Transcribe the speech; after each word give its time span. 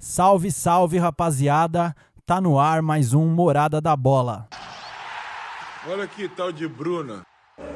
Salve, 0.00 0.52
salve, 0.52 0.96
rapaziada. 0.96 1.92
Tá 2.24 2.40
no 2.40 2.56
ar 2.56 2.80
mais 2.80 3.14
um 3.14 3.26
Morada 3.26 3.80
da 3.80 3.96
Bola. 3.96 4.48
Olha 5.88 6.06
que 6.06 6.28
tal 6.28 6.52
de 6.52 6.68
Bruna. 6.68 7.22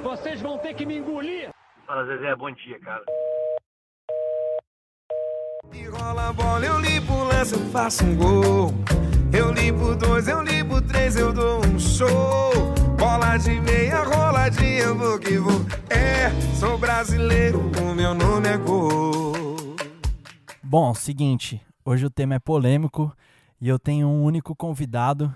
Vocês 0.04 0.40
vão 0.40 0.56
ter 0.56 0.72
que 0.74 0.86
me 0.86 0.98
engolir. 0.98 1.50
Fala, 1.84 2.06
Zezé, 2.06 2.36
bom 2.36 2.52
dia, 2.52 2.78
cara. 2.78 3.02
E 5.72 5.84
rola 5.88 6.28
a 6.28 6.32
bola, 6.32 6.64
eu 6.64 6.78
limpo 6.78 7.12
lance, 7.24 7.54
eu 7.54 7.70
faço 7.70 8.04
um 8.04 8.14
gol. 8.14 8.72
Eu 9.32 9.50
limpo 9.52 9.96
dois, 9.96 10.28
eu 10.28 10.42
limpo 10.42 10.80
três, 10.80 11.16
eu 11.16 11.32
dou 11.32 11.58
um 11.66 11.78
show. 11.80 12.52
Bola 12.96 13.36
de 13.36 13.58
meia, 13.60 14.04
roladinha, 14.04 14.82
eu 14.82 14.96
vou 14.96 15.18
que 15.18 15.38
vou. 15.38 15.60
É, 15.90 16.30
sou 16.54 16.78
brasileiro, 16.78 17.58
o 17.80 17.94
meu 17.96 18.14
nome 18.14 18.48
é 18.48 18.56
gol. 18.58 19.32
Bom, 20.62 20.94
seguinte, 20.94 21.60
hoje 21.84 22.06
o 22.06 22.10
tema 22.10 22.34
é 22.34 22.38
polêmico 22.38 23.14
e 23.60 23.68
eu 23.68 23.78
tenho 23.78 24.08
um 24.08 24.22
único 24.22 24.54
convidado 24.54 25.34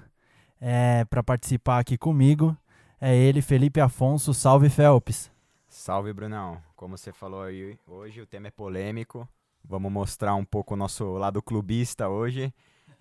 é, 0.60 1.04
para 1.04 1.22
participar 1.22 1.78
aqui 1.78 1.96
comigo. 1.96 2.56
É 3.00 3.14
ele, 3.14 3.42
Felipe 3.42 3.80
Afonso. 3.80 4.32
Salve, 4.32 4.68
Felps. 4.68 5.30
Salve, 5.68 6.12
Brunão. 6.12 6.60
Como 6.74 6.96
você 6.96 7.12
falou 7.12 7.42
aí, 7.42 7.78
hoje 7.86 8.20
o 8.20 8.26
tema 8.26 8.48
é 8.48 8.50
polêmico. 8.50 9.28
Vamos 9.64 9.90
mostrar 9.92 10.34
um 10.34 10.44
pouco 10.44 10.74
o 10.74 10.76
nosso 10.76 11.04
lado 11.14 11.42
clubista 11.42 12.08
hoje. 12.08 12.52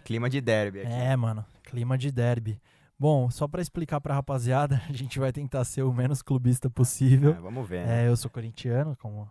Clima 0.03 0.29
de 0.29 0.41
derby 0.41 0.81
aqui. 0.81 0.91
É, 0.91 1.15
mano, 1.15 1.45
clima 1.63 1.97
de 1.97 2.11
derby. 2.11 2.59
Bom, 2.97 3.29
só 3.29 3.47
para 3.47 3.61
explicar 3.61 3.99
pra 3.99 4.15
rapaziada, 4.15 4.81
a 4.89 4.93
gente 4.93 5.19
vai 5.19 5.31
tentar 5.31 5.63
ser 5.65 5.83
o 5.83 5.93
menos 5.93 6.21
clubista 6.21 6.69
possível. 6.69 7.31
É, 7.31 7.41
vamos 7.41 7.67
ver. 7.67 7.85
Né? 7.85 8.05
É, 8.05 8.07
eu 8.07 8.15
sou 8.15 8.31
corintiano, 8.31 8.95
como 8.97 9.29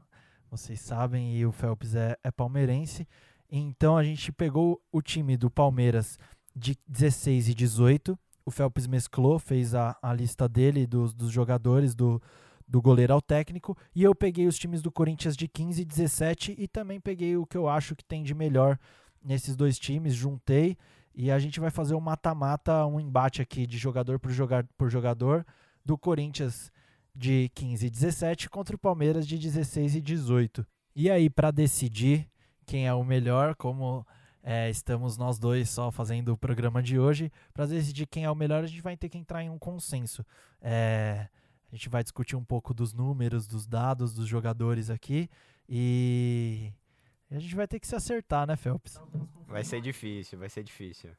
vocês 0.51 0.81
sabem, 0.81 1.37
e 1.37 1.47
o 1.47 1.53
Phelps 1.53 1.95
é, 1.95 2.17
é 2.23 2.31
palmeirense. 2.31 3.07
Então 3.51 3.97
a 3.97 4.03
gente 4.03 4.33
pegou 4.33 4.81
o 4.91 5.01
time 5.01 5.37
do 5.37 5.51
Palmeiras 5.51 6.19
de 6.55 6.77
16 6.89 7.49
e 7.49 7.55
18. 7.55 8.19
O 8.45 8.51
Phelps 8.51 8.87
mesclou, 8.87 9.39
fez 9.39 9.75
a, 9.75 9.97
a 10.03 10.13
lista 10.13 10.49
dele, 10.49 10.87
dos, 10.87 11.15
dos 11.15 11.31
jogadores, 11.31 11.95
do, 11.95 12.21
do 12.67 12.81
goleiro 12.81 13.15
ao 13.15 13.23
técnico. 13.23 13.77
E 13.95 14.03
eu 14.03 14.15
peguei 14.15 14.47
os 14.47 14.59
times 14.59 14.83
do 14.83 14.91
Corinthians 14.91 15.37
de 15.37 15.49
15 15.49 15.83
e 15.83 15.85
17 15.85 16.55
e 16.59 16.69
também 16.69 17.01
peguei 17.01 17.37
o 17.37 17.47
que 17.47 17.57
eu 17.57 17.69
acho 17.69 17.97
que 17.97 18.05
tem 18.05 18.23
de 18.23 18.35
melhor 18.35 18.79
nesses 19.23 19.57
dois 19.57 19.79
times, 19.79 20.15
juntei. 20.15 20.77
E 21.15 21.31
a 21.31 21.39
gente 21.39 21.61
vai 21.61 21.71
fazer 21.71 21.95
um 21.95 22.01
mata-mata, 22.01 22.85
um 22.87 22.99
embate 22.99 23.41
aqui 23.41 23.67
de 23.67 23.79
jogador 23.79 24.19
por, 24.19 24.33
jogar, 24.33 24.67
por 24.77 24.91
jogador 24.91 25.47
do 25.85 25.97
Corinthians 25.97 26.73
de 27.15 27.51
15 27.55 27.87
e 27.87 27.91
17 27.91 28.51
contra 28.51 28.75
o 28.75 28.79
Palmeiras 28.79 29.27
de 29.27 29.39
16 29.39 29.95
e 29.95 30.01
18. 30.01 30.67
E 30.97 31.09
aí, 31.11 31.31
para 31.31 31.51
decidir 31.51 32.29
quem 32.65 32.87
é 32.87 32.95
o 32.95 33.05
melhor, 33.05 33.55
como 33.55 34.07
é, 34.43 34.69
estamos 34.69 35.17
nós 35.17 35.39
dois 35.39 35.71
só 35.71 35.91
fazendo 35.91 36.33
o 36.33 36.37
programa 36.37 36.83
de 36.83 36.99
hoje, 36.99 37.31
para 37.53 37.67
decidir 37.67 38.07
quem 38.07 38.25
é 38.25 38.31
o 38.31 38.35
melhor, 38.35 38.65
a 38.65 38.67
gente 38.67 38.83
vai 38.83 38.97
ter 38.97 39.09
que 39.09 39.19
entrar 39.19 39.43
em 39.43 39.51
um 39.51 39.59
consenso. 39.59 40.25
É, 40.61 41.29
a 41.73 41.75
gente 41.75 41.89
vai 41.89 42.03
discutir 42.03 42.37
um 42.37 42.45
pouco 42.45 42.75
dos 42.75 42.93
números, 42.93 43.47
dos 43.47 43.67
dados 43.67 44.15
dos 44.15 44.27
jogadores 44.27 44.91
aqui 44.91 45.29
e 45.69 46.73
a 47.31 47.39
gente 47.39 47.55
vai 47.55 47.67
ter 47.67 47.81
que 47.81 47.87
se 47.87 47.97
acertar, 47.97 48.47
né, 48.47 48.55
Phelps? 48.55 49.01
Vai 49.49 49.65
ser 49.65 49.81
difícil, 49.81 50.39
vai 50.39 50.49
ser 50.49 50.63
difícil. 50.63 51.11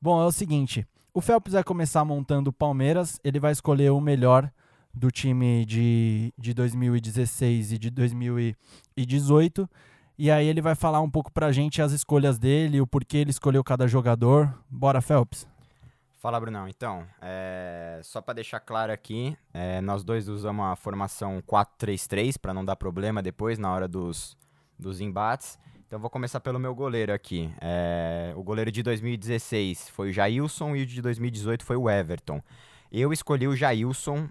Bom, 0.00 0.20
é 0.20 0.26
o 0.26 0.32
seguinte: 0.32 0.86
o 1.14 1.20
Phelps 1.20 1.52
vai 1.52 1.64
começar 1.64 2.04
montando 2.04 2.50
o 2.50 2.52
Palmeiras, 2.52 3.18
ele 3.24 3.40
vai 3.40 3.52
escolher 3.52 3.90
o 3.90 4.00
melhor 4.00 4.50
do 4.92 5.10
time 5.10 5.64
de, 5.64 6.32
de 6.36 6.52
2016 6.52 7.72
e 7.72 7.78
de 7.78 7.90
2018. 7.90 9.68
E 10.18 10.32
aí 10.32 10.48
ele 10.48 10.60
vai 10.60 10.74
falar 10.74 11.00
um 11.00 11.08
pouco 11.08 11.30
pra 11.30 11.52
gente 11.52 11.80
as 11.80 11.92
escolhas 11.92 12.40
dele, 12.40 12.80
o 12.80 12.86
porquê 12.88 13.18
ele 13.18 13.30
escolheu 13.30 13.62
cada 13.62 13.86
jogador. 13.86 14.52
Bora, 14.68 15.00
Phelps. 15.00 15.46
Fala, 16.18 16.40
Brunão. 16.40 16.66
Então, 16.66 17.06
é, 17.22 18.00
só 18.02 18.20
para 18.20 18.34
deixar 18.34 18.58
claro 18.58 18.92
aqui, 18.92 19.38
é, 19.54 19.80
nós 19.80 20.02
dois 20.02 20.28
usamos 20.28 20.66
a 20.66 20.74
formação 20.74 21.40
4-3-3 21.46 22.36
para 22.36 22.52
não 22.52 22.64
dar 22.64 22.74
problema 22.74 23.22
depois 23.22 23.60
na 23.60 23.72
hora 23.72 23.86
dos, 23.86 24.36
dos 24.76 25.00
embates. 25.00 25.56
Então 25.86 26.00
vou 26.00 26.10
começar 26.10 26.40
pelo 26.40 26.58
meu 26.58 26.74
goleiro 26.74 27.12
aqui. 27.12 27.48
É, 27.60 28.32
o 28.34 28.42
goleiro 28.42 28.72
de 28.72 28.82
2016 28.82 29.88
foi 29.90 30.10
o 30.10 30.12
Jailson 30.12 30.74
e 30.74 30.82
o 30.82 30.86
de 30.86 31.00
2018 31.00 31.64
foi 31.64 31.76
o 31.76 31.88
Everton. 31.88 32.42
Eu 32.90 33.12
escolhi 33.12 33.46
o 33.46 33.54
Jailson 33.54 34.28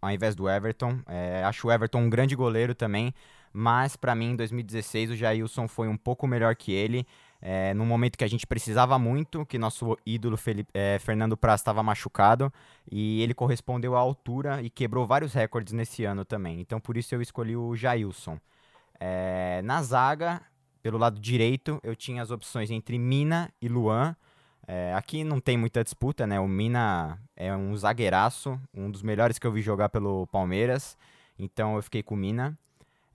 ao 0.00 0.10
invés 0.10 0.36
do 0.36 0.48
Everton. 0.48 1.00
Acho 1.44 1.66
o 1.66 1.72
Everton 1.72 2.02
um 2.02 2.10
grande 2.10 2.36
goleiro 2.36 2.74
também, 2.74 3.14
mas 3.56 3.94
para 3.94 4.16
mim 4.16 4.32
em 4.32 4.36
2016 4.36 5.10
o 5.10 5.16
Jailson 5.16 5.68
foi 5.68 5.86
um 5.86 5.96
pouco 5.96 6.26
melhor 6.26 6.56
que 6.56 6.72
ele. 6.72 7.06
É, 7.40 7.72
no 7.74 7.86
momento 7.86 8.18
que 8.18 8.24
a 8.24 8.28
gente 8.28 8.46
precisava 8.46 8.98
muito, 8.98 9.46
que 9.46 9.58
nosso 9.58 9.96
ídolo 10.04 10.36
Felipe, 10.36 10.70
é, 10.74 10.98
Fernando 10.98 11.36
Praz 11.36 11.60
estava 11.60 11.82
machucado 11.82 12.52
e 12.90 13.22
ele 13.22 13.32
correspondeu 13.32 13.94
à 13.94 14.00
altura 14.00 14.60
e 14.60 14.68
quebrou 14.68 15.06
vários 15.06 15.34
recordes 15.34 15.72
nesse 15.72 16.04
ano 16.04 16.24
também. 16.24 16.60
Então 16.60 16.80
por 16.80 16.96
isso 16.96 17.14
eu 17.14 17.22
escolhi 17.22 17.54
o 17.54 17.76
Jailson. 17.76 18.40
É, 18.98 19.60
na 19.62 19.82
zaga, 19.82 20.42
pelo 20.82 20.98
lado 20.98 21.20
direito, 21.20 21.78
eu 21.84 21.94
tinha 21.94 22.22
as 22.22 22.30
opções 22.30 22.70
entre 22.70 22.98
Mina 22.98 23.52
e 23.62 23.68
Luan. 23.68 24.16
É, 24.66 24.94
aqui 24.94 25.22
não 25.22 25.38
tem 25.38 25.56
muita 25.56 25.84
disputa, 25.84 26.26
né? 26.26 26.40
O 26.40 26.48
Mina 26.48 27.20
é 27.36 27.54
um 27.54 27.76
zagueiraço, 27.76 28.58
um 28.72 28.90
dos 28.90 29.02
melhores 29.02 29.38
que 29.38 29.46
eu 29.46 29.52
vi 29.52 29.60
jogar 29.60 29.90
pelo 29.90 30.26
Palmeiras. 30.26 30.96
Então 31.38 31.76
eu 31.76 31.82
fiquei 31.82 32.02
com 32.02 32.14
o 32.14 32.18
Mina. 32.18 32.58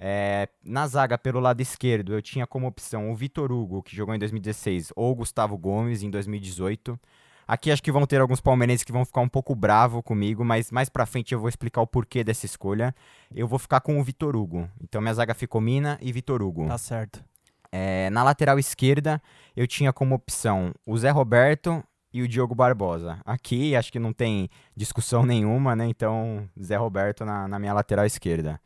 É, 0.02 0.48
na 0.64 0.88
zaga, 0.88 1.18
pelo 1.18 1.42
lado 1.42 1.60
esquerdo, 1.60 2.14
eu 2.14 2.22
tinha 2.22 2.48
como 2.48 2.66
opção 2.66 3.12
o 3.12 3.16
Vitor 3.16 3.52
Hugo, 3.52 3.84
que 3.84 3.94
jogou 3.94 4.16
em 4.16 4.20
2016, 4.20 4.94
ou 4.96 5.12
o 5.12 5.16
Gustavo 5.16 5.58
Gomes 5.58 6.02
em 6.02 6.10
2018. 6.10 6.98
Aqui 7.46 7.72
acho 7.72 7.84
que 7.84 7.92
vão 7.92 8.06
ter 8.06 8.22
alguns 8.22 8.40
palmeirenses 8.40 8.84
que 8.84 8.92
vão 8.92 9.04
ficar 9.04 9.22
um 9.22 9.28
pouco 9.28 9.54
bravo 9.56 10.02
comigo, 10.02 10.46
mas 10.46 10.72
mais 10.72 10.88
pra 10.88 11.06
frente 11.06 11.34
eu 11.34 11.40
vou 11.40 11.50
explicar 11.50 11.82
o 11.82 11.88
porquê 11.88 12.24
dessa 12.24 12.46
escolha. 12.46 12.96
Eu 13.34 13.48
vou 13.48 13.60
ficar 13.60 13.82
com 13.82 14.00
o 14.00 14.04
Vitor 14.04 14.36
Hugo. 14.36 14.70
Então 14.82 15.02
minha 15.02 15.14
zaga 15.14 15.34
ficou 15.34 15.60
Mina 15.60 15.98
e 16.00 16.14
Vitor 16.14 16.42
Hugo. 16.42 16.68
Tá 16.68 16.78
certo. 16.78 17.24
É, 17.72 18.10
na 18.12 18.24
lateral 18.24 18.58
esquerda, 18.58 19.22
eu 19.56 19.68
tinha 19.68 19.92
como 19.92 20.16
opção 20.16 20.74
o 20.86 20.98
Zé 20.98 21.10
Roberto 21.10 21.84
e 22.14 22.22
o 22.22 22.28
Diogo 22.28 22.56
Barbosa. 22.56 23.20
Aqui 23.26 23.76
acho 23.76 23.92
que 23.92 24.00
não 24.00 24.14
tem 24.14 24.50
discussão 24.76 25.26
nenhuma, 25.26 25.76
né? 25.76 25.88
Então, 25.88 26.48
Zé 26.62 26.76
Roberto 26.78 27.26
na, 27.26 27.48
na 27.48 27.60
minha 27.60 27.74
lateral 27.74 28.06
esquerda. 28.06 28.62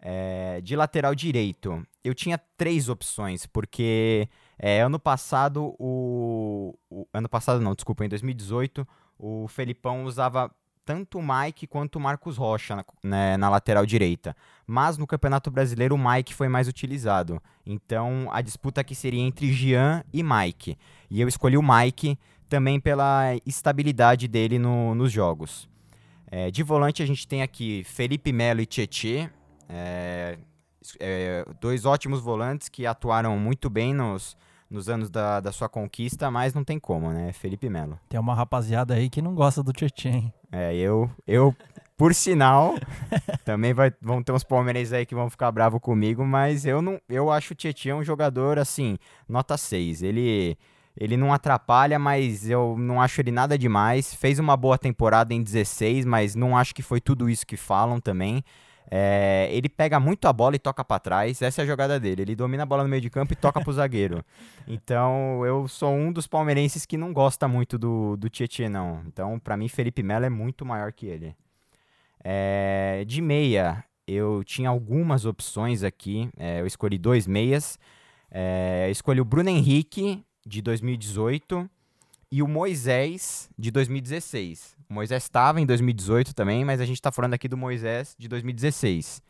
É, 0.00 0.60
de 0.60 0.76
lateral 0.76 1.14
direito, 1.14 1.84
eu 2.04 2.14
tinha 2.14 2.38
três 2.56 2.88
opções, 2.88 3.46
porque 3.46 4.28
é, 4.58 4.80
ano 4.80 4.98
passado, 4.98 5.74
o, 5.78 6.78
o, 6.88 7.06
Ano 7.12 7.28
passado 7.28 7.60
não, 7.60 7.74
desculpa, 7.74 8.04
em 8.04 8.08
2018, 8.08 8.86
o 9.18 9.48
Felipão 9.48 10.04
usava 10.04 10.50
tanto 10.88 11.18
o 11.18 11.22
Mike 11.22 11.66
quanto 11.66 11.96
o 11.96 12.00
Marcos 12.00 12.38
Rocha 12.38 12.74
na, 12.74 12.84
né, 13.04 13.36
na 13.36 13.50
lateral 13.50 13.84
direita. 13.84 14.34
Mas 14.66 14.96
no 14.96 15.06
Campeonato 15.06 15.50
Brasileiro 15.50 15.94
o 15.94 15.98
Mike 15.98 16.32
foi 16.32 16.48
mais 16.48 16.66
utilizado. 16.66 17.42
Então 17.66 18.26
a 18.32 18.40
disputa 18.40 18.80
aqui 18.80 18.94
seria 18.94 19.20
entre 19.20 19.52
Jean 19.52 20.02
e 20.10 20.22
Mike. 20.22 20.78
E 21.10 21.20
eu 21.20 21.28
escolhi 21.28 21.58
o 21.58 21.62
Mike 21.62 22.18
também 22.48 22.80
pela 22.80 23.36
estabilidade 23.44 24.26
dele 24.26 24.58
no, 24.58 24.94
nos 24.94 25.12
jogos. 25.12 25.68
É, 26.30 26.50
de 26.50 26.62
volante 26.62 27.02
a 27.02 27.06
gente 27.06 27.28
tem 27.28 27.42
aqui 27.42 27.84
Felipe 27.84 28.32
Melo 28.32 28.62
e 28.62 28.66
Tietê. 28.66 29.28
É, 29.68 30.38
é, 30.98 31.44
dois 31.60 31.84
ótimos 31.84 32.20
volantes 32.20 32.68
que 32.68 32.86
atuaram 32.86 33.38
muito 33.38 33.68
bem 33.68 33.92
nos, 33.92 34.36
nos 34.70 34.88
anos 34.88 35.10
da, 35.10 35.40
da 35.40 35.52
sua 35.52 35.68
conquista, 35.68 36.30
mas 36.30 36.54
não 36.54 36.64
tem 36.64 36.78
como, 36.78 37.10
né? 37.10 37.32
Felipe 37.32 37.68
Melo. 37.68 37.98
Tem 38.08 38.18
uma 38.18 38.34
rapaziada 38.34 38.94
aí 38.94 39.10
que 39.10 39.20
não 39.20 39.34
gosta 39.34 39.62
do 39.62 39.72
Tietchan. 39.72 40.32
É, 40.50 40.74
eu, 40.74 41.10
eu 41.26 41.54
por 41.96 42.14
sinal, 42.14 42.76
também 43.44 43.74
vai, 43.74 43.92
vão 44.00 44.22
ter 44.22 44.32
uns 44.32 44.44
palmeirenses 44.44 44.92
aí 44.92 45.04
que 45.04 45.14
vão 45.14 45.28
ficar 45.28 45.50
bravos 45.50 45.80
comigo, 45.80 46.24
mas 46.24 46.64
eu 46.64 46.80
não, 46.80 47.00
eu 47.08 47.30
acho 47.30 47.52
o 47.52 47.56
Tietchan 47.56 47.96
um 47.96 48.04
jogador 48.04 48.58
assim, 48.58 48.96
nota 49.28 49.56
6. 49.56 50.02
Ele 50.02 50.56
ele 51.00 51.16
não 51.16 51.32
atrapalha, 51.32 51.96
mas 51.96 52.50
eu 52.50 52.76
não 52.76 53.00
acho 53.00 53.20
ele 53.20 53.30
nada 53.30 53.56
demais. 53.56 54.12
Fez 54.14 54.40
uma 54.40 54.56
boa 54.56 54.76
temporada 54.76 55.32
em 55.32 55.40
16, 55.40 56.04
mas 56.04 56.34
não 56.34 56.56
acho 56.56 56.74
que 56.74 56.82
foi 56.82 57.00
tudo 57.00 57.30
isso 57.30 57.46
que 57.46 57.56
falam 57.56 58.00
também. 58.00 58.42
É, 58.90 59.48
ele 59.52 59.68
pega 59.68 60.00
muito 60.00 60.26
a 60.26 60.32
bola 60.32 60.56
e 60.56 60.58
toca 60.58 60.84
para 60.84 60.98
trás. 60.98 61.42
Essa 61.42 61.62
é 61.62 61.64
a 61.64 61.66
jogada 61.66 62.00
dele. 62.00 62.22
Ele 62.22 62.34
domina 62.34 62.62
a 62.62 62.66
bola 62.66 62.82
no 62.82 62.88
meio 62.88 63.02
de 63.02 63.10
campo 63.10 63.32
e 63.32 63.36
toca 63.36 63.60
pro 63.60 63.72
zagueiro. 63.72 64.24
Então, 64.70 65.46
eu 65.46 65.66
sou 65.66 65.94
um 65.94 66.12
dos 66.12 66.26
palmeirenses 66.26 66.84
que 66.84 66.98
não 66.98 67.10
gosta 67.10 67.48
muito 67.48 67.78
do, 67.78 68.18
do 68.18 68.28
Tietchan, 68.28 68.68
não. 68.68 69.02
Então, 69.06 69.38
para 69.38 69.56
mim, 69.56 69.66
Felipe 69.66 70.02
Melo 70.02 70.26
é 70.26 70.28
muito 70.28 70.62
maior 70.62 70.92
que 70.92 71.06
ele. 71.06 71.34
É, 72.22 73.02
de 73.06 73.22
meia, 73.22 73.82
eu 74.06 74.44
tinha 74.44 74.68
algumas 74.68 75.24
opções 75.24 75.82
aqui. 75.82 76.28
É, 76.36 76.60
eu 76.60 76.66
escolhi 76.66 76.98
dois 76.98 77.26
meias. 77.26 77.78
É, 78.30 78.84
eu 78.88 78.92
escolhi 78.92 79.22
o 79.22 79.24
Bruno 79.24 79.48
Henrique, 79.48 80.22
de 80.46 80.60
2018, 80.60 81.68
e 82.30 82.42
o 82.42 82.48
Moisés, 82.48 83.48
de 83.58 83.70
2016. 83.70 84.77
O 84.90 84.94
Moisés 84.94 85.24
estava 85.24 85.60
em 85.60 85.66
2018 85.66 86.34
também, 86.34 86.64
mas 86.64 86.80
a 86.80 86.86
gente 86.86 86.96
está 86.96 87.12
falando 87.12 87.34
aqui 87.34 87.46
do 87.46 87.56
Moisés 87.56 88.14
de 88.18 88.26
2016. 88.26 89.22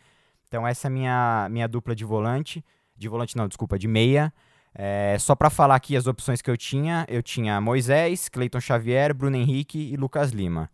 Então 0.46 0.66
essa 0.66 0.87
é 0.87 0.88
a 0.88 0.90
minha, 0.90 1.49
minha 1.50 1.66
dupla 1.66 1.94
de 1.96 2.05
volante. 2.05 2.64
De 2.96 3.08
volante 3.08 3.37
não, 3.37 3.49
desculpa, 3.49 3.78
de 3.78 3.88
meia. 3.88 4.32
É, 4.75 5.16
só 5.19 5.34
para 5.34 5.50
falar 5.50 5.75
aqui 5.75 5.96
as 5.96 6.06
opções 6.06 6.40
que 6.40 6.50
eu 6.50 6.56
tinha, 6.56 7.05
eu 7.08 7.22
tinha 7.22 7.60
Moisés, 7.60 8.28
Cleiton 8.28 8.60
Xavier, 8.60 9.12
Bruno 9.12 9.37
Henrique 9.37 9.93
e 9.93 9.96
Lucas 9.96 10.31
Lima. 10.31 10.70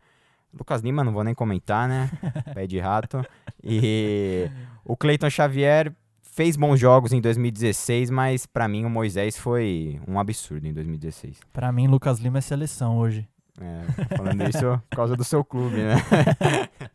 Lucas 0.52 0.82
Lima, 0.82 1.02
não 1.02 1.12
vou 1.12 1.24
nem 1.24 1.34
comentar, 1.34 1.88
né? 1.88 2.10
Pé 2.52 2.66
de 2.66 2.78
rato. 2.78 3.24
E 3.62 4.50
o 4.84 4.96
Cleiton 4.96 5.30
Xavier 5.30 5.92
fez 6.20 6.56
bons 6.56 6.78
jogos 6.78 7.12
em 7.12 7.20
2016, 7.20 8.10
mas 8.10 8.44
para 8.44 8.68
mim 8.68 8.84
o 8.84 8.90
Moisés 8.90 9.38
foi 9.38 10.00
um 10.06 10.18
absurdo 10.18 10.66
em 10.66 10.72
2016. 10.72 11.40
Para 11.52 11.72
mim, 11.72 11.86
Lucas 11.86 12.18
Lima 12.18 12.38
é 12.38 12.40
seleção 12.40 12.98
hoje. 12.98 13.26
É, 13.60 14.16
falando 14.16 14.42
isso 14.48 14.82
por 14.90 14.96
causa 14.96 15.16
do 15.16 15.24
seu 15.24 15.44
clube, 15.44 15.76
né? 15.76 15.94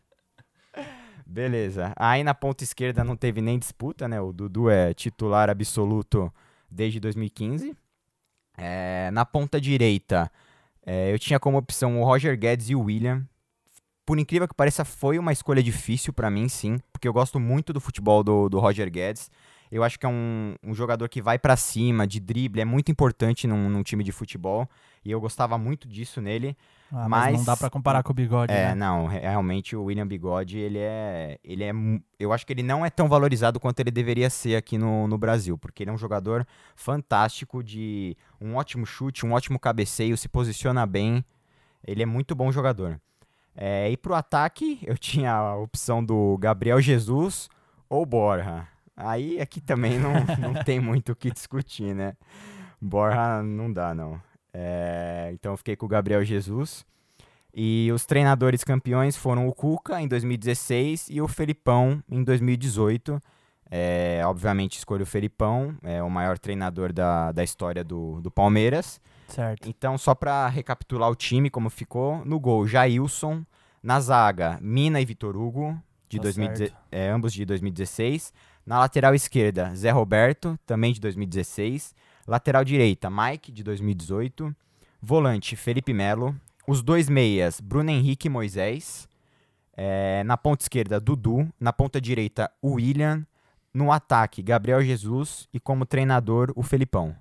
Beleza. 1.26 1.92
Aí 1.96 2.24
na 2.24 2.34
ponta 2.34 2.64
esquerda 2.64 3.04
não 3.04 3.16
teve 3.16 3.40
nem 3.40 3.58
disputa, 3.58 4.08
né? 4.08 4.20
O 4.20 4.32
Dudu 4.32 4.68
é 4.68 4.92
titular 4.92 5.48
absoluto 5.48 6.32
desde 6.68 6.98
2015. 6.98 7.74
É, 8.58 9.10
na 9.12 9.24
ponta 9.24 9.60
direita, 9.60 10.30
é, 10.84 11.12
eu 11.12 11.18
tinha 11.18 11.38
como 11.38 11.56
opção 11.56 12.00
o 12.00 12.04
Roger 12.04 12.36
Guedes 12.36 12.68
e 12.68 12.74
o 12.74 12.82
William. 12.82 13.24
Por 14.04 14.18
incrível 14.18 14.48
que 14.48 14.54
pareça, 14.54 14.84
foi 14.84 15.18
uma 15.18 15.32
escolha 15.32 15.62
difícil 15.62 16.12
para 16.12 16.30
mim, 16.30 16.48
sim, 16.48 16.80
porque 16.92 17.06
eu 17.06 17.12
gosto 17.12 17.38
muito 17.38 17.72
do 17.72 17.80
futebol 17.80 18.24
do, 18.24 18.48
do 18.48 18.58
Roger 18.58 18.90
Guedes. 18.90 19.30
Eu 19.70 19.84
acho 19.84 19.98
que 19.98 20.04
é 20.04 20.08
um, 20.08 20.56
um 20.64 20.74
jogador 20.74 21.08
que 21.08 21.22
vai 21.22 21.38
para 21.38 21.56
cima, 21.56 22.06
de 22.06 22.18
drible, 22.18 22.60
é 22.60 22.64
muito 22.64 22.90
importante 22.90 23.46
num, 23.46 23.68
num, 23.70 23.82
time 23.84 24.02
de 24.02 24.10
futebol. 24.10 24.68
E 25.04 25.10
eu 25.10 25.20
gostava 25.20 25.56
muito 25.56 25.86
disso 25.86 26.20
nele. 26.20 26.56
Ah, 26.92 27.08
mas, 27.08 27.32
mas, 27.32 27.38
não 27.38 27.44
dá 27.44 27.56
para 27.56 27.70
comparar 27.70 28.02
com 28.02 28.10
o 28.10 28.14
Bigode. 28.14 28.52
É, 28.52 28.68
né? 28.68 28.74
não, 28.74 29.06
realmente 29.06 29.76
o 29.76 29.84
William 29.84 30.06
Bigode, 30.06 30.58
ele 30.58 30.78
é, 30.78 31.38
ele 31.44 31.62
é. 31.62 31.72
Eu 32.18 32.32
acho 32.32 32.44
que 32.44 32.52
ele 32.52 32.64
não 32.64 32.84
é 32.84 32.90
tão 32.90 33.08
valorizado 33.08 33.60
quanto 33.60 33.78
ele 33.78 33.92
deveria 33.92 34.28
ser 34.28 34.56
aqui 34.56 34.76
no, 34.76 35.06
no 35.06 35.16
Brasil, 35.16 35.56
porque 35.56 35.84
ele 35.84 35.90
é 35.90 35.92
um 35.92 35.98
jogador 35.98 36.44
fantástico, 36.74 37.62
de 37.62 38.16
um 38.40 38.56
ótimo 38.56 38.84
chute, 38.84 39.24
um 39.24 39.32
ótimo 39.32 39.58
cabeceio, 39.58 40.16
se 40.16 40.28
posiciona 40.28 40.84
bem. 40.84 41.24
Ele 41.86 42.02
é 42.02 42.06
muito 42.06 42.34
bom 42.34 42.50
jogador. 42.50 43.00
É, 43.54 43.90
e 43.90 43.96
pro 43.96 44.14
ataque, 44.14 44.80
eu 44.82 44.98
tinha 44.98 45.32
a 45.32 45.56
opção 45.56 46.04
do 46.04 46.36
Gabriel 46.38 46.80
Jesus 46.80 47.48
ou 47.88 48.04
Borja. 48.04 48.66
Aí 49.04 49.40
aqui 49.40 49.60
também 49.60 49.98
não, 49.98 50.12
não 50.38 50.64
tem 50.64 50.80
muito 50.80 51.12
o 51.12 51.16
que 51.16 51.30
discutir, 51.30 51.94
né? 51.94 52.14
Borja 52.80 53.42
não 53.42 53.72
dá, 53.72 53.94
não. 53.94 54.20
É, 54.52 55.30
então 55.32 55.52
eu 55.52 55.56
fiquei 55.56 55.76
com 55.76 55.86
o 55.86 55.88
Gabriel 55.88 56.24
Jesus. 56.24 56.84
E 57.52 57.90
os 57.92 58.06
treinadores 58.06 58.62
campeões 58.62 59.16
foram 59.16 59.48
o 59.48 59.52
Cuca 59.52 60.00
em 60.00 60.06
2016 60.06 61.08
e 61.10 61.20
o 61.20 61.26
Felipão 61.26 62.02
em 62.08 62.22
2018. 62.22 63.20
É, 63.70 64.22
obviamente 64.24 64.78
escolho 64.78 65.04
o 65.04 65.06
Felipão, 65.06 65.76
é 65.82 66.02
o 66.02 66.10
maior 66.10 66.38
treinador 66.38 66.92
da, 66.92 67.30
da 67.30 67.44
história 67.44 67.84
do, 67.84 68.20
do 68.20 68.30
Palmeiras. 68.30 69.00
Certo. 69.28 69.68
Então, 69.68 69.96
só 69.96 70.12
para 70.14 70.48
recapitular 70.48 71.08
o 71.08 71.14
time, 71.14 71.50
como 71.50 71.70
ficou: 71.70 72.24
no 72.24 72.38
gol, 72.38 72.66
Jailson. 72.66 73.44
Na 73.82 73.98
zaga, 73.98 74.58
Mina 74.60 75.00
e 75.00 75.06
Vitor 75.06 75.34
Hugo, 75.34 75.74
de 76.06 76.18
Tá 76.18 76.24
2010 76.24 76.58
certo. 76.58 76.76
é, 76.92 77.08
ambos 77.08 77.32
de 77.32 77.46
2016. 77.46 78.30
Na 78.70 78.78
lateral 78.78 79.16
esquerda, 79.16 79.74
Zé 79.74 79.90
Roberto, 79.90 80.56
também 80.64 80.92
de 80.92 81.00
2016. 81.00 81.92
Lateral 82.24 82.64
direita, 82.64 83.10
Mike, 83.10 83.50
de 83.50 83.64
2018. 83.64 84.54
Volante, 85.02 85.56
Felipe 85.56 85.92
Melo. 85.92 86.36
Os 86.68 86.80
dois 86.80 87.08
meias, 87.08 87.60
Bruno 87.60 87.90
Henrique 87.90 88.28
e 88.28 88.30
Moisés. 88.30 89.08
É, 89.76 90.22
na 90.22 90.36
ponta 90.36 90.62
esquerda, 90.62 91.00
Dudu. 91.00 91.52
Na 91.58 91.72
ponta 91.72 92.00
direita, 92.00 92.48
William. 92.64 93.26
No 93.74 93.90
ataque, 93.90 94.40
Gabriel 94.40 94.80
Jesus. 94.84 95.48
E 95.52 95.58
como 95.58 95.84
treinador, 95.84 96.52
o 96.54 96.62
Felipão. 96.62 97.16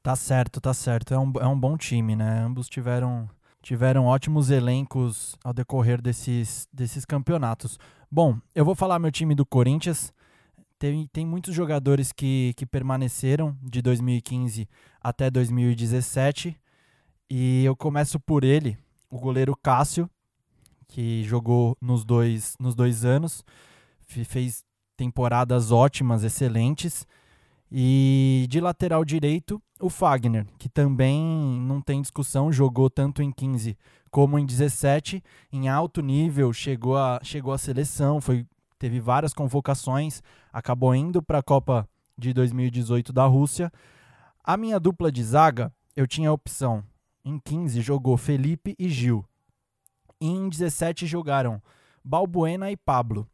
Tá 0.00 0.14
certo, 0.14 0.60
tá 0.60 0.72
certo. 0.72 1.12
É 1.12 1.18
um, 1.18 1.32
é 1.40 1.46
um 1.48 1.58
bom 1.58 1.76
time, 1.76 2.14
né? 2.14 2.38
Ambos 2.38 2.68
tiveram, 2.68 3.28
tiveram 3.60 4.04
ótimos 4.04 4.48
elencos 4.48 5.34
ao 5.42 5.52
decorrer 5.52 6.00
desses, 6.00 6.68
desses 6.72 7.04
campeonatos. 7.04 7.80
Bom, 8.08 8.38
eu 8.54 8.64
vou 8.64 8.76
falar 8.76 9.00
meu 9.00 9.10
time 9.10 9.34
do 9.34 9.44
Corinthians. 9.44 10.14
Tem, 10.82 11.06
tem 11.12 11.24
muitos 11.24 11.54
jogadores 11.54 12.10
que, 12.10 12.52
que 12.56 12.66
permaneceram 12.66 13.56
de 13.62 13.80
2015 13.80 14.68
até 15.00 15.30
2017. 15.30 16.56
E 17.30 17.64
eu 17.64 17.76
começo 17.76 18.18
por 18.18 18.42
ele, 18.42 18.76
o 19.08 19.16
goleiro 19.16 19.56
Cássio, 19.62 20.10
que 20.88 21.22
jogou 21.22 21.76
nos 21.80 22.04
dois, 22.04 22.56
nos 22.58 22.74
dois 22.74 23.04
anos. 23.04 23.44
Fe- 24.00 24.24
Fez 24.24 24.64
temporadas 24.96 25.70
ótimas, 25.70 26.24
excelentes. 26.24 27.06
E 27.70 28.44
de 28.50 28.60
lateral 28.60 29.04
direito, 29.04 29.62
o 29.80 29.88
Fagner, 29.88 30.48
que 30.58 30.68
também 30.68 31.22
não 31.60 31.80
tem 31.80 32.02
discussão, 32.02 32.52
jogou 32.52 32.90
tanto 32.90 33.22
em 33.22 33.30
15 33.30 33.78
como 34.10 34.36
em 34.36 34.44
17, 34.44 35.22
em 35.52 35.68
alto 35.68 36.02
nível, 36.02 36.52
chegou 36.52 36.96
à 36.98 37.20
chegou 37.22 37.52
à 37.52 37.56
seleção, 37.56 38.20
foi, 38.20 38.44
teve 38.82 38.98
várias 38.98 39.32
convocações, 39.32 40.20
acabou 40.52 40.92
indo 40.92 41.22
para 41.22 41.38
a 41.38 41.42
Copa 41.42 41.88
de 42.18 42.32
2018 42.32 43.12
da 43.12 43.24
Rússia. 43.26 43.72
A 44.42 44.56
minha 44.56 44.80
dupla 44.80 45.12
de 45.12 45.22
zaga, 45.22 45.72
eu 45.94 46.04
tinha 46.04 46.30
a 46.30 46.32
opção. 46.32 46.82
Em 47.24 47.38
15 47.38 47.80
jogou 47.80 48.16
Felipe 48.16 48.74
e 48.76 48.88
Gil. 48.88 49.24
E 50.20 50.26
em 50.26 50.48
17 50.48 51.06
jogaram 51.06 51.62
Balbuena 52.04 52.72
e 52.72 52.76
Pablo 52.76 53.28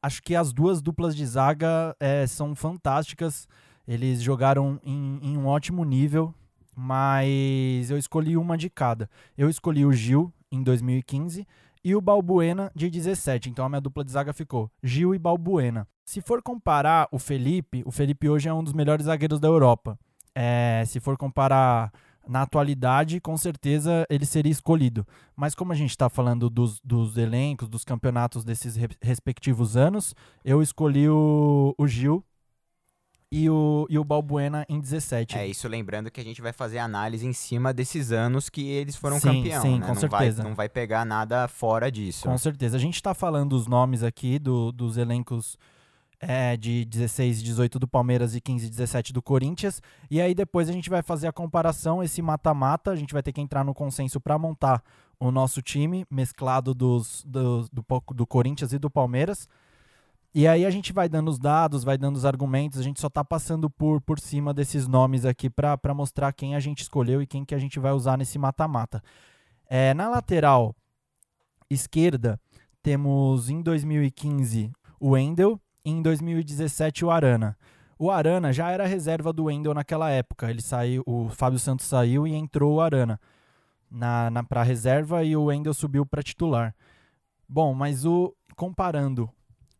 acho 0.00 0.22
que 0.22 0.36
as 0.36 0.52
duas 0.52 0.80
duplas 0.80 1.16
de 1.16 1.26
zaga 1.26 1.96
é, 1.98 2.24
são 2.28 2.54
fantásticas. 2.54 3.48
Eles 3.88 4.22
jogaram 4.22 4.78
em, 4.84 5.18
em 5.20 5.36
um 5.36 5.46
ótimo 5.46 5.84
nível, 5.84 6.32
mas 6.76 7.90
eu 7.90 7.98
escolhi 7.98 8.36
uma 8.36 8.56
de 8.56 8.70
cada. 8.70 9.10
Eu 9.36 9.50
escolhi 9.50 9.84
o 9.84 9.92
Gil 9.92 10.32
em 10.50 10.62
2015 10.62 11.44
e 11.88 11.96
o 11.96 12.02
Balbuena 12.02 12.70
de 12.74 12.90
17. 12.90 13.48
Então 13.48 13.64
a 13.64 13.68
minha 13.68 13.80
dupla 13.80 14.04
de 14.04 14.10
zaga 14.12 14.34
ficou 14.34 14.70
Gil 14.82 15.14
e 15.14 15.18
Balbuena. 15.18 15.88
Se 16.04 16.20
for 16.20 16.42
comparar 16.42 17.08
o 17.10 17.18
Felipe, 17.18 17.82
o 17.86 17.90
Felipe 17.90 18.28
hoje 18.28 18.46
é 18.46 18.52
um 18.52 18.62
dos 18.62 18.74
melhores 18.74 19.06
zagueiros 19.06 19.40
da 19.40 19.48
Europa. 19.48 19.98
É, 20.34 20.84
se 20.86 21.00
for 21.00 21.16
comparar 21.16 21.90
na 22.28 22.42
atualidade, 22.42 23.20
com 23.22 23.38
certeza 23.38 24.06
ele 24.10 24.26
seria 24.26 24.52
escolhido. 24.52 25.06
Mas 25.34 25.54
como 25.54 25.72
a 25.72 25.74
gente 25.74 25.90
está 25.90 26.10
falando 26.10 26.50
dos, 26.50 26.78
dos 26.84 27.16
elencos, 27.16 27.68
dos 27.70 27.84
campeonatos 27.84 28.44
desses 28.44 28.76
re- 28.76 28.88
respectivos 29.00 29.74
anos, 29.74 30.14
eu 30.44 30.60
escolhi 30.60 31.08
o, 31.08 31.74
o 31.78 31.86
Gil 31.86 32.22
e 33.30 33.48
o, 33.50 33.86
e 33.90 33.98
o 33.98 34.04
Balbuena 34.04 34.64
em 34.68 34.80
17. 34.80 35.36
É 35.36 35.46
isso, 35.46 35.68
lembrando 35.68 36.10
que 36.10 36.20
a 36.20 36.24
gente 36.24 36.40
vai 36.40 36.52
fazer 36.52 36.78
análise 36.78 37.26
em 37.26 37.32
cima 37.32 37.72
desses 37.74 38.10
anos 38.10 38.48
que 38.48 38.66
eles 38.68 38.96
foram 38.96 39.20
Sim, 39.20 39.42
campeão, 39.42 39.62
sim, 39.62 39.74
né? 39.78 39.86
com 39.86 39.94
não 39.94 40.00
certeza. 40.00 40.42
Vai, 40.42 40.48
não 40.50 40.56
vai 40.56 40.68
pegar 40.68 41.04
nada 41.04 41.46
fora 41.46 41.92
disso. 41.92 42.26
Com 42.28 42.38
certeza. 42.38 42.76
A 42.76 42.80
gente 42.80 42.94
está 42.94 43.12
falando 43.12 43.52
os 43.52 43.66
nomes 43.66 44.02
aqui 44.02 44.38
do- 44.38 44.72
dos 44.72 44.96
elencos 44.96 45.58
é, 46.20 46.56
de 46.56 46.84
16 46.86 47.40
e 47.40 47.44
18 47.44 47.78
do 47.78 47.86
Palmeiras 47.86 48.34
e 48.34 48.40
15 48.40 48.66
e 48.66 48.70
17 48.70 49.12
do 49.12 49.22
Corinthians. 49.22 49.80
E 50.10 50.20
aí 50.20 50.34
depois 50.34 50.68
a 50.68 50.72
gente 50.72 50.88
vai 50.90 51.02
fazer 51.02 51.28
a 51.28 51.32
comparação, 51.32 52.02
esse 52.02 52.20
mata-mata. 52.22 52.90
A 52.90 52.96
gente 52.96 53.12
vai 53.12 53.22
ter 53.22 53.32
que 53.32 53.40
entrar 53.40 53.62
no 53.62 53.72
consenso 53.74 54.18
para 54.20 54.38
montar 54.38 54.82
o 55.20 55.30
nosso 55.30 55.60
time, 55.62 56.04
mesclado 56.10 56.72
dos, 56.74 57.22
do, 57.24 57.68
po- 57.86 58.02
do 58.14 58.26
Corinthians 58.26 58.72
e 58.72 58.78
do 58.78 58.88
Palmeiras. 58.90 59.48
E 60.34 60.46
aí 60.46 60.66
a 60.66 60.70
gente 60.70 60.92
vai 60.92 61.08
dando 61.08 61.28
os 61.28 61.38
dados, 61.38 61.82
vai 61.82 61.96
dando 61.96 62.16
os 62.16 62.24
argumentos, 62.24 62.78
a 62.78 62.82
gente 62.82 63.00
só 63.00 63.08
tá 63.08 63.24
passando 63.24 63.70
por, 63.70 64.00
por 64.00 64.20
cima 64.20 64.52
desses 64.52 64.86
nomes 64.86 65.24
aqui 65.24 65.48
para 65.48 65.94
mostrar 65.94 66.32
quem 66.32 66.54
a 66.54 66.60
gente 66.60 66.82
escolheu 66.82 67.22
e 67.22 67.26
quem 67.26 67.44
que 67.44 67.54
a 67.54 67.58
gente 67.58 67.80
vai 67.80 67.92
usar 67.92 68.18
nesse 68.18 68.38
mata-mata. 68.38 69.02
É, 69.68 69.94
na 69.94 70.08
lateral 70.08 70.74
esquerda, 71.70 72.38
temos 72.82 73.48
em 73.48 73.62
2015 73.62 74.70
o 75.00 75.10
Wendel 75.10 75.60
e 75.84 75.90
em 75.90 76.02
2017 76.02 77.04
o 77.04 77.10
Arana. 77.10 77.56
O 77.98 78.10
Arana 78.10 78.52
já 78.52 78.70
era 78.70 78.86
reserva 78.86 79.32
do 79.32 79.44
Wendel 79.44 79.74
naquela 79.74 80.10
época. 80.10 80.48
Ele 80.50 80.62
saiu, 80.62 81.02
o 81.06 81.28
Fábio 81.30 81.58
Santos 81.58 81.86
saiu 81.86 82.26
e 82.26 82.34
entrou 82.34 82.76
o 82.76 82.80
Arana 82.80 83.18
na, 83.90 84.30
na 84.30 84.44
para 84.44 84.62
reserva 84.62 85.24
e 85.24 85.36
o 85.36 85.44
Wendel 85.44 85.74
subiu 85.74 86.06
para 86.06 86.22
titular. 86.22 86.74
Bom, 87.48 87.74
mas 87.74 88.04
o 88.04 88.34
comparando 88.54 89.28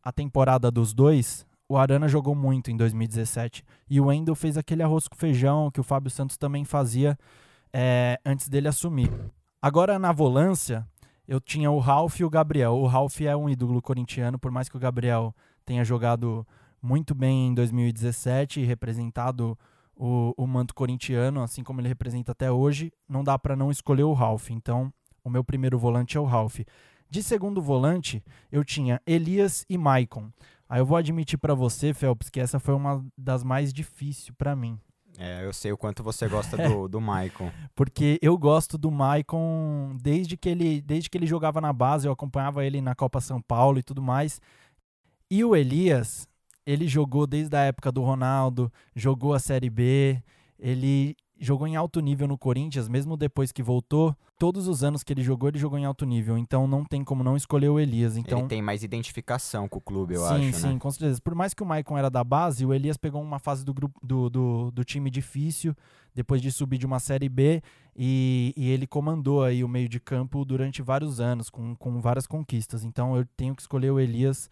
a 0.08 0.12
temporada 0.12 0.70
dos 0.70 0.94
dois, 0.94 1.46
o 1.68 1.76
Arana 1.76 2.08
jogou 2.08 2.34
muito 2.34 2.70
em 2.70 2.76
2017 2.78 3.62
e 3.90 4.00
o 4.00 4.06
Wendel 4.06 4.34
fez 4.34 4.56
aquele 4.56 4.82
arroz 4.82 5.06
com 5.06 5.14
feijão 5.14 5.70
que 5.70 5.80
o 5.80 5.82
Fábio 5.82 6.10
Santos 6.10 6.38
também 6.38 6.64
fazia 6.64 7.14
é, 7.70 8.18
antes 8.24 8.48
dele 8.48 8.68
assumir. 8.68 9.12
Agora 9.60 9.98
na 9.98 10.10
volância, 10.10 10.88
eu 11.26 11.38
tinha 11.38 11.70
o 11.70 11.78
Ralf 11.78 12.20
e 12.20 12.24
o 12.24 12.30
Gabriel. 12.30 12.72
O 12.72 12.86
Ralf 12.86 13.20
é 13.20 13.36
um 13.36 13.50
ídolo 13.50 13.82
corintiano, 13.82 14.38
por 14.38 14.50
mais 14.50 14.66
que 14.66 14.78
o 14.78 14.80
Gabriel 14.80 15.36
tenha 15.66 15.84
jogado 15.84 16.46
muito 16.80 17.14
bem 17.14 17.48
em 17.48 17.54
2017 17.54 18.60
e 18.60 18.64
representado 18.64 19.58
o, 19.94 20.32
o 20.38 20.46
manto 20.46 20.74
corintiano, 20.74 21.42
assim 21.42 21.62
como 21.62 21.82
ele 21.82 21.88
representa 21.88 22.32
até 22.32 22.50
hoje, 22.50 22.90
não 23.06 23.22
dá 23.22 23.38
para 23.38 23.54
não 23.54 23.70
escolher 23.70 24.04
o 24.04 24.14
Ralf. 24.14 24.48
Então, 24.48 24.90
o 25.22 25.28
meu 25.28 25.44
primeiro 25.44 25.78
volante 25.78 26.16
é 26.16 26.20
o 26.20 26.24
Ralf. 26.24 26.60
De 27.10 27.22
segundo 27.22 27.62
volante, 27.62 28.22
eu 28.52 28.64
tinha 28.64 29.00
Elias 29.06 29.64
e 29.68 29.78
Maicon. 29.78 30.30
Aí 30.68 30.80
eu 30.80 30.86
vou 30.86 30.98
admitir 30.98 31.38
pra 31.38 31.54
você, 31.54 31.94
Phelps, 31.94 32.28
que 32.28 32.38
essa 32.38 32.58
foi 32.58 32.74
uma 32.74 33.04
das 33.16 33.42
mais 33.42 33.72
difíceis 33.72 34.30
pra 34.36 34.54
mim. 34.54 34.78
É, 35.16 35.44
eu 35.44 35.52
sei 35.52 35.72
o 35.72 35.76
quanto 35.76 36.02
você 36.02 36.28
gosta 36.28 36.56
do, 36.56 36.86
do 36.88 37.00
Maicon. 37.00 37.50
Porque 37.74 38.18
eu 38.22 38.36
gosto 38.36 38.78
do 38.78 38.90
Maicon 38.90 39.96
desde 40.00 40.36
que 40.36 40.48
ele 40.48 40.80
desde 40.80 41.10
que 41.10 41.18
ele 41.18 41.26
jogava 41.26 41.60
na 41.60 41.72
base, 41.72 42.06
eu 42.06 42.12
acompanhava 42.12 42.64
ele 42.64 42.80
na 42.80 42.94
Copa 42.94 43.20
São 43.20 43.40
Paulo 43.40 43.78
e 43.78 43.82
tudo 43.82 44.00
mais. 44.00 44.40
E 45.30 45.42
o 45.44 45.56
Elias, 45.56 46.28
ele 46.64 46.86
jogou 46.86 47.26
desde 47.26 47.56
a 47.56 47.62
época 47.62 47.90
do 47.90 48.02
Ronaldo, 48.02 48.72
jogou 48.94 49.34
a 49.34 49.38
Série 49.40 49.70
B, 49.70 50.22
ele 50.58 51.16
jogou 51.38 51.66
em 51.66 51.76
alto 51.76 52.00
nível 52.00 52.26
no 52.26 52.36
Corinthians, 52.36 52.88
mesmo 52.88 53.16
depois 53.16 53.52
que 53.52 53.62
voltou. 53.62 54.14
Todos 54.38 54.68
os 54.68 54.82
anos 54.82 55.02
que 55.02 55.12
ele 55.12 55.22
jogou, 55.22 55.48
ele 55.48 55.58
jogou 55.58 55.78
em 55.78 55.84
alto 55.84 56.04
nível. 56.04 56.36
Então 56.36 56.66
não 56.66 56.84
tem 56.84 57.04
como 57.04 57.22
não 57.22 57.36
escolher 57.36 57.68
o 57.68 57.78
Elias. 57.78 58.16
Então, 58.16 58.40
Ele 58.40 58.48
tem 58.48 58.62
mais 58.62 58.82
identificação 58.82 59.68
com 59.68 59.78
o 59.78 59.80
clube, 59.80 60.14
eu 60.14 60.20
sim, 60.20 60.48
acho, 60.48 60.60
sim, 60.60 60.72
né? 60.74 60.78
com 60.78 60.90
certeza. 60.90 61.20
Por 61.20 61.34
mais 61.34 61.54
que 61.54 61.62
o 61.62 61.66
Maicon 61.66 61.96
era 61.96 62.10
da 62.10 62.22
base, 62.22 62.64
o 62.64 62.74
Elias 62.74 62.96
pegou 62.96 63.22
uma 63.22 63.38
fase 63.38 63.64
do, 63.64 63.72
grupo, 63.72 63.98
do, 64.04 64.28
do, 64.28 64.70
do 64.70 64.84
time 64.84 65.10
difícil, 65.10 65.74
depois 66.14 66.42
de 66.42 66.50
subir 66.50 66.78
de 66.78 66.86
uma 66.86 66.98
Série 66.98 67.28
B, 67.28 67.62
e, 67.96 68.52
e 68.56 68.68
ele 68.70 68.86
comandou 68.86 69.42
aí 69.42 69.62
o 69.62 69.68
meio 69.68 69.88
de 69.88 70.00
campo 70.00 70.44
durante 70.44 70.82
vários 70.82 71.20
anos, 71.20 71.50
com, 71.50 71.74
com 71.76 72.00
várias 72.00 72.26
conquistas. 72.26 72.84
Então 72.84 73.16
eu 73.16 73.24
tenho 73.36 73.54
que 73.54 73.62
escolher 73.62 73.90
o 73.90 74.00
Elias 74.00 74.50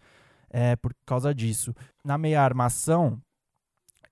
é, 0.49 0.75
por 0.75 0.93
causa 1.05 1.33
disso. 1.33 1.73
Na 2.03 2.17
meia 2.17 2.41
armação, 2.41 3.21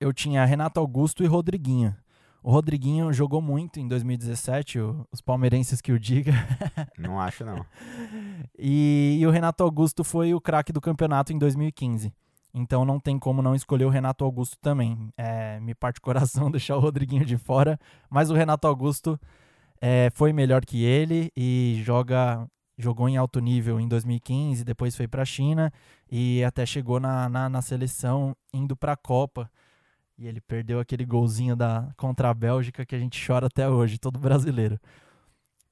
eu 0.00 0.12
tinha 0.12 0.44
Renato 0.44 0.80
Augusto 0.80 1.22
e 1.22 1.26
Rodriguinho. 1.26 1.94
O 2.46 2.50
Rodriguinho 2.52 3.12
jogou 3.12 3.42
muito 3.42 3.80
em 3.80 3.88
2017, 3.88 4.78
o- 4.78 5.04
os 5.10 5.20
palmeirenses 5.20 5.80
que 5.80 5.90
o 5.90 5.98
diga. 5.98 6.30
Não 6.96 7.18
acho, 7.20 7.44
não. 7.44 7.66
E, 8.56 9.18
e 9.20 9.26
o 9.26 9.30
Renato 9.32 9.64
Augusto 9.64 10.04
foi 10.04 10.32
o 10.32 10.40
craque 10.40 10.72
do 10.72 10.80
campeonato 10.80 11.32
em 11.32 11.38
2015. 11.38 12.14
Então 12.54 12.84
não 12.84 13.00
tem 13.00 13.18
como 13.18 13.42
não 13.42 13.52
escolher 13.52 13.84
o 13.84 13.88
Renato 13.90 14.24
Augusto 14.24 14.56
também. 14.60 14.96
É, 15.16 15.58
me 15.58 15.74
parte 15.74 15.98
o 15.98 16.00
coração 16.00 16.48
deixar 16.52 16.76
o 16.76 16.80
Rodriguinho 16.80 17.24
de 17.26 17.36
fora, 17.36 17.80
mas 18.08 18.30
o 18.30 18.34
Renato 18.34 18.68
Augusto 18.68 19.18
é, 19.80 20.08
foi 20.14 20.32
melhor 20.32 20.64
que 20.64 20.84
ele 20.84 21.32
e 21.36 21.82
joga 21.84 22.46
jogou 22.78 23.08
em 23.08 23.16
alto 23.16 23.40
nível 23.40 23.80
em 23.80 23.88
2015, 23.88 24.62
depois 24.62 24.94
foi 24.94 25.08
para 25.08 25.22
a 25.22 25.24
China 25.24 25.72
e 26.08 26.44
até 26.44 26.64
chegou 26.64 27.00
na, 27.00 27.28
na, 27.28 27.48
na 27.48 27.60
seleção 27.60 28.36
indo 28.54 28.76
para 28.76 28.92
a 28.92 28.96
Copa. 28.96 29.50
E 30.18 30.26
ele 30.26 30.40
perdeu 30.40 30.80
aquele 30.80 31.04
golzinho 31.04 31.54
da, 31.54 31.92
contra 31.96 32.30
a 32.30 32.34
Bélgica 32.34 32.86
que 32.86 32.94
a 32.94 32.98
gente 32.98 33.24
chora 33.24 33.46
até 33.46 33.68
hoje, 33.68 33.98
todo 33.98 34.18
brasileiro. 34.18 34.80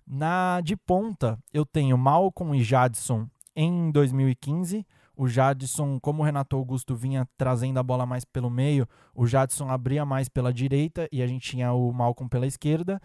Na 0.06 0.60
de 0.60 0.76
ponta, 0.76 1.38
eu 1.52 1.64
tenho 1.64 1.96
Malcolm 1.96 2.54
e 2.54 2.62
Jadson 2.62 3.26
em 3.56 3.90
2015. 3.90 4.86
O 5.16 5.28
Jadson, 5.28 5.98
como 6.00 6.22
o 6.22 6.24
Renato 6.26 6.56
Augusto 6.56 6.94
vinha 6.94 7.26
trazendo 7.38 7.78
a 7.78 7.82
bola 7.82 8.04
mais 8.04 8.24
pelo 8.24 8.50
meio, 8.50 8.86
o 9.14 9.26
Jadson 9.26 9.70
abria 9.70 10.04
mais 10.04 10.28
pela 10.28 10.52
direita 10.52 11.08
e 11.10 11.22
a 11.22 11.26
gente 11.26 11.50
tinha 11.50 11.72
o 11.72 11.92
Malcolm 11.92 12.28
pela 12.28 12.46
esquerda. 12.46 13.00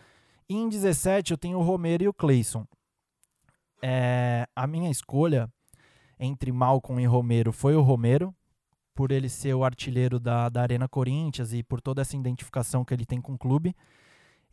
E 0.49 0.55
em 0.55 0.67
17 0.67 1.31
eu 1.31 1.37
tenho 1.37 1.59
o 1.59 1.63
Romero 1.63 2.03
e 2.03 2.07
o 2.07 2.13
Cleison. 2.13 2.65
É, 3.81 4.47
a 4.53 4.67
minha 4.67 4.89
escolha 4.89 5.49
entre 6.19 6.51
Malcolm 6.51 7.01
e 7.01 7.05
Romero 7.05 7.53
foi 7.53 7.75
o 7.75 7.81
Romero, 7.81 8.35
por 8.99 9.13
ele 9.13 9.29
ser 9.29 9.53
o 9.53 9.63
artilheiro 9.63 10.19
da, 10.19 10.49
da 10.49 10.61
Arena 10.61 10.85
Corinthians 10.85 11.53
e 11.53 11.63
por 11.63 11.79
toda 11.79 12.01
essa 12.01 12.17
identificação 12.17 12.83
que 12.83 12.93
ele 12.93 13.05
tem 13.05 13.21
com 13.21 13.31
o 13.31 13.37
clube. 13.37 13.73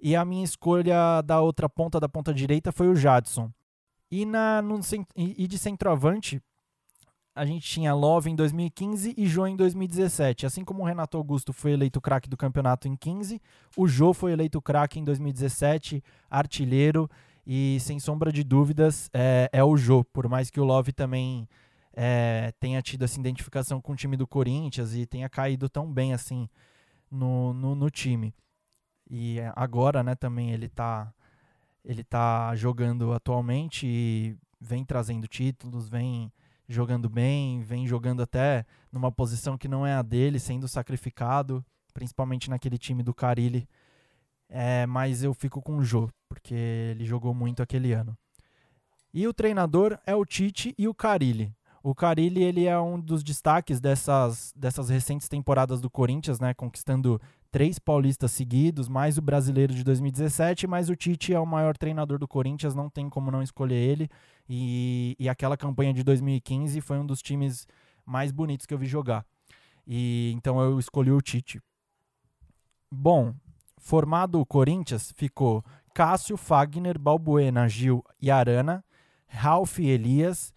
E 0.00 0.14
a 0.14 0.24
minha 0.24 0.44
escolha 0.44 1.20
da 1.20 1.40
outra 1.40 1.68
ponta, 1.68 1.98
da 1.98 2.08
ponta 2.08 2.32
direita, 2.32 2.70
foi 2.70 2.86
o 2.86 2.94
Jadson. 2.94 3.50
E, 4.08 4.24
na, 4.24 4.62
no, 4.62 4.78
e 5.16 5.48
de 5.48 5.58
centroavante, 5.58 6.40
a 7.34 7.44
gente 7.44 7.68
tinha 7.68 7.92
Love 7.92 8.30
em 8.30 8.36
2015 8.36 9.14
e 9.18 9.26
Jô 9.26 9.48
em 9.48 9.56
2017. 9.56 10.46
Assim 10.46 10.64
como 10.64 10.84
o 10.84 10.86
Renato 10.86 11.16
Augusto 11.16 11.52
foi 11.52 11.72
eleito 11.72 12.00
craque 12.00 12.28
do 12.28 12.36
campeonato 12.36 12.86
em 12.86 12.94
15, 12.94 13.42
o 13.76 13.88
Jô 13.88 14.14
foi 14.14 14.30
eleito 14.30 14.62
craque 14.62 15.00
em 15.00 15.02
2017, 15.02 16.04
artilheiro, 16.30 17.10
e 17.44 17.78
sem 17.80 17.98
sombra 17.98 18.30
de 18.30 18.44
dúvidas 18.44 19.10
é, 19.12 19.50
é 19.52 19.64
o 19.64 19.76
Jô, 19.76 20.04
por 20.04 20.28
mais 20.28 20.50
que 20.50 20.60
o 20.60 20.64
Love 20.64 20.92
também 20.92 21.48
é, 21.96 22.52
tenha 22.60 22.82
tido 22.82 23.04
essa 23.04 23.18
identificação 23.18 23.80
com 23.80 23.92
o 23.92 23.96
time 23.96 24.18
do 24.18 24.26
Corinthians 24.26 24.94
e 24.94 25.06
tenha 25.06 25.30
caído 25.30 25.66
tão 25.66 25.90
bem 25.90 26.12
assim 26.12 26.46
no, 27.10 27.54
no, 27.54 27.74
no 27.74 27.90
time. 27.90 28.34
E 29.08 29.38
agora, 29.54 30.02
né, 30.02 30.14
também 30.14 30.52
ele 30.52 30.68
tá 30.68 31.12
ele 31.84 32.02
tá 32.02 32.54
jogando 32.56 33.12
atualmente 33.12 33.86
e 33.86 34.36
vem 34.60 34.84
trazendo 34.84 35.28
títulos, 35.28 35.88
vem 35.88 36.32
jogando 36.68 37.08
bem, 37.08 37.60
vem 37.60 37.86
jogando 37.86 38.22
até 38.22 38.66
numa 38.90 39.12
posição 39.12 39.56
que 39.56 39.68
não 39.68 39.86
é 39.86 39.94
a 39.94 40.02
dele, 40.02 40.40
sendo 40.40 40.66
sacrificado, 40.66 41.64
principalmente 41.94 42.50
naquele 42.50 42.76
time 42.76 43.04
do 43.04 43.14
Carilli. 43.14 43.68
É, 44.48 44.84
mas 44.86 45.22
eu 45.22 45.32
fico 45.32 45.62
com 45.62 45.76
o 45.76 45.84
Jô, 45.84 46.10
porque 46.28 46.54
ele 46.54 47.04
jogou 47.04 47.32
muito 47.32 47.62
aquele 47.62 47.92
ano. 47.92 48.18
E 49.14 49.26
o 49.26 49.32
treinador 49.32 49.98
é 50.04 50.14
o 50.14 50.24
Tite 50.24 50.74
e 50.76 50.88
o 50.88 50.94
Carilli. 50.94 51.55
O 51.86 51.94
Carilli 51.94 52.42
ele 52.42 52.64
é 52.64 52.76
um 52.80 52.98
dos 52.98 53.22
destaques 53.22 53.78
dessas, 53.78 54.52
dessas 54.56 54.88
recentes 54.88 55.28
temporadas 55.28 55.80
do 55.80 55.88
Corinthians, 55.88 56.40
né, 56.40 56.52
conquistando 56.52 57.20
três 57.48 57.78
paulistas 57.78 58.32
seguidos, 58.32 58.88
mais 58.88 59.16
o 59.18 59.22
brasileiro 59.22 59.72
de 59.72 59.84
2017, 59.84 60.66
mas 60.66 60.90
o 60.90 60.96
Tite 60.96 61.32
é 61.32 61.38
o 61.38 61.46
maior 61.46 61.76
treinador 61.76 62.18
do 62.18 62.26
Corinthians, 62.26 62.74
não 62.74 62.90
tem 62.90 63.08
como 63.08 63.30
não 63.30 63.40
escolher 63.40 63.76
ele. 63.76 64.10
E, 64.48 65.14
e 65.16 65.28
aquela 65.28 65.56
campanha 65.56 65.94
de 65.94 66.02
2015 66.02 66.80
foi 66.80 66.98
um 66.98 67.06
dos 67.06 67.22
times 67.22 67.68
mais 68.04 68.32
bonitos 68.32 68.66
que 68.66 68.74
eu 68.74 68.78
vi 68.78 68.86
jogar. 68.86 69.24
E 69.86 70.32
então 70.34 70.60
eu 70.60 70.80
escolhi 70.80 71.12
o 71.12 71.20
Tite. 71.20 71.60
Bom, 72.90 73.32
formado 73.78 74.40
o 74.40 74.44
Corinthians, 74.44 75.12
ficou 75.14 75.64
Cássio, 75.94 76.36
Fagner, 76.36 76.98
Balbuena, 76.98 77.68
Gil 77.68 78.04
e 78.20 78.28
Arana, 78.28 78.84
Ralf 79.28 79.78
e 79.78 79.86
Elias, 79.86 80.52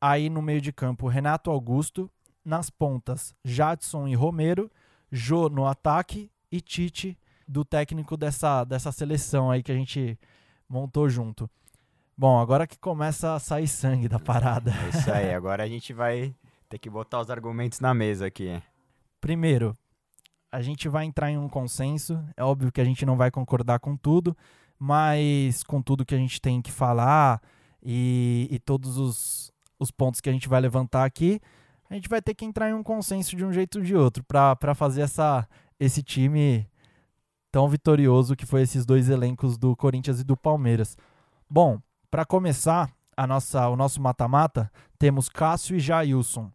aí 0.00 0.28
no 0.28 0.42
meio 0.42 0.60
de 0.60 0.72
campo 0.72 1.08
Renato 1.08 1.50
Augusto, 1.50 2.10
nas 2.44 2.70
pontas 2.70 3.34
Jadson 3.44 4.06
e 4.08 4.14
Romero, 4.14 4.70
Jô 5.10 5.48
no 5.48 5.66
ataque 5.66 6.30
e 6.50 6.60
Tite 6.60 7.18
do 7.46 7.64
técnico 7.64 8.16
dessa, 8.16 8.64
dessa 8.64 8.90
seleção 8.90 9.50
aí 9.50 9.62
que 9.62 9.72
a 9.72 9.76
gente 9.76 10.18
montou 10.68 11.08
junto. 11.08 11.48
Bom, 12.16 12.38
agora 12.38 12.66
que 12.66 12.78
começa 12.78 13.34
a 13.34 13.38
sair 13.38 13.68
sangue 13.68 14.08
da 14.08 14.18
parada. 14.18 14.72
É 14.72 14.88
isso 14.88 15.12
aí, 15.12 15.34
agora 15.34 15.62
a 15.62 15.68
gente 15.68 15.92
vai 15.92 16.34
ter 16.68 16.78
que 16.78 16.90
botar 16.90 17.20
os 17.20 17.30
argumentos 17.30 17.78
na 17.78 17.92
mesa 17.94 18.26
aqui. 18.26 18.60
Primeiro, 19.20 19.76
a 20.50 20.62
gente 20.62 20.88
vai 20.88 21.04
entrar 21.04 21.30
em 21.30 21.38
um 21.38 21.48
consenso. 21.48 22.22
É 22.36 22.42
óbvio 22.42 22.72
que 22.72 22.80
a 22.80 22.84
gente 22.84 23.04
não 23.04 23.16
vai 23.16 23.30
concordar 23.30 23.78
com 23.78 23.96
tudo, 23.96 24.36
mas 24.78 25.62
com 25.62 25.82
tudo 25.82 26.04
que 26.06 26.14
a 26.14 26.18
gente 26.18 26.40
tem 26.40 26.62
que 26.62 26.72
falar 26.72 27.40
e, 27.82 28.48
e 28.50 28.58
todos 28.58 28.96
os, 28.96 29.52
os 29.78 29.90
pontos 29.90 30.20
que 30.20 30.28
a 30.28 30.32
gente 30.32 30.48
vai 30.48 30.60
levantar 30.60 31.04
aqui, 31.04 31.40
a 31.88 31.94
gente 31.94 32.08
vai 32.08 32.20
ter 32.20 32.34
que 32.34 32.44
entrar 32.44 32.70
em 32.70 32.74
um 32.74 32.82
consenso 32.82 33.36
de 33.36 33.44
um 33.44 33.52
jeito 33.52 33.78
ou 33.78 33.84
de 33.84 33.94
outro 33.94 34.24
para 34.24 34.74
fazer 34.74 35.02
essa, 35.02 35.46
esse 35.78 36.02
time 36.02 36.68
tão 37.52 37.68
vitorioso 37.68 38.36
que 38.36 38.44
foi 38.44 38.62
esses 38.62 38.84
dois 38.84 39.08
elencos 39.08 39.56
do 39.56 39.76
Corinthians 39.76 40.20
e 40.20 40.24
do 40.24 40.36
Palmeiras. 40.36 40.96
Bom, 41.48 41.80
para 42.10 42.24
começar 42.24 42.90
a 43.16 43.26
nossa, 43.26 43.68
o 43.68 43.76
nosso 43.76 44.00
mata-mata, 44.00 44.70
temos 44.98 45.28
Cássio 45.28 45.76
e 45.76 45.80
Jailson. 45.80 46.50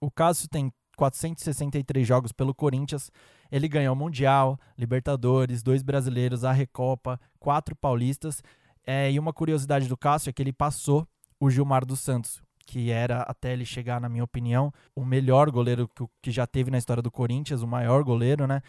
O 0.00 0.10
Cássio 0.10 0.48
tem 0.48 0.72
463 0.96 2.06
jogos 2.06 2.32
pelo 2.32 2.54
Corinthians. 2.54 3.10
Ele 3.50 3.68
ganhou 3.68 3.94
o 3.94 3.98
Mundial, 3.98 4.58
Libertadores, 4.78 5.62
dois 5.62 5.82
brasileiros, 5.82 6.44
a 6.44 6.52
Recopa, 6.52 7.20
quatro 7.38 7.76
paulistas. 7.76 8.42
É, 8.86 9.10
e 9.10 9.18
uma 9.18 9.32
curiosidade 9.32 9.88
do 9.88 9.96
Cássio 9.96 10.30
é 10.30 10.32
que 10.32 10.42
ele 10.42 10.52
passou 10.52 11.06
o 11.40 11.50
Gilmar 11.50 11.84
dos 11.84 12.00
Santos, 12.00 12.42
que 12.66 12.90
era, 12.90 13.22
até 13.22 13.52
ele 13.52 13.64
chegar, 13.64 14.00
na 14.00 14.08
minha 14.08 14.24
opinião, 14.24 14.72
o 14.94 15.04
melhor 15.04 15.50
goleiro 15.50 15.88
que, 15.88 16.04
que 16.22 16.30
já 16.30 16.46
teve 16.46 16.70
na 16.70 16.78
história 16.78 17.02
do 17.02 17.10
Corinthians, 17.10 17.62
o 17.62 17.66
maior 17.66 18.02
goleiro, 18.02 18.46
né? 18.46 18.60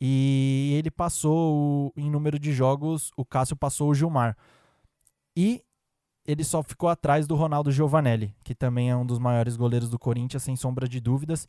E 0.00 0.74
ele 0.76 0.90
passou, 0.90 1.92
em 1.96 2.10
número 2.10 2.38
de 2.38 2.52
jogos, 2.52 3.10
o 3.16 3.24
Cássio 3.24 3.56
passou 3.56 3.88
o 3.88 3.94
Gilmar. 3.94 4.36
E 5.34 5.62
ele 6.26 6.44
só 6.44 6.62
ficou 6.62 6.88
atrás 6.88 7.26
do 7.26 7.34
Ronaldo 7.34 7.70
Giovanelli, 7.72 8.34
que 8.44 8.54
também 8.54 8.90
é 8.90 8.96
um 8.96 9.06
dos 9.06 9.18
maiores 9.18 9.56
goleiros 9.56 9.88
do 9.88 9.98
Corinthians, 9.98 10.42
sem 10.42 10.56
sombra 10.56 10.88
de 10.88 11.00
dúvidas. 11.00 11.48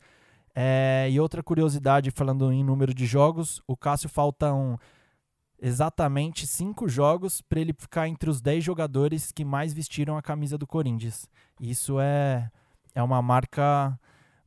É, 0.54 1.08
e 1.10 1.20
outra 1.20 1.42
curiosidade, 1.42 2.10
falando 2.10 2.50
em 2.52 2.64
número 2.64 2.94
de 2.94 3.04
jogos, 3.04 3.62
o 3.66 3.76
Cássio 3.76 4.08
faltam 4.08 4.78
exatamente 5.60 6.46
cinco 6.46 6.88
jogos 6.88 7.40
para 7.40 7.60
ele 7.60 7.72
ficar 7.72 8.08
entre 8.08 8.30
os 8.30 8.40
10 8.40 8.62
jogadores 8.62 9.32
que 9.32 9.44
mais 9.44 9.72
vestiram 9.72 10.16
a 10.16 10.22
camisa 10.22 10.56
do 10.56 10.66
Corinthians. 10.66 11.28
Isso 11.60 11.98
é, 12.00 12.50
é 12.94 13.02
uma 13.02 13.20
marca 13.20 13.98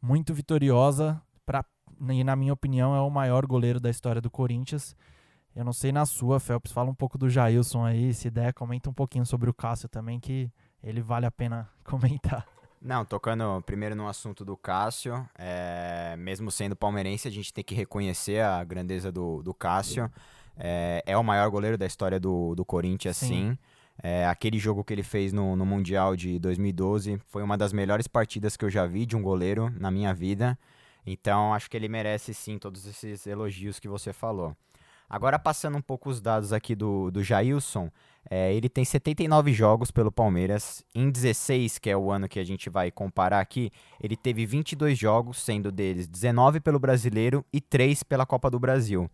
muito 0.02 0.34
vitoriosa 0.34 1.22
pra, 1.46 1.66
e, 2.10 2.24
na 2.24 2.36
minha 2.36 2.54
opinião, 2.54 2.96
é 2.96 3.02
o 3.02 3.10
maior 3.10 3.46
goleiro 3.46 3.80
da 3.80 3.90
história 3.90 4.22
do 4.22 4.32
Corinthians. 4.32 4.96
Eu 5.54 5.66
não 5.66 5.74
sei 5.74 5.92
na 5.92 6.06
sua, 6.06 6.40
Phelps, 6.40 6.72
fala 6.72 6.90
um 6.90 6.96
pouco 6.96 7.18
do 7.18 7.30
Jailson 7.30 7.84
aí, 7.84 8.14
se 8.14 8.30
der, 8.30 8.54
comenta 8.54 8.90
um 8.90 8.94
pouquinho 8.94 9.26
sobre 9.26 9.50
o 9.50 9.54
Cássio 9.54 9.90
também, 9.90 10.20
que 10.20 10.50
ele 10.82 11.02
vale 11.02 11.26
a 11.26 11.32
pena 11.32 11.70
comentar. 11.84 12.48
Não, 12.82 13.06
tocando 13.06 13.62
primeiro 13.62 13.96
no 13.96 14.08
assunto 14.08 14.44
do 14.44 14.58
Cássio, 14.58 15.28
é, 15.38 16.16
mesmo 16.18 16.50
sendo 16.50 16.76
palmeirense, 16.76 17.28
a 17.28 17.32
gente 17.32 17.54
tem 17.54 17.64
que 17.64 17.76
reconhecer 17.76 18.42
a 18.42 18.64
grandeza 18.64 19.12
do, 19.12 19.44
do 19.44 19.54
Cássio. 19.54 20.06
É, 20.06 20.12
é 20.58 21.18
o 21.18 21.24
maior 21.24 21.50
goleiro 21.50 21.78
da 21.78 21.86
história 21.86 22.20
do, 22.20 22.56
do 22.56 22.66
Corinthians, 22.66 23.18
sim. 23.18 23.28
Sim. 23.28 23.58
É, 24.04 24.26
aquele 24.26 24.58
jogo 24.58 24.84
que 24.84 24.94
ele 24.94 25.04
fez 25.04 25.32
no, 25.32 25.56
no 25.56 25.66
Mundial 25.66 26.16
de 26.16 26.40
2012 26.40 27.22
foi 27.28 27.44
uma 27.44 27.58
das 27.58 27.72
melhores 27.72 28.08
partidas 28.08 28.58
que 28.58 28.66
eu 28.66 28.70
já 28.70 28.86
vi 28.88 29.06
de 29.06 29.16
um 29.16 29.22
goleiro 29.22 29.72
na 29.80 29.92
minha 29.92 30.14
vida. 30.14 30.58
Então, 31.06 31.54
acho 31.54 31.70
que 31.70 31.78
ele 31.78 31.88
merece 31.88 32.34
sim 32.34 32.58
todos 32.58 32.86
esses 32.86 33.28
elogios 33.28 33.80
que 33.80 33.88
você 33.88 34.12
falou. 34.12 34.56
Agora, 35.10 35.38
passando 35.38 35.78
um 35.78 35.82
pouco 35.82 36.10
os 36.10 36.22
dados 36.22 36.54
aqui 36.54 36.74
do, 36.74 37.12
do 37.12 37.22
Jailson, 37.22 37.92
é, 38.30 38.54
ele 38.54 38.70
tem 38.70 38.86
79 38.86 39.52
jogos 39.52 39.92
pelo 39.92 40.12
Palmeiras. 40.12 40.86
Em 40.96 41.12
16, 41.12 41.80
que 41.80 41.90
é 41.90 41.98
o 41.98 42.10
ano 42.10 42.30
que 42.30 42.40
a 42.40 42.46
gente 42.46 42.70
vai 42.70 42.90
comparar 42.90 43.42
aqui, 43.42 43.72
ele 44.02 44.16
teve 44.16 44.46
22 44.46 44.98
jogos, 44.98 45.42
sendo 45.42 45.70
deles 45.70 46.08
19 46.08 46.62
pelo 46.62 46.80
Brasileiro 46.80 47.46
e 47.52 47.60
3 47.60 48.04
pela 48.04 48.26
Copa 48.26 48.50
do 48.50 48.58
Brasil. 48.60 49.12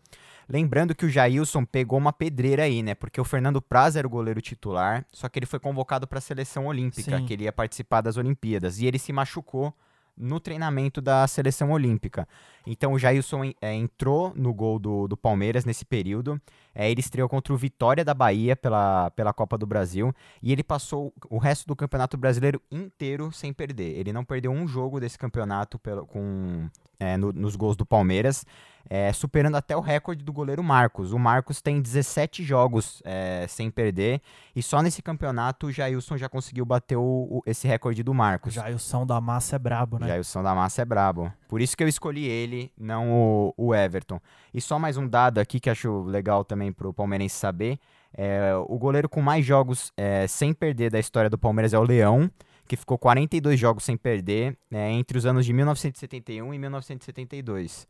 Lembrando 0.50 0.96
que 0.96 1.06
o 1.06 1.10
Jailson 1.10 1.66
pegou 1.66 2.00
uma 2.00 2.14
pedreira 2.14 2.64
aí, 2.64 2.82
né? 2.82 2.96
Porque 2.96 3.20
o 3.20 3.26
Fernando 3.26 3.62
Praz 3.62 3.96
era 3.96 4.08
o 4.08 4.10
goleiro 4.10 4.42
titular, 4.42 5.06
só 5.12 5.28
que 5.28 5.40
ele 5.40 5.46
foi 5.46 5.60
convocado 5.60 6.08
para 6.08 6.20
a 6.20 6.22
seleção 6.22 6.68
olímpica, 6.68 7.18
Sim. 7.18 7.26
que 7.26 7.34
ele 7.34 7.44
ia 7.44 7.52
participar 7.52 8.02
das 8.02 8.16
Olimpíadas. 8.16 8.80
E 8.80 8.86
ele 8.86 8.98
se 8.98 9.12
machucou 9.12 9.74
no 10.18 10.40
treinamento 10.40 11.00
da 11.00 11.28
seleção 11.28 11.72
olímpica. 11.72 12.28
Então 12.66 12.94
o 12.94 13.00
Jailson 13.00 13.52
é, 13.62 13.74
entrou 13.74 14.34
no 14.36 14.54
gol 14.54 14.80
do, 14.80 15.08
do 15.08 15.16
Palmeiras 15.16 15.64
nesse 15.64 15.86
período. 15.86 16.42
É, 16.74 16.90
ele 16.90 17.00
estreou 17.00 17.30
contra 17.30 17.54
o 17.54 17.58
Vitória 17.58 18.04
da 18.04 18.14
Bahia 18.14 18.56
pela, 18.56 19.12
pela 19.12 19.32
Copa 19.32 19.58
do 19.58 19.68
Brasil. 19.68 20.14
E 20.42 20.52
ele 20.52 20.64
passou 20.64 21.14
o 21.30 21.38
resto 21.38 21.68
do 21.68 21.76
Campeonato 21.76 22.18
Brasileiro 22.18 22.62
inteiro 22.72 23.32
sem 23.32 23.54
perder. 23.54 23.98
Ele 24.00 24.12
não 24.12 24.26
perdeu 24.26 24.52
um 24.52 24.68
jogo 24.68 25.00
desse 25.00 25.18
campeonato 25.18 25.78
pelo, 25.78 26.06
com, 26.08 26.68
é, 27.00 27.18
no- 27.18 27.32
nos 27.34 27.56
gols 27.56 27.76
do 27.76 27.86
Palmeiras. 27.86 28.46
é, 28.90 29.12
superando 29.12 29.56
até 29.58 29.76
o 29.76 29.82
recorde 29.82 30.24
do 30.24 30.32
goleiro 30.32 30.64
Marcos. 30.64 31.12
O 31.12 31.20
Marcos 31.20 31.62
tem 31.62 31.82
17 31.82 32.42
jogos 32.42 33.02
é, 33.04 33.46
sem 33.50 33.70
perder. 33.70 34.22
E 34.56 34.64
só 34.64 34.82
nesse 34.82 35.02
campeonato 35.02 35.68
o 35.68 35.72
Jailson 35.74 36.16
já 36.16 36.30
conseguiu 36.30 36.64
bater 36.66 36.96
o- 36.96 37.02
o- 37.30 37.42
esse 37.46 37.68
recorde 37.68 38.02
do 38.02 38.14
O 38.14 38.16
Marcos. 38.16 38.54
Jailson 38.54 39.06
da 39.06 39.20
massa 39.20 39.58
é 39.58 39.60
brabo, 39.60 40.00
né? 40.00 40.08
Jailson 40.08 40.42
da 40.42 40.56
Massa 40.56 40.84
é 40.84 40.86
brabo. 40.86 41.30
Por 41.50 41.60
isso 41.60 41.76
que 41.76 41.84
eu 41.84 41.88
escolhi 41.90 42.28
ele, 42.28 42.72
não 42.80 43.12
o, 43.12 43.54
o 43.58 43.76
Everton. 43.76 44.22
E 44.54 44.62
só 44.62 44.80
mais 44.80 44.96
um 44.96 45.06
dado 45.06 45.40
aqui 45.40 45.60
que 45.60 45.70
acho 45.70 46.04
legal 46.04 46.46
também 46.46 46.72
pro 46.72 46.94
palmeirense 46.94 47.36
saber. 47.36 47.78
É, 48.18 48.54
o 48.70 48.78
goleiro 48.80 49.10
com 49.10 49.22
mais 49.22 49.46
jogos 49.46 49.92
é, 49.98 50.26
sem 50.28 50.54
perder 50.54 50.90
da 50.92 50.98
história 50.98 51.30
do 51.30 51.38
Palmeiras 51.38 51.74
é 51.74 51.78
o 51.78 51.84
Leão, 51.84 52.32
que 52.68 52.78
ficou 52.78 52.98
42 52.98 53.60
jogos 53.60 53.84
sem 53.84 53.98
perder 53.98 54.58
é, 54.72 54.92
entre 54.92 55.18
os 55.18 55.26
anos 55.26 55.46
de 55.46 55.54
1971 55.54 56.54
e 56.54 56.60
1972. 56.60 57.88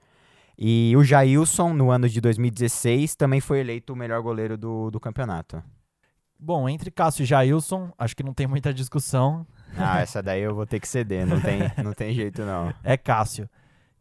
E 0.58 0.94
o 0.96 1.04
Jailson, 1.04 1.74
no 1.74 1.92
ano 1.92 2.08
de 2.10 2.20
2016, 2.22 3.16
também 3.16 3.40
foi 3.40 3.60
eleito 3.60 3.94
o 3.94 3.96
melhor 3.96 4.22
goleiro 4.22 4.58
do, 4.58 4.90
do 4.90 5.00
campeonato. 5.00 5.62
Bom, 6.40 6.70
entre 6.70 6.92
Cássio 6.92 7.24
e 7.24 7.26
Jailson, 7.26 7.92
acho 7.98 8.16
que 8.16 8.24
não 8.24 8.34
tem 8.34 8.48
muita 8.48 8.74
discussão. 8.74 9.46
Ah, 9.76 10.00
essa 10.00 10.22
daí 10.22 10.42
eu 10.42 10.56
vou 10.56 10.66
ter 10.66 10.80
que 10.80 10.88
ceder, 10.88 11.26
não 11.26 11.42
tem, 11.42 11.60
não 11.84 11.94
tem 11.94 12.14
jeito 12.14 12.44
não. 12.44 12.74
É 12.84 12.96
Cássio. 12.96 13.50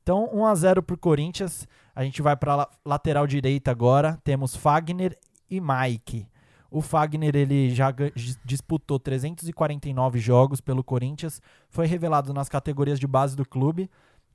Então, 0.03 0.31
1 0.33 0.47
a 0.47 0.55
0 0.55 0.83
pro 0.83 0.97
Corinthians. 0.97 1.67
A 1.95 2.05
gente 2.05 2.23
vai 2.23 2.37
para 2.37 2.69
lateral 2.85 3.27
direita 3.27 3.71
agora. 3.71 4.19
Temos 4.23 4.55
Fagner 4.55 5.19
e 5.51 5.61
Mike. 5.61 6.29
O 6.71 6.81
Fagner 6.81 7.35
ele 7.35 7.71
já 7.71 7.95
disputou 8.45 8.99
349 8.99 10.19
jogos 10.19 10.61
pelo 10.61 10.83
Corinthians, 10.83 11.41
foi 11.69 11.87
revelado 11.87 12.33
nas 12.35 12.49
categorias 12.49 12.99
de 12.99 13.07
base 13.07 13.37
do 13.37 13.47
clube 13.47 13.89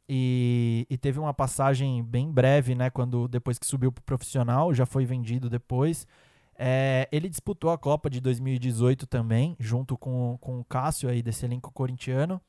e, 0.07 0.85
e 0.89 0.97
teve 0.97 1.19
uma 1.19 1.33
passagem 1.33 2.03
bem 2.03 2.31
breve, 2.31 2.75
né? 2.75 2.89
Quando 2.89 3.27
depois 3.27 3.57
que 3.57 3.65
subiu 3.65 3.91
pro 3.91 4.03
profissional, 4.03 4.73
já 4.73 4.85
foi 4.85 5.05
vendido 5.05 5.49
depois. 5.49 6.05
É, 6.57 7.07
ele 7.11 7.29
disputou 7.29 7.71
a 7.71 7.77
Copa 7.77 8.09
de 8.09 8.19
2018 8.19 9.07
também, 9.07 9.55
junto 9.59 9.97
com, 9.97 10.37
com 10.41 10.59
o 10.59 10.65
Cássio 10.65 11.09
aí 11.09 11.21
desse 11.21 11.45
elenco 11.45 11.71
corintiano. 11.71 12.41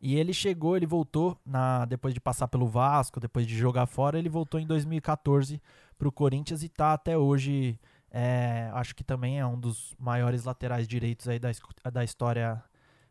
E 0.00 0.14
ele 0.16 0.32
chegou, 0.32 0.76
ele 0.76 0.86
voltou 0.86 1.36
na 1.44 1.84
depois 1.84 2.14
de 2.14 2.20
passar 2.20 2.48
pelo 2.48 2.66
Vasco, 2.66 3.18
depois 3.18 3.46
de 3.46 3.56
jogar 3.56 3.86
fora, 3.86 4.18
ele 4.18 4.28
voltou 4.28 4.60
em 4.60 4.66
2014 4.66 5.60
para 5.98 6.08
o 6.08 6.12
Corinthians 6.12 6.62
e 6.62 6.68
tá 6.68 6.92
até 6.92 7.18
hoje. 7.18 7.78
É, 8.10 8.70
acho 8.72 8.94
que 8.94 9.04
também 9.04 9.38
é 9.38 9.46
um 9.46 9.58
dos 9.58 9.94
maiores 9.98 10.44
laterais 10.44 10.86
direitos 10.86 11.28
aí 11.28 11.38
da, 11.38 11.50
da 11.92 12.04
história, 12.04 12.62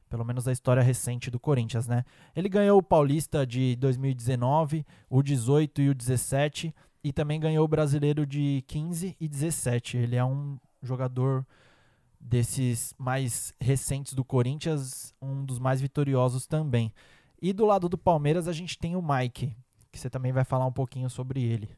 pelo 0.10 0.24
menos 0.24 0.46
da 0.46 0.52
história 0.52 0.82
recente 0.82 1.30
do 1.30 1.40
Corinthians, 1.40 1.88
né? 1.88 2.04
Ele 2.36 2.50
ganhou 2.50 2.80
o 2.80 2.84
Paulista 2.84 3.46
de 3.46 3.76
2019, 3.76 4.86
o 5.10 5.22
18 5.22 5.82
e 5.82 5.90
o 5.90 5.96
17 5.96 6.74
e 7.04 7.14
também 7.14 7.40
ganhou 7.40 7.64
o 7.64 7.68
Brasileiro 7.68 8.26
de 8.26 8.64
15 8.68 9.16
e 9.20 9.28
17. 9.28 9.98
Ele 9.98 10.16
é 10.16 10.26
um 10.26 10.58
jogador 10.82 11.46
desses 12.20 12.94
mais 12.98 13.54
recentes 13.62 14.14
do 14.14 14.26
Corinthians, 14.26 15.14
um 15.22 15.46
dos 15.46 15.60
mais 15.60 15.80
vitoriosos 15.80 16.48
também. 16.48 16.92
E 17.40 17.54
do 17.54 17.66
lado 17.66 17.88
do 17.88 17.98
Palmeiras 17.98 18.48
a 18.48 18.54
gente 18.54 18.78
tem 18.80 18.96
o 18.96 19.02
Mike, 19.02 19.56
que 19.92 20.00
você 20.00 20.10
também 20.10 20.32
vai 20.32 20.44
falar 20.44 20.66
um 20.66 20.72
pouquinho 20.72 21.10
sobre 21.10 21.44
ele. 21.44 21.70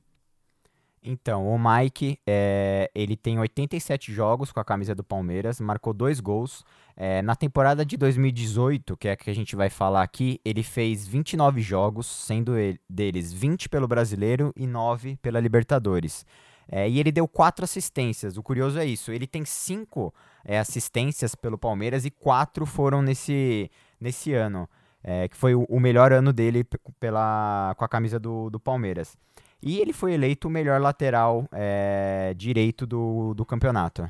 Então, 1.09 1.47
o 1.47 1.57
Mike, 1.57 2.19
é, 2.27 2.91
ele 2.93 3.15
tem 3.15 3.39
87 3.39 4.11
jogos 4.11 4.51
com 4.51 4.59
a 4.59 4.65
camisa 4.65 4.93
do 4.93 5.05
Palmeiras, 5.05 5.61
marcou 5.61 5.93
dois 5.93 6.19
gols. 6.19 6.65
É, 6.97 7.21
na 7.21 7.33
temporada 7.33 7.85
de 7.85 7.95
2018, 7.95 8.97
que 8.97 9.07
é 9.07 9.13
a 9.13 9.15
que 9.15 9.29
a 9.29 9.33
gente 9.33 9.55
vai 9.55 9.69
falar 9.69 10.03
aqui, 10.03 10.41
ele 10.43 10.61
fez 10.63 11.07
29 11.07 11.61
jogos, 11.61 12.07
sendo 12.07 12.57
ele- 12.57 12.77
deles 12.89 13.31
20 13.31 13.69
pelo 13.69 13.87
Brasileiro 13.87 14.51
e 14.53 14.67
9 14.67 15.15
pela 15.21 15.39
Libertadores. 15.39 16.25
É, 16.69 16.89
e 16.89 16.99
ele 16.99 17.13
deu 17.13 17.25
quatro 17.25 17.63
assistências. 17.63 18.35
O 18.35 18.43
curioso 18.43 18.77
é 18.77 18.85
isso: 18.85 19.09
ele 19.09 19.25
tem 19.25 19.45
cinco 19.45 20.13
assistências 20.59 21.35
pelo 21.35 21.57
Palmeiras 21.57 22.03
e 22.03 22.11
quatro 22.11 22.65
foram 22.65 23.01
nesse, 23.01 23.71
nesse 23.97 24.33
ano, 24.33 24.69
é, 25.01 25.29
que 25.29 25.37
foi 25.37 25.55
o, 25.55 25.79
melhor 25.79 26.11
ano 26.11 26.33
dele 26.33 26.65
pela, 26.99 27.73
com 27.77 27.85
a 27.85 27.87
camisa 27.87 28.19
do, 28.19 28.49
do 28.49 28.59
Palmeiras. 28.59 29.15
E 29.61 29.79
ele 29.79 29.93
foi 29.93 30.13
eleito 30.13 30.47
o 30.47 30.51
melhor 30.51 30.79
lateral 30.79 31.47
é, 31.51 32.33
direito 32.35 32.85
do, 32.85 33.33
do 33.33 33.45
campeonato. 33.45 34.09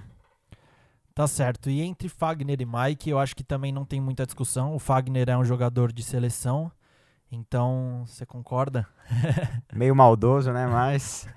Tá 1.15 1.25
certo. 1.25 1.69
E 1.69 1.81
entre 1.81 2.09
Fagner 2.09 2.61
e 2.61 2.65
Mike, 2.65 3.09
eu 3.09 3.17
acho 3.17 3.35
que 3.35 3.43
também 3.43 3.71
não 3.71 3.85
tem 3.85 3.99
muita 3.99 4.25
discussão. 4.25 4.75
O 4.75 4.79
Fagner 4.79 5.29
é 5.29 5.37
um 5.37 5.43
jogador 5.43 5.91
de 5.91 6.03
seleção. 6.03 6.71
Então, 7.31 8.03
você 8.05 8.25
concorda? 8.25 8.87
Meio 9.73 9.95
maldoso, 9.95 10.51
né? 10.51 10.67
Mas 10.67 11.27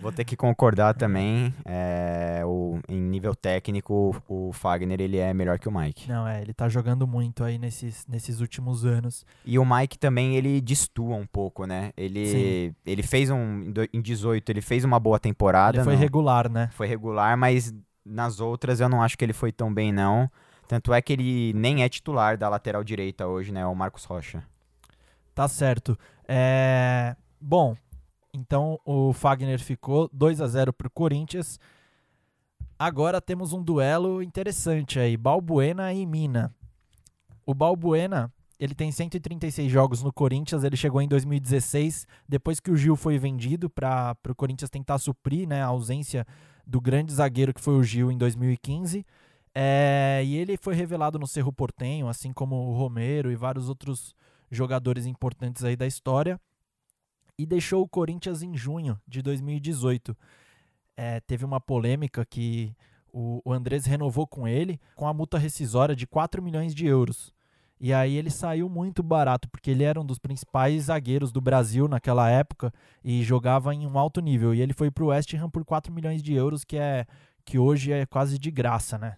vou 0.00 0.12
ter 0.12 0.24
que 0.24 0.36
concordar 0.36 0.94
também. 0.94 1.54
é, 1.64 2.42
o, 2.44 2.78
em 2.88 3.00
nível 3.00 3.34
técnico, 3.34 4.14
o 4.28 4.52
Fagner 4.52 5.00
ele 5.00 5.18
é 5.18 5.32
melhor 5.34 5.58
que 5.58 5.68
o 5.68 5.72
Mike. 5.72 6.08
Não, 6.08 6.26
é, 6.26 6.40
ele 6.42 6.52
tá 6.52 6.68
jogando 6.68 7.06
muito 7.06 7.44
aí 7.44 7.58
nesses, 7.58 8.06
nesses 8.06 8.40
últimos 8.40 8.84
anos. 8.84 9.24
E 9.44 9.58
o 9.58 9.64
Mike 9.64 9.98
também, 9.98 10.36
ele 10.36 10.60
destua 10.60 11.16
um 11.16 11.26
pouco, 11.26 11.66
né? 11.66 11.92
Ele, 11.96 12.26
Sim. 12.26 12.74
ele 12.86 13.02
fez 13.02 13.30
um. 13.30 13.72
Em 13.92 14.00
18, 14.00 14.50
ele 14.50 14.60
fez 14.60 14.84
uma 14.84 14.98
boa 14.98 15.18
temporada. 15.18 15.78
Ele 15.78 15.84
foi 15.84 15.94
não- 15.94 16.00
regular, 16.00 16.50
né? 16.50 16.68
foi 16.72 16.86
regular, 16.86 17.36
mas 17.36 17.74
nas 18.04 18.40
outras 18.40 18.80
eu 18.80 18.88
não 18.88 19.02
acho 19.02 19.16
que 19.18 19.24
ele 19.24 19.32
foi 19.32 19.52
tão 19.52 19.72
bem, 19.72 19.92
não. 19.92 20.30
Tanto 20.66 20.92
é 20.92 21.00
que 21.00 21.12
ele 21.12 21.52
nem 21.54 21.82
é 21.82 21.88
titular 21.88 22.36
da 22.36 22.48
lateral 22.48 22.84
direita 22.84 23.26
hoje, 23.26 23.50
né? 23.52 23.64
O 23.66 23.74
Marcos 23.74 24.04
Rocha. 24.04 24.42
Tá 25.34 25.48
certo. 25.48 25.98
É... 26.26 27.16
Bom, 27.40 27.76
então 28.38 28.78
o 28.84 29.12
Fagner 29.12 29.58
ficou 29.58 30.08
2 30.12 30.40
a 30.40 30.46
0 30.46 30.72
pro 30.72 30.90
Corinthians. 30.90 31.58
Agora 32.78 33.20
temos 33.20 33.52
um 33.52 33.62
duelo 33.62 34.22
interessante 34.22 34.98
aí, 34.98 35.16
Balbuena 35.16 35.92
e 35.92 36.06
Mina. 36.06 36.54
O 37.44 37.52
Balbuena, 37.52 38.32
ele 38.58 38.74
tem 38.74 38.92
136 38.92 39.70
jogos 39.70 40.02
no 40.02 40.12
Corinthians, 40.12 40.62
ele 40.62 40.76
chegou 40.76 41.02
em 41.02 41.08
2016, 41.08 42.06
depois 42.28 42.60
que 42.60 42.70
o 42.70 42.76
Gil 42.76 42.94
foi 42.94 43.18
vendido 43.18 43.68
para 43.68 44.16
o 44.28 44.34
Corinthians 44.34 44.70
tentar 44.70 44.98
suprir 44.98 45.48
né, 45.48 45.62
a 45.62 45.66
ausência 45.66 46.26
do 46.66 46.80
grande 46.80 47.12
zagueiro 47.12 47.52
que 47.52 47.60
foi 47.60 47.74
o 47.74 47.82
Gil 47.82 48.12
em 48.12 48.18
2015. 48.18 49.04
É, 49.54 50.22
e 50.24 50.36
ele 50.36 50.56
foi 50.56 50.74
revelado 50.74 51.18
no 51.18 51.26
Cerro 51.26 51.52
Portenho, 51.52 52.06
assim 52.06 52.32
como 52.32 52.54
o 52.54 52.74
Romero 52.74 53.32
e 53.32 53.34
vários 53.34 53.68
outros 53.68 54.14
jogadores 54.50 55.06
importantes 55.06 55.64
aí 55.64 55.74
da 55.74 55.86
história. 55.86 56.40
E 57.38 57.46
deixou 57.46 57.82
o 57.82 57.88
Corinthians 57.88 58.42
em 58.42 58.56
junho 58.56 59.00
de 59.06 59.22
2018. 59.22 60.16
É, 60.96 61.20
teve 61.20 61.44
uma 61.44 61.60
polêmica 61.60 62.26
que 62.26 62.74
o, 63.12 63.52
Andrés 63.52 63.86
renovou 63.86 64.26
com 64.26 64.46
ele 64.46 64.80
com 64.94 65.06
a 65.06 65.14
multa 65.14 65.38
rescisória 65.38 65.94
de 65.94 66.06
4 66.06 66.42
milhões 66.42 66.74
de 66.74 66.86
euros. 66.86 67.32
E 67.80 67.92
aí 67.92 68.16
ele 68.16 68.28
saiu 68.28 68.68
muito 68.68 69.04
barato, 69.04 69.48
porque 69.48 69.70
ele 69.70 69.84
era 69.84 70.00
um 70.00 70.04
dos 70.04 70.18
principais 70.18 70.84
zagueiros 70.84 71.30
do 71.30 71.40
Brasil 71.40 71.86
naquela 71.86 72.28
época 72.28 72.72
e 73.04 73.22
jogava 73.22 73.72
em 73.72 73.86
um 73.86 73.96
alto 73.96 74.20
nível. 74.20 74.52
E 74.52 74.60
ele 74.60 74.72
foi 74.72 74.90
para 74.90 75.04
o 75.04 75.08
West 75.08 75.32
Ham 75.34 75.48
por 75.48 75.64
4 75.64 75.92
milhões 75.92 76.22
de 76.22 76.34
euros, 76.34 76.64
que 76.64 76.76
é 76.76 77.06
que 77.44 77.58
hoje 77.58 77.92
é 77.92 78.04
quase 78.04 78.38
de 78.38 78.50
graça, 78.50 78.98
né? 78.98 79.16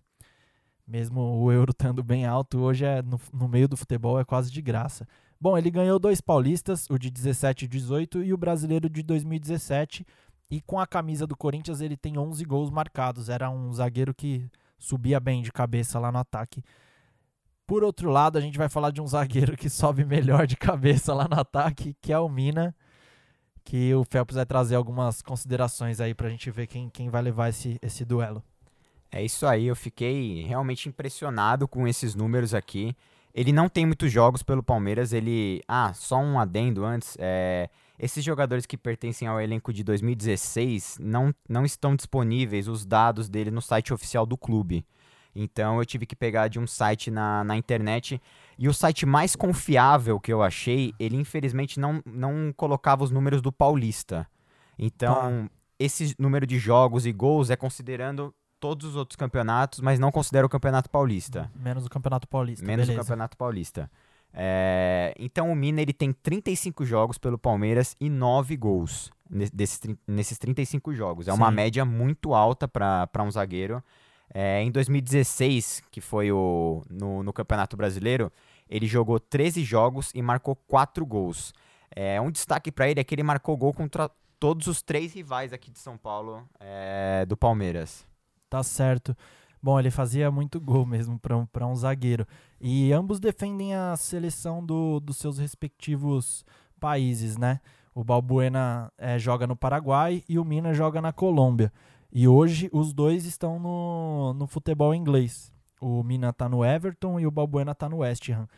Mesmo 0.87 1.21
o 1.21 1.51
euro 1.51 1.71
estando 1.77 2.03
bem 2.03 2.27
alto, 2.27 2.59
hoje 2.59 2.85
é 2.85 3.01
no, 3.01 3.19
no 3.33 3.49
meio 3.49 3.67
do 3.67 3.77
futebol 3.77 4.21
é 4.21 4.25
quase 4.25 4.53
de 4.53 4.61
graça. 4.61 5.09
Bom, 5.41 5.57
ele 5.57 5.71
ganhou 5.71 5.99
dois 5.99 6.21
paulistas, 6.21 6.87
o 6.91 6.99
de 6.99 7.11
17 7.11 7.65
e 7.65 7.69
18 7.69 8.23
e 8.23 8.35
o 8.35 8.37
brasileiro 8.37 8.91
de 8.91 9.03
2017. 9.03 10.07
E 10.51 10.61
com 10.61 10.79
a 10.79 10.87
camisa 10.87 11.27
do 11.27 11.37
Corinthians 11.37 11.81
ele 11.81 11.97
tem 11.97 12.19
11 12.19 12.45
gols 12.45 12.71
marcados. 12.71 13.29
Era 13.29 13.49
um 13.49 13.73
zagueiro 13.73 14.13
que 14.13 14.51
subia 14.79 15.19
bem 15.19 15.41
de 15.41 15.51
cabeça 15.51 15.99
lá 15.99 16.13
no 16.13 16.19
ataque. 16.19 16.63
Por 17.67 17.85
outro 17.85 18.11
lado, 18.11 18.37
a 18.37 18.41
gente 18.41 18.59
vai 18.59 18.69
falar 18.69 18.91
de 18.91 19.01
um 19.01 19.07
zagueiro 19.07 19.57
que 19.57 19.71
sobe 19.71 20.05
melhor 20.05 20.47
de 20.47 20.57
cabeça 20.57 21.15
lá 21.15 21.27
no 21.27 21.39
ataque, 21.39 21.97
que 22.03 22.13
é 22.13 22.19
o 22.19 22.29
Mina, 22.29 22.75
que 23.65 23.95
o 23.95 24.05
Phelps 24.05 24.35
vai 24.35 24.45
trazer 24.45 24.75
algumas 24.75 25.23
considerações 25.23 26.01
aí 26.01 26.13
pra 26.13 26.29
gente 26.29 26.51
ver 26.51 26.67
quem, 26.67 26.91
quem 26.91 27.09
vai 27.09 27.23
levar 27.23 27.49
esse, 27.49 27.79
esse 27.81 28.05
duelo. 28.05 28.43
É 29.11 29.25
isso 29.25 29.47
aí, 29.47 29.67
eu 29.67 29.77
fiquei 29.77 30.43
realmente 30.43 30.89
impressionado 30.89 31.69
com 31.69 31.87
esses 31.87 32.15
números 32.15 32.55
aqui. 32.55 32.95
Ele 33.35 33.53
não 33.53 33.69
tem 33.69 33.87
muitos 33.87 34.11
jogos 34.11 34.43
pelo 34.43 34.63
Palmeiras, 34.63 35.13
ele... 35.13 35.63
Ah, 35.69 35.93
só 35.95 36.19
um 36.19 36.39
adendo 36.39 36.85
antes, 36.85 37.17
é... 37.19 37.69
Esses 37.99 38.25
jogadores 38.25 38.65
que 38.65 38.79
pertencem 38.79 39.29
ao 39.29 39.39
elenco 39.39 39.75
de 39.75 39.85
2016 39.85 40.97
não, 40.99 41.35
não 41.47 41.67
estão 41.67 41.95
disponíveis 41.95 42.67
os 42.67 42.87
dados 42.87 43.29
dele 43.29 43.51
no 43.51 43.61
site 43.61 43.93
oficial 43.93 44.25
do 44.25 44.39
clube. 44.39 44.87
Então 45.35 45.79
eu 45.79 45.85
tive 45.85 46.07
que 46.07 46.17
pegar 46.17 46.49
de 46.49 46.59
um 46.59 46.67
site 46.67 47.11
na, 47.11 47.45
na 47.45 47.59
internet. 47.59 48.19
E 48.59 48.69
o 48.69 48.73
site 48.73 49.05
mais 49.05 49.37
confiável 49.37 50.19
que 50.19 50.33
eu 50.33 50.43
achei, 50.43 50.95
ele 50.99 51.17
infelizmente 51.17 51.79
não, 51.79 52.03
não 52.07 52.53
colocava 52.57 53.05
os 53.05 53.11
números 53.11 53.43
do 53.43 53.53
Paulista. 53.53 54.27
Então, 54.79 55.15
Tá. 55.15 55.51
esse 55.79 56.15
número 56.19 56.47
de 56.47 56.59
jogos 56.59 57.05
e 57.05 57.13
gols 57.13 57.51
é 57.51 57.57
considerando 57.57 58.35
todos 58.61 58.87
os 58.87 58.95
outros 58.97 59.17
campeonatos, 59.17 59.81
mas 59.81 59.99
não 59.99 60.13
considera 60.13 60.47
o 60.47 60.49
Campeonato 60.49 60.89
Paulista. 60.91 61.51
Menos 61.57 61.87
o 61.87 61.91
Campeonato 61.91 62.29
Paulista. 62.29 62.65
Menos 62.67 62.87
beleza. 62.87 63.01
o 63.01 63.05
Campeonato 63.05 63.37
Paulista. 63.37 63.91
É, 64.33 65.13
então 65.19 65.51
o 65.51 65.57
Mina 65.57 65.81
ele 65.83 65.93
tem 65.93 66.13
35 66.13 66.85
jogos 66.85 67.19
pelo 67.19 67.37
Palmeiras 67.37 67.97
e 68.01 68.09
9 68.09 68.57
gols 68.57 69.11
ne- 69.29 69.51
desses, 69.53 69.79
trin- 69.79 69.99
nesses 70.07 70.39
35 70.39 70.95
jogos. 70.95 71.27
É 71.27 71.33
uma 71.33 71.49
Sim. 71.49 71.55
média 71.57 71.85
muito 71.85 72.35
alta 72.35 72.69
para 72.69 73.09
um 73.25 73.31
zagueiro. 73.31 73.83
É, 74.33 74.63
em 74.63 74.71
2016, 74.71 75.83
que 75.91 76.01
foi 76.01 76.31
o, 76.31 76.85
no, 76.89 77.23
no 77.25 77.33
Campeonato 77.33 77.77
Brasileiro, 77.77 78.31
ele 78.69 78.87
jogou 78.87 79.19
13 79.19 79.65
jogos 79.65 80.13
e 80.15 80.23
marcou 80.23 80.55
4 80.55 81.05
gols. 81.05 81.53
É, 81.95 82.21
um 82.21 82.31
destaque 82.31 82.71
para 82.71 82.89
ele 82.89 83.01
é 83.01 83.05
que 83.05 83.13
ele 83.15 83.25
marcou 83.25 83.57
gol 83.57 83.73
contra 83.75 84.09
todos 84.39 84.69
os 84.69 84.81
três 84.81 85.13
rivais 85.13 85.53
aqui 85.53 85.73
de 85.73 85.79
São 85.81 85.97
Paulo 85.99 86.47
é, 86.61 87.27
do 87.27 87.37
Palmeiras. 87.37 88.07
Tá 88.51 88.65
certo. 88.65 89.17
Bom, 89.63 89.79
ele 89.79 89.91
fazia 89.91 90.31
muito 90.31 90.61
gol 90.61 90.85
mesmo 90.85 91.19
para 91.19 91.37
um, 91.37 91.47
pra 91.47 91.67
um 91.67 91.77
zagueiro. 91.77 92.27
E 92.61 92.93
ambos 92.93 93.21
defendem 93.21 93.75
a 93.75 93.97
seleção 93.97 94.65
do, 94.65 94.99
dos 94.99 95.19
seus 95.19 95.39
respectivos 95.39 96.45
países, 96.81 97.37
né? 97.37 97.61
O 97.95 98.03
Balbuena 98.03 98.91
eh, 98.99 99.19
joga 99.19 99.47
no 99.47 99.55
Paraguai 99.55 100.25
e 100.29 100.39
o 100.39 100.45
Mina 100.45 100.75
joga 100.75 101.01
na 101.01 101.13
Colômbia. 101.13 101.73
E 102.13 102.27
hoje 102.27 102.69
os 102.73 102.93
dois 102.93 103.25
estão 103.25 103.61
no, 103.61 104.33
no 104.35 104.47
futebol 104.49 104.93
inglês. 104.95 105.53
O 105.81 106.03
Mina 106.03 106.33
tá 106.33 106.49
no 106.49 106.65
Everton 106.65 107.21
e 107.21 107.27
o 107.27 107.31
Balbuena 107.31 107.75
tá 107.75 107.89
no 107.89 107.99
West 107.99 108.29
Ham. 108.31 108.49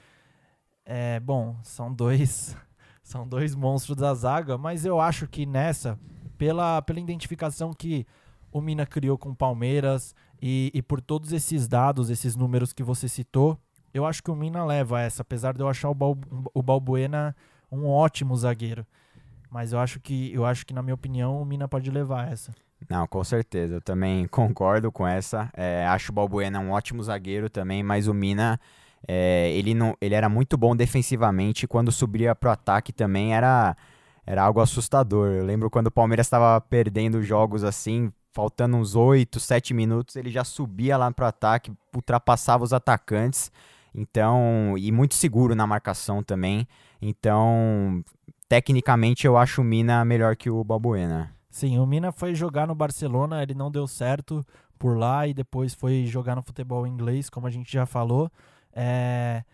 É, 0.87 1.21
bom, 1.21 1.57
são 1.63 1.93
dois 1.93 2.57
são 3.03 3.29
dois 3.29 3.55
monstros 3.55 3.97
da 3.97 4.15
zaga, 4.15 4.57
mas 4.57 4.87
eu 4.87 5.01
acho 5.01 5.27
que 5.27 5.45
nessa, 5.45 5.99
pela, 6.39 6.81
pela 6.81 7.01
identificação 7.01 7.73
que 7.73 8.07
o 8.53 8.61
Mina 8.61 8.87
criou 8.87 9.17
com 9.17 9.31
o 9.31 9.37
Palmeiras 9.37 10.15
e, 10.41 10.71
e 10.75 10.83
por 10.83 11.01
todos 11.01 11.33
esses 11.33 11.67
dados, 11.67 12.11
esses 12.11 12.37
números 12.37 12.73
que 12.73 12.83
você 12.83 13.09
citou, 13.09 13.59
eu 13.95 14.07
acho 14.07 14.23
que 14.23 14.31
o 14.31 14.37
Mina 14.37 14.65
leva 14.65 15.01
essa, 15.01 15.23
apesar 15.23 15.55
de 15.55 15.61
eu 15.61 15.69
achar 15.69 15.89
o, 15.89 15.95
Bal, 15.95 16.17
o 16.55 16.63
Balbuena 16.63 17.35
um 17.71 17.87
ótimo 17.87 18.37
zagueiro. 18.37 18.87
Mas 19.51 19.73
eu 19.73 19.79
acho 19.79 20.01
que, 20.01 20.33
eu 20.33 20.47
acho 20.47 20.65
que, 20.65 20.73
na 20.73 20.83
minha 20.83 20.95
opinião, 20.95 21.41
o 21.41 21.45
Mina 21.45 21.69
pode 21.69 21.91
levar 21.91 22.33
essa. 22.33 22.55
Não, 22.89 23.07
com 23.07 23.23
certeza. 23.23 23.75
Eu 23.75 23.81
também 23.81 24.27
concordo 24.29 24.91
com 24.91 25.07
essa. 25.07 25.51
É, 25.55 25.87
acho 25.87 26.11
o 26.11 26.15
Balbuena 26.15 26.59
um 26.59 26.71
ótimo 26.71 27.03
zagueiro 27.03 27.51
também, 27.51 27.83
mas 27.83 28.09
o 28.09 28.15
Mina, 28.15 28.59
é, 29.07 29.51
ele, 29.53 29.75
não, 29.75 29.97
ele 30.01 30.15
era 30.15 30.29
muito 30.29 30.57
bom 30.57 30.75
defensivamente. 30.75 31.67
Quando 31.67 31.93
subia 31.93 32.35
pro 32.35 32.51
ataque 32.51 32.93
também 32.93 33.35
era, 33.35 33.77
era 34.27 34.43
algo 34.43 34.61
assustador. 34.61 35.33
Eu 35.33 35.45
lembro 35.45 35.69
quando 35.69 35.89
o 35.89 35.93
Palmeiras 35.93 36.27
estava 36.27 36.59
perdendo 36.61 37.23
jogos 37.23 37.63
assim, 37.63 38.11
faltando 38.33 38.77
uns 38.77 38.95
8, 38.95 39.39
7 39.39 39.75
minutos, 39.75 40.17
ele 40.17 40.31
já 40.31 40.45
subia 40.45 40.97
lá 40.97 41.11
pro 41.11 41.27
ataque, 41.27 41.73
ultrapassava 41.95 42.65
os 42.65 42.73
atacantes. 42.73 43.53
Então, 43.95 44.75
e 44.79 44.91
muito 44.91 45.15
seguro 45.15 45.55
na 45.55 45.67
marcação 45.67 46.23
também. 46.23 46.67
Então, 47.01 48.03
tecnicamente 48.49 49.27
eu 49.27 49.37
acho 49.37 49.61
o 49.61 49.65
Mina 49.65 50.05
melhor 50.05 50.35
que 50.35 50.49
o 50.49 50.65
Balbuena. 50.65 51.31
Sim, 51.51 51.79
o 51.79 51.87
Mina 51.87 52.11
foi 52.11 52.35
jogar 52.35 52.67
no 52.67 52.75
Barcelona, 52.75 53.43
ele 53.43 53.55
não 53.55 53.71
deu 53.71 53.87
certo 53.87 54.45
por 54.79 54.97
lá 54.97 55.29
e 55.29 55.35
depois 55.35 55.75
foi 55.75 56.07
jogar 56.07 56.35
no 56.35 56.43
futebol 56.43 56.87
inglês, 56.87 57.29
como 57.29 57.47
a 57.47 57.51
gente 57.51 57.71
já 57.71 57.85
falou. 57.85 58.31
É... 58.73 59.45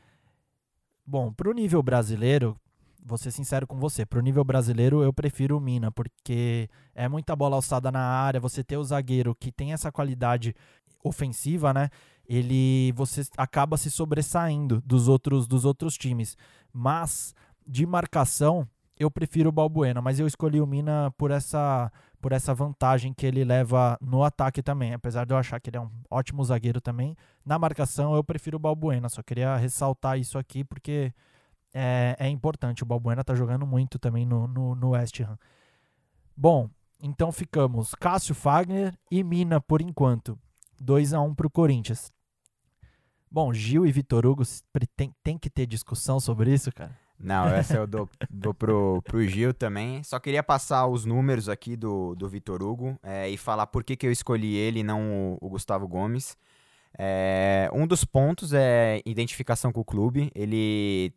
Bom, 1.05 1.33
pro 1.33 1.53
nível 1.53 1.83
brasileiro, 1.83 2.57
vou 3.05 3.19
ser 3.19 3.31
sincero 3.31 3.67
com 3.67 3.79
você, 3.79 4.05
pro 4.05 4.21
nível 4.21 4.45
brasileiro 4.45 5.03
eu 5.03 5.13
prefiro 5.13 5.57
o 5.57 5.61
Mina, 5.61 5.91
porque 5.91 6.69
é 6.95 7.09
muita 7.09 7.35
bola 7.35 7.57
alçada 7.57 7.91
na 7.91 8.01
área, 8.01 8.41
você 8.41 8.63
ter 8.63 8.77
o 8.77 8.85
zagueiro 8.85 9.35
que 9.35 9.53
tem 9.53 9.73
essa 9.73 9.91
qualidade 9.91 10.55
ofensiva, 11.03 11.73
né? 11.73 11.91
Ele 12.27 12.93
você 12.93 13.23
acaba 13.37 13.77
se 13.77 13.91
sobressaindo 13.91 14.83
dos 14.85 15.09
outros 15.09 15.47
dos 15.47 15.65
outros 15.65 15.97
times. 15.97 16.37
Mas 16.73 17.35
de 17.67 17.87
marcação, 17.87 18.69
eu 18.99 19.11
prefiro 19.11 19.49
o 19.49 19.53
Balbuena, 19.53 20.03
mas 20.03 20.19
eu 20.19 20.27
escolhi 20.27 20.61
o 20.61 20.67
Mina 20.67 21.13
por 21.17 21.31
essa 21.31 21.91
por 22.21 22.33
essa 22.33 22.53
vantagem 22.53 23.15
que 23.15 23.25
ele 23.25 23.45
leva 23.45 23.97
no 24.01 24.25
ataque 24.25 24.61
também, 24.61 24.93
apesar 24.93 25.25
de 25.25 25.33
eu 25.33 25.39
achar 25.39 25.61
que 25.61 25.71
ele 25.71 25.77
é 25.77 25.81
um 25.81 25.91
ótimo 26.11 26.45
zagueiro 26.45 26.81
também. 26.81 27.17
Na 27.47 27.59
marcação 27.59 28.15
eu 28.15 28.25
prefiro 28.25 28.57
o 28.57 28.61
Balbuena, 28.61 29.09
só 29.09 29.23
queria 29.23 29.57
ressaltar 29.57 30.19
isso 30.19 30.37
aqui 30.37 30.65
porque 30.65 31.13
é, 31.75 32.17
é 32.19 32.29
importante. 32.29 32.83
O 32.83 32.87
Balbuena 32.87 33.25
tá 33.25 33.35
jogando 33.35 33.67
muito 33.67 33.99
também 33.99 34.25
no, 34.25 34.47
no, 34.47 34.75
no 34.75 34.91
West 34.91 35.21
Ham. 35.21 35.39
Bom, 36.37 36.71
então 37.03 37.33
ficamos 37.33 37.95
Cássio 37.95 38.35
Fagner 38.35 38.95
e 39.11 39.23
Mina 39.23 39.61
por 39.61 39.81
enquanto. 39.81 40.39
2 40.81 41.13
a 41.13 41.21
1 41.21 41.35
pro 41.35 41.51
Corinthians. 41.51 42.13
Bom, 43.31 43.53
Gil 43.53 43.87
e 43.87 43.93
Vitor 43.93 44.25
Hugo 44.25 44.43
tem, 44.97 45.15
tem 45.23 45.37
que 45.37 45.51
ter 45.51 45.67
discussão 45.67 46.19
sobre 46.19 46.53
isso, 46.53 46.73
cara. 46.73 46.97
Não, 47.19 47.49
essa 47.49 47.77
eu 47.77 47.87
dou, 47.89 48.09
dou 48.31 48.55
pro, 48.55 49.03
pro 49.03 49.27
Gil 49.27 49.53
também. 49.53 50.03
Só 50.03 50.19
queria 50.19 50.43
passar 50.43 50.87
os 50.87 51.05
números 51.05 51.49
aqui 51.49 51.77
do, 51.77 52.15
do 52.15 52.29
Vitor 52.29 52.63
Hugo 52.63 52.99
é, 53.03 53.29
e 53.29 53.37
falar 53.37 53.67
por 53.67 53.83
que, 53.85 53.97
que 53.97 54.07
eu 54.07 54.13
escolhi 54.13 54.57
ele 54.57 54.81
e 54.81 54.85
não 54.85 55.37
o, 55.43 55.47
o 55.47 55.49
Gustavo 55.51 55.87
Gomes. 55.87 56.37
É, 56.97 57.69
um 57.73 57.87
dos 57.87 58.05
pontos 58.05 58.53
é 58.53 59.03
identificação 59.05 59.73
com 59.73 59.81
o 59.81 59.85
clube. 59.85 60.31
Ele 60.35 61.13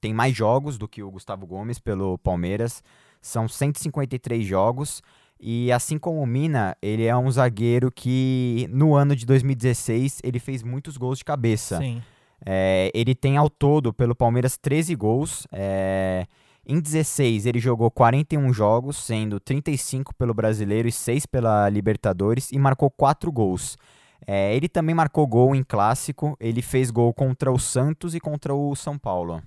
tem 0.00 0.14
mais 0.14 0.36
jogos 0.36 0.78
do 0.78 0.88
que 0.88 1.02
o 1.02 1.10
Gustavo 1.10 1.46
Gomes 1.46 1.78
pelo 1.78 2.18
Palmeiras. 2.18 2.82
São 3.20 3.48
153 3.48 4.44
jogos. 4.44 5.02
E 5.40 5.70
assim 5.70 5.98
como 5.98 6.20
o 6.20 6.26
Mina, 6.26 6.76
ele 6.82 7.04
é 7.04 7.16
um 7.16 7.30
zagueiro 7.30 7.90
que 7.92 8.68
no 8.70 8.94
ano 8.94 9.14
de 9.14 9.24
2016 9.24 10.20
ele 10.24 10.38
fez 10.38 10.62
muitos 10.62 10.96
gols 10.96 11.18
de 11.18 11.24
cabeça. 11.24 11.78
Sim. 11.78 12.02
É, 12.44 12.90
ele 12.94 13.14
tem 13.14 13.36
ao 13.36 13.50
todo 13.50 13.92
pelo 13.92 14.14
Palmeiras 14.14 14.56
13 14.56 14.94
gols. 14.94 15.46
é, 15.52 16.26
em 16.70 16.80
16 16.80 17.46
ele 17.46 17.58
jogou 17.58 17.90
41 17.90 18.52
jogos, 18.52 18.98
sendo 18.98 19.40
35 19.40 20.14
pelo 20.14 20.34
Brasileiro 20.34 20.86
e 20.86 20.92
6 20.92 21.24
pela 21.24 21.66
Libertadores, 21.70 22.52
e 22.52 22.58
marcou 22.58 22.90
4 22.90 23.32
gols. 23.32 23.78
É, 24.26 24.54
ele 24.54 24.68
também 24.68 24.94
marcou 24.94 25.26
gol 25.26 25.54
em 25.56 25.62
clássico, 25.62 26.36
ele 26.38 26.60
fez 26.60 26.90
gol 26.90 27.14
contra 27.14 27.50
o 27.50 27.58
Santos 27.58 28.14
e 28.14 28.20
contra 28.20 28.54
o 28.54 28.76
São 28.76 28.98
Paulo. 28.98 29.42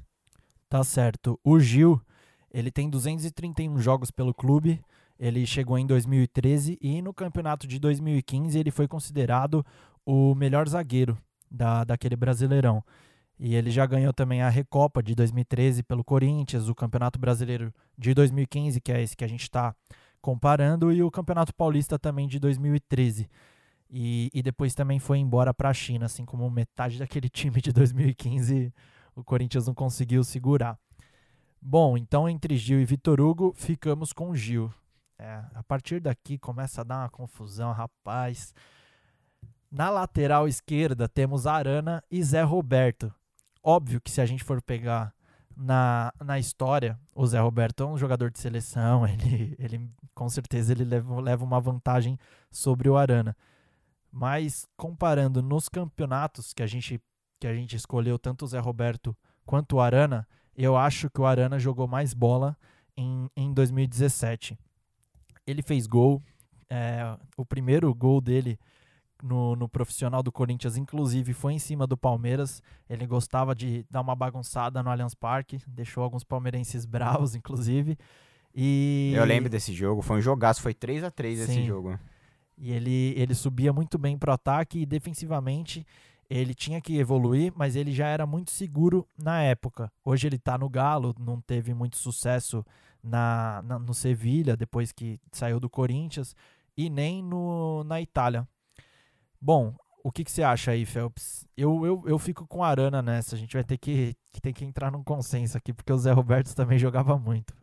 Tá 0.72 0.86
certo. 0.86 1.38
O 1.44 1.60
Gil, 1.60 2.02
ele 2.50 2.72
tem 2.72 2.90
231 2.90 3.78
jogos 3.80 4.10
pelo 4.10 4.34
clube. 4.34 4.82
Ele 5.20 5.46
chegou 5.46 5.78
em 5.78 5.86
2013 5.86 6.78
e 6.82 7.02
no 7.02 7.14
campeonato 7.14 7.68
de 7.68 7.78
2015 7.78 8.58
ele 8.58 8.72
foi 8.72 8.88
considerado 8.88 9.66
o 10.06 10.34
melhor 10.34 10.70
zagueiro 10.70 11.18
da, 11.52 11.84
daquele 11.84 12.16
Brasileirão. 12.16 12.82
E 13.38 13.54
ele 13.54 13.70
já 13.70 13.86
ganhou 13.86 14.14
também 14.14 14.42
a 14.42 14.48
Recopa 14.48 15.04
de 15.04 15.14
2013 15.14 15.84
pelo 15.84 16.06
Corinthians, 16.06 16.70
o 16.70 16.74
Campeonato 16.74 17.20
Brasileiro 17.20 17.74
de 17.98 18.14
2015, 18.14 18.80
que 18.80 18.94
é 18.94 19.04
esse 19.04 19.18
que 19.18 19.26
a 19.26 19.28
gente 19.28 19.44
está 19.44 19.76
comparando, 20.22 20.94
e 20.94 21.04
o 21.04 21.12
Campeonato 21.12 21.54
Paulista 21.54 22.00
também 22.00 22.30
de 22.30 22.40
2013. 22.40 23.30
E, 23.90 24.30
e 24.34 24.42
depois 24.42 24.74
também 24.74 25.00
foi 25.00 25.18
embora 25.18 25.54
para 25.54 25.68
a 25.68 25.74
China, 25.74 26.06
assim 26.06 26.24
como 26.24 26.50
metade 26.50 26.98
daquele 26.98 27.28
time 27.28 27.60
de 27.60 27.74
2015 27.74 28.72
o 29.16 29.24
Corinthians 29.24 29.68
não 29.68 29.74
conseguiu 29.74 30.24
segurar. 30.24 30.78
Bom, 31.62 31.98
então 31.98 32.28
entre 32.28 32.58
Gil 32.58 32.80
e 32.80 32.86
Vitor 32.86 33.22
Hugo, 33.22 33.54
ficamos 33.56 34.12
com 34.12 34.36
Gil. 34.36 34.74
É, 35.20 35.44
a 35.54 35.62
partir 35.62 36.00
daqui 36.00 36.40
começa 36.40 36.82
a 36.82 36.84
dar 36.84 37.04
uma 37.04 37.10
confusão, 37.10 37.72
rapaz. 37.72 38.54
Na 39.72 39.90
lateral 39.90 40.48
esquerda 40.48 41.08
temos 41.08 41.46
Arana 41.46 42.04
e 42.10 42.24
Zé 42.24 42.42
Roberto. 42.42 43.14
Óbvio 43.64 44.02
que 44.02 44.10
se 44.10 44.20
a 44.20 44.26
gente 44.26 44.44
for 44.44 44.62
pegar 44.62 45.14
na, 45.56 46.12
na 46.20 46.40
história, 46.40 47.00
o 47.14 47.26
Zé 47.28 47.40
Roberto 47.40 47.84
é 47.84 47.86
um 47.86 47.98
jogador 47.98 48.32
de 48.32 48.40
seleção, 48.40 49.06
ele, 49.08 49.56
ele 49.60 49.92
com 50.16 50.28
certeza 50.28 50.72
ele 50.74 50.84
leva, 50.84 51.22
leva 51.22 51.44
uma 51.44 51.62
vantagem 51.62 52.18
sobre 52.50 52.90
o 52.90 52.98
Arana. 52.98 53.38
Mas 54.12 54.68
comparando 54.76 55.42
nos 55.42 55.70
campeonatos 55.70 56.54
que 56.54 56.64
a 56.64 56.68
gente 56.68 57.00
que 57.42 57.48
a 57.48 57.54
gente 57.56 57.76
escolheu 57.76 58.20
tanto 58.20 58.46
o 58.46 58.48
Zé 58.48 58.60
Roberto 58.60 59.18
quanto 59.48 59.78
o 59.78 59.82
Arana, 59.82 60.28
eu 60.56 60.78
acho 60.78 61.10
que 61.10 61.20
o 61.20 61.26
Arana 61.26 61.58
jogou 61.58 61.88
mais 61.88 62.14
bola 62.14 62.56
em, 62.96 63.28
em 63.36 63.52
2017. 63.52 64.56
Ele 65.48 65.64
fez 65.64 65.88
gol, 65.88 66.22
é, 66.70 67.18
o 67.36 67.44
primeiro 67.44 67.92
gol 67.96 68.22
dele 68.22 68.60
no, 69.24 69.56
no 69.56 69.68
profissional 69.68 70.22
do 70.22 70.32
Corinthians, 70.32 70.78
inclusive, 70.78 71.34
foi 71.34 71.54
em 71.54 71.60
cima 71.60 71.88
do 71.88 71.98
Palmeiras. 71.98 72.62
Ele 72.88 73.08
gostava 73.08 73.56
de 73.56 73.88
dar 73.90 74.02
uma 74.02 74.16
bagunçada 74.16 74.84
no 74.84 74.92
Allianz 74.92 75.16
Parque, 75.16 75.58
deixou 75.66 76.04
alguns 76.04 76.24
palmeirenses 76.24 76.86
bravos, 76.86 77.34
inclusive. 77.34 77.98
E... 78.54 79.14
Eu 79.16 79.26
lembro 79.26 79.50
desse 79.50 79.74
jogo, 79.74 80.04
foi 80.04 80.20
um 80.20 80.22
jogaço, 80.22 80.62
foi 80.62 80.76
3 80.76 81.06
a 81.06 81.10
3 81.10 81.40
esse 81.40 81.66
jogo. 81.66 81.98
E 82.56 82.72
ele, 82.72 83.16
ele 83.18 83.34
subia 83.34 83.74
muito 83.74 83.98
bem 83.98 84.16
para 84.16 84.30
o 84.30 84.34
ataque 84.36 84.80
e 84.80 84.86
defensivamente 84.86 85.84
ele 86.32 86.54
tinha 86.54 86.80
que 86.80 86.98
evoluir, 86.98 87.52
mas 87.56 87.76
ele 87.76 87.92
já 87.92 88.08
era 88.08 88.26
muito 88.26 88.52
seguro 88.52 89.06
na 89.18 89.42
época. 89.44 89.92
Hoje 90.04 90.28
ele 90.28 90.38
está 90.38 90.58
no 90.58 90.70
Galo, 90.70 91.14
não 91.20 91.42
teve 91.42 91.74
muito 91.74 91.98
sucesso 91.98 92.66
na, 93.04 93.62
na, 93.64 93.78
no 93.78 93.94
Sevilha, 93.94 94.56
depois 94.56 94.94
que 94.94 95.20
saiu 95.30 95.60
do 95.60 95.70
Corinthians, 95.70 96.34
e 96.78 96.90
nem 96.90 97.22
no, 97.22 97.84
na 97.84 98.00
Itália. 98.00 98.48
Bom, 99.42 99.76
o 100.02 100.10
que, 100.10 100.24
que 100.24 100.32
você 100.32 100.42
acha 100.42 100.72
aí, 100.72 100.86
Phelps? 100.86 101.46
Eu, 101.58 101.86
eu, 101.86 102.04
eu 102.06 102.18
fico 102.18 102.48
com 102.48 102.64
a 102.64 102.70
Arana 102.70 103.02
nessa. 103.02 103.36
A 103.36 103.38
gente 103.38 103.54
vai 103.54 103.64
ter 103.66 103.78
que, 103.78 104.16
ter 104.42 104.54
que 104.54 104.64
entrar 104.64 104.90
num 104.90 105.04
consenso 105.04 105.58
aqui, 105.58 105.74
porque 105.74 105.92
o 105.92 105.98
Zé 105.98 106.14
Roberto 106.14 106.56
também 106.56 106.80
jogava 106.80 107.18
muito. 107.18 107.54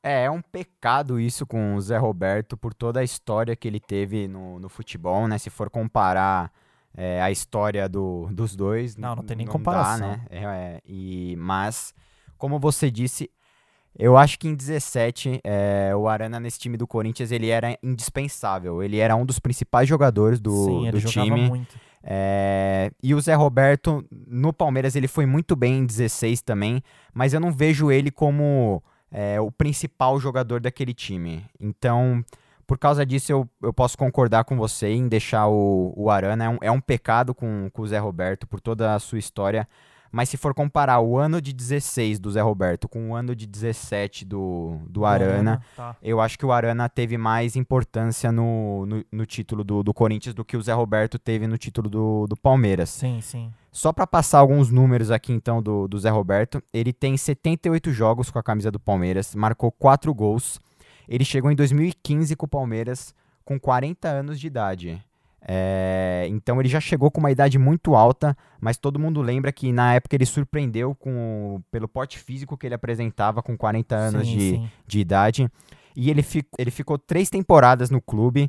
É, 0.00 0.26
é 0.26 0.30
um 0.30 0.40
pecado 0.40 1.18
isso 1.18 1.44
com 1.44 1.74
o 1.74 1.80
Zé 1.80 1.98
Roberto 1.98 2.56
por 2.56 2.72
toda 2.72 3.00
a 3.00 3.04
história 3.04 3.56
que 3.56 3.66
ele 3.66 3.80
teve 3.80 4.28
no, 4.28 4.60
no 4.60 4.68
futebol, 4.68 5.26
né? 5.26 5.38
Se 5.38 5.50
for 5.50 5.68
comparar 5.68 6.52
é, 6.96 7.20
a 7.20 7.30
história 7.30 7.88
do, 7.88 8.28
dos 8.30 8.54
dois. 8.54 8.96
Não, 8.96 9.16
não 9.16 9.22
tem 9.22 9.36
nem 9.36 9.46
não 9.46 9.52
comparação. 9.52 10.10
Dá, 10.10 10.16
né? 10.16 10.26
É, 10.30 10.44
é, 10.44 10.80
e, 10.86 11.36
mas, 11.36 11.94
como 12.38 12.58
você 12.58 12.90
disse, 12.90 13.30
eu 13.98 14.16
acho 14.16 14.38
que 14.38 14.48
em 14.48 14.54
17, 14.54 15.40
é, 15.44 15.92
o 15.96 16.08
Arana 16.08 16.40
nesse 16.40 16.58
time 16.58 16.76
do 16.76 16.86
Corinthians, 16.86 17.30
ele 17.30 17.48
era 17.48 17.78
indispensável. 17.82 18.82
Ele 18.82 18.98
era 18.98 19.14
um 19.14 19.24
dos 19.24 19.38
principais 19.38 19.88
jogadores 19.88 20.40
do, 20.40 20.64
Sim, 20.64 20.90
do 20.90 21.00
time. 21.00 21.48
Muito. 21.48 21.76
É, 22.02 22.90
e 23.02 23.14
o 23.14 23.20
Zé 23.20 23.34
Roberto, 23.34 24.04
no 24.10 24.52
Palmeiras, 24.52 24.94
ele 24.94 25.08
foi 25.08 25.24
muito 25.24 25.56
bem 25.56 25.78
em 25.78 25.86
16 25.86 26.42
também, 26.42 26.82
mas 27.14 27.32
eu 27.32 27.40
não 27.40 27.50
vejo 27.50 27.90
ele 27.90 28.10
como 28.10 28.82
é, 29.10 29.40
o 29.40 29.50
principal 29.50 30.20
jogador 30.20 30.60
daquele 30.60 30.92
time. 30.92 31.44
Então, 31.58 32.22
por 32.66 32.78
causa 32.78 33.04
disso, 33.04 33.32
eu, 33.32 33.48
eu 33.62 33.72
posso 33.72 33.96
concordar 33.96 34.44
com 34.44 34.56
você 34.56 34.88
em 34.88 35.08
deixar 35.08 35.46
o, 35.48 35.92
o 35.96 36.10
Arana. 36.10 36.44
É 36.44 36.48
um, 36.48 36.58
é 36.62 36.70
um 36.70 36.80
pecado 36.80 37.34
com, 37.34 37.68
com 37.72 37.82
o 37.82 37.86
Zé 37.86 37.98
Roberto 37.98 38.46
por 38.46 38.60
toda 38.60 38.94
a 38.94 38.98
sua 38.98 39.18
história. 39.18 39.68
Mas 40.14 40.28
se 40.28 40.36
for 40.36 40.54
comparar 40.54 41.00
o 41.00 41.18
ano 41.18 41.40
de 41.40 41.52
16 41.52 42.20
do 42.20 42.30
Zé 42.30 42.40
Roberto 42.40 42.88
com 42.88 43.10
o 43.10 43.16
ano 43.16 43.34
de 43.34 43.48
17 43.48 44.24
do, 44.24 44.78
do 44.88 45.04
Arana, 45.04 45.60
tá. 45.76 45.96
eu 46.00 46.20
acho 46.20 46.38
que 46.38 46.46
o 46.46 46.52
Arana 46.52 46.88
teve 46.88 47.18
mais 47.18 47.56
importância 47.56 48.30
no, 48.30 48.86
no, 48.86 49.04
no, 49.10 49.26
título 49.26 49.64
do, 49.64 49.82
do 49.82 49.92
Corinthians 49.92 50.32
do 50.32 50.44
que 50.44 50.56
o 50.56 50.62
Zé 50.62 50.72
Roberto 50.72 51.18
teve 51.18 51.48
no 51.48 51.58
título 51.58 51.90
do, 51.90 52.28
do 52.28 52.36
Palmeiras. 52.36 52.90
Sim, 52.90 53.20
sim. 53.20 53.52
Só 53.72 53.92
para 53.92 54.06
passar 54.06 54.38
alguns 54.38 54.70
números 54.70 55.10
aqui 55.10 55.32
então 55.32 55.60
do, 55.60 55.88
do 55.88 55.98
Zé 55.98 56.10
Roberto, 56.10 56.62
ele 56.72 56.92
tem 56.92 57.16
78 57.16 57.90
jogos 57.90 58.30
com 58.30 58.38
a 58.38 58.42
camisa 58.42 58.70
do 58.70 58.78
Palmeiras, 58.78 59.34
marcou 59.34 59.72
4 59.72 60.14
gols 60.14 60.60
ele 61.08 61.24
chegou 61.24 61.50
em 61.50 61.56
2015 61.56 62.34
com 62.36 62.46
o 62.46 62.48
Palmeiras 62.48 63.14
com 63.44 63.58
40 63.58 64.08
anos 64.08 64.40
de 64.40 64.46
idade. 64.46 65.02
É, 65.46 66.26
então 66.30 66.58
ele 66.58 66.68
já 66.68 66.80
chegou 66.80 67.10
com 67.10 67.20
uma 67.20 67.30
idade 67.30 67.58
muito 67.58 67.94
alta, 67.94 68.34
mas 68.58 68.78
todo 68.78 68.98
mundo 68.98 69.20
lembra 69.20 69.52
que 69.52 69.70
na 69.72 69.94
época 69.94 70.16
ele 70.16 70.24
surpreendeu 70.24 70.94
com 70.94 71.60
pelo 71.70 71.86
porte 71.86 72.18
físico 72.18 72.56
que 72.56 72.66
ele 72.66 72.74
apresentava 72.74 73.42
com 73.42 73.56
40 73.56 73.94
anos 73.94 74.26
sim, 74.26 74.36
de, 74.36 74.50
sim. 74.52 74.70
de 74.86 75.00
idade. 75.00 75.50
E 75.94 76.10
ele, 76.10 76.22
fi, 76.22 76.44
ele 76.58 76.70
ficou 76.70 76.98
três 76.98 77.28
temporadas 77.28 77.90
no 77.90 78.00
clube, 78.00 78.48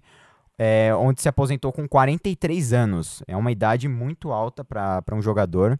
é, 0.57 0.95
onde 0.95 1.21
se 1.21 1.27
aposentou 1.27 1.71
com 1.71 1.87
43 1.87 2.71
anos. 2.71 3.21
É 3.27 3.35
uma 3.35 3.51
idade 3.51 3.87
muito 3.89 4.31
alta 4.31 4.63
para 4.63 5.03
um 5.13 5.21
jogador. 5.21 5.77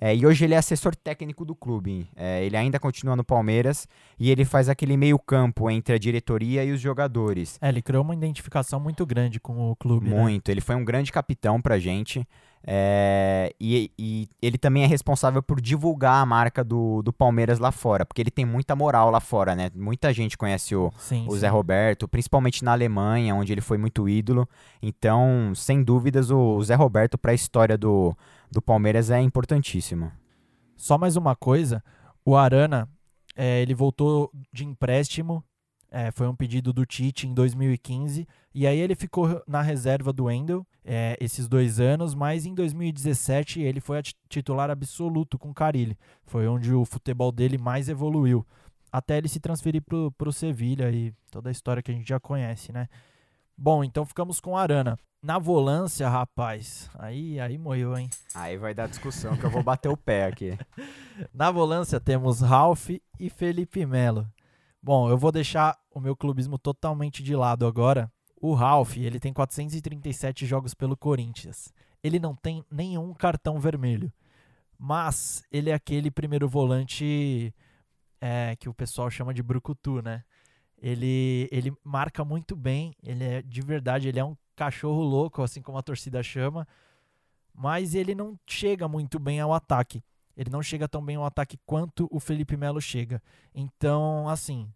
É, 0.00 0.14
e 0.14 0.24
hoje 0.24 0.44
ele 0.44 0.54
é 0.54 0.56
assessor 0.56 0.94
técnico 0.94 1.44
do 1.44 1.54
clube. 1.54 2.08
É, 2.16 2.44
ele 2.44 2.56
ainda 2.56 2.78
continua 2.78 3.16
no 3.16 3.24
Palmeiras 3.24 3.88
e 4.18 4.30
ele 4.30 4.44
faz 4.44 4.68
aquele 4.68 4.96
meio 4.96 5.18
campo 5.18 5.68
entre 5.70 5.94
a 5.94 5.98
diretoria 5.98 6.64
e 6.64 6.70
os 6.70 6.80
jogadores. 6.80 7.58
É, 7.60 7.68
ele 7.68 7.82
criou 7.82 8.04
uma 8.04 8.14
identificação 8.14 8.78
muito 8.78 9.04
grande 9.04 9.40
com 9.40 9.70
o 9.70 9.76
clube. 9.76 10.08
Né? 10.08 10.16
Muito. 10.16 10.48
Né? 10.48 10.54
Ele 10.54 10.60
foi 10.60 10.76
um 10.76 10.84
grande 10.84 11.10
capitão 11.10 11.60
pra 11.60 11.78
gente. 11.78 12.26
É, 12.66 13.54
e, 13.60 13.90
e, 13.98 14.28
ele 14.42 14.58
também 14.58 14.82
é 14.82 14.86
responsável 14.86 15.42
por 15.42 15.60
divulgar 15.60 16.20
a 16.20 16.26
marca 16.26 16.64
do, 16.64 17.02
do 17.02 17.12
Palmeiras 17.12 17.58
lá 17.58 17.70
fora, 17.70 18.04
porque 18.04 18.20
ele 18.20 18.30
tem 18.30 18.44
muita 18.44 18.74
moral 18.74 19.10
lá 19.10 19.20
fora, 19.20 19.54
né? 19.54 19.70
Muita 19.74 20.12
gente 20.12 20.36
conhece 20.36 20.74
o, 20.74 20.92
sim, 20.98 21.24
o 21.28 21.32
sim. 21.32 21.38
Zé 21.38 21.48
Roberto, 21.48 22.08
principalmente 22.08 22.64
na 22.64 22.72
Alemanha, 22.72 23.34
onde 23.34 23.52
ele 23.52 23.60
foi 23.60 23.78
muito 23.78 24.08
ídolo. 24.08 24.46
Então, 24.82 25.52
sem 25.54 25.82
dúvidas, 25.82 26.30
o, 26.30 26.56
o 26.56 26.64
Zé 26.64 26.74
Roberto, 26.74 27.16
para 27.16 27.30
a 27.30 27.34
história 27.34 27.78
do, 27.78 28.14
do 28.50 28.62
Palmeiras 28.62 29.10
é 29.10 29.20
importantíssimo. 29.20 30.12
Só 30.76 30.96
mais 30.96 31.16
uma 31.16 31.34
coisa, 31.34 31.82
o 32.24 32.36
Arana, 32.36 32.88
é, 33.36 33.60
ele 33.60 33.74
voltou 33.74 34.30
de 34.52 34.64
empréstimo, 34.64 35.44
é, 35.90 36.10
foi 36.10 36.28
um 36.28 36.36
pedido 36.36 36.72
do 36.72 36.84
Tite 36.84 37.26
em 37.26 37.34
2015, 37.34 38.26
e 38.54 38.66
aí 38.66 38.78
ele 38.78 38.94
ficou 38.94 39.42
na 39.46 39.62
reserva 39.62 40.12
do 40.12 40.24
Wendel 40.24 40.66
é, 40.84 41.16
esses 41.20 41.48
dois 41.48 41.80
anos, 41.80 42.14
mas 42.14 42.46
em 42.46 42.54
2017 42.54 43.60
ele 43.60 43.80
foi 43.80 44.00
titular 44.28 44.70
absoluto 44.70 45.38
com 45.38 45.50
o 45.50 45.54
Carilli. 45.54 45.96
Foi 46.24 46.46
onde 46.46 46.72
o 46.74 46.84
futebol 46.84 47.32
dele 47.32 47.58
mais 47.58 47.88
evoluiu, 47.88 48.46
até 48.92 49.18
ele 49.18 49.28
se 49.28 49.40
transferir 49.40 49.82
para 49.82 50.28
o 50.28 50.32
Sevilha 50.32 50.90
e 50.90 51.12
toda 51.30 51.48
a 51.48 51.52
história 51.52 51.82
que 51.82 51.90
a 51.90 51.94
gente 51.94 52.08
já 52.08 52.20
conhece, 52.20 52.72
né? 52.72 52.88
Bom, 53.56 53.82
então 53.82 54.06
ficamos 54.06 54.40
com 54.40 54.56
Arana. 54.56 54.96
Na 55.20 55.36
volância, 55.36 56.08
rapaz, 56.08 56.88
aí, 56.94 57.40
aí 57.40 57.58
moiu, 57.58 57.96
hein? 57.98 58.08
Aí 58.32 58.56
vai 58.56 58.72
dar 58.72 58.88
discussão 58.88 59.36
que 59.36 59.44
eu 59.44 59.50
vou 59.50 59.64
bater 59.64 59.88
o 59.88 59.96
pé 59.96 60.26
aqui. 60.26 60.56
Na 61.34 61.50
volância 61.50 61.98
temos 61.98 62.40
Ralph 62.40 62.90
e 63.18 63.28
Felipe 63.28 63.84
Melo. 63.84 64.30
Bom, 64.80 65.10
eu 65.10 65.18
vou 65.18 65.32
deixar 65.32 65.76
o 65.90 65.98
meu 65.98 66.16
clubismo 66.16 66.56
totalmente 66.56 67.20
de 67.20 67.34
lado 67.34 67.66
agora. 67.66 68.08
O 68.40 68.54
Ralph, 68.54 68.96
ele 68.96 69.18
tem 69.18 69.32
437 69.32 70.46
jogos 70.46 70.72
pelo 70.72 70.96
Corinthians. 70.96 71.74
Ele 72.00 72.20
não 72.20 72.36
tem 72.36 72.64
nenhum 72.70 73.12
cartão 73.12 73.58
vermelho. 73.58 74.12
Mas 74.78 75.42
ele 75.50 75.70
é 75.70 75.74
aquele 75.74 76.12
primeiro 76.12 76.48
volante 76.48 77.52
é, 78.20 78.54
que 78.54 78.68
o 78.68 78.74
pessoal 78.74 79.10
chama 79.10 79.34
de 79.34 79.42
brucutu, 79.42 80.00
né? 80.00 80.22
Ele, 80.80 81.48
ele 81.50 81.72
marca 81.82 82.24
muito 82.24 82.54
bem, 82.54 82.94
ele 83.02 83.24
é 83.24 83.42
de 83.42 83.60
verdade, 83.60 84.06
ele 84.06 84.20
é 84.20 84.24
um 84.24 84.36
cachorro 84.58 85.02
louco, 85.02 85.40
assim 85.40 85.62
como 85.62 85.78
a 85.78 85.82
torcida 85.82 86.20
chama, 86.20 86.66
mas 87.54 87.94
ele 87.94 88.14
não 88.14 88.36
chega 88.44 88.88
muito 88.88 89.18
bem 89.18 89.38
ao 89.38 89.54
ataque. 89.54 90.02
Ele 90.36 90.50
não 90.50 90.62
chega 90.62 90.88
tão 90.88 91.04
bem 91.04 91.16
ao 91.16 91.24
ataque 91.24 91.58
quanto 91.64 92.08
o 92.10 92.20
Felipe 92.20 92.56
Melo 92.56 92.80
chega. 92.80 93.22
Então, 93.54 94.28
assim, 94.28 94.68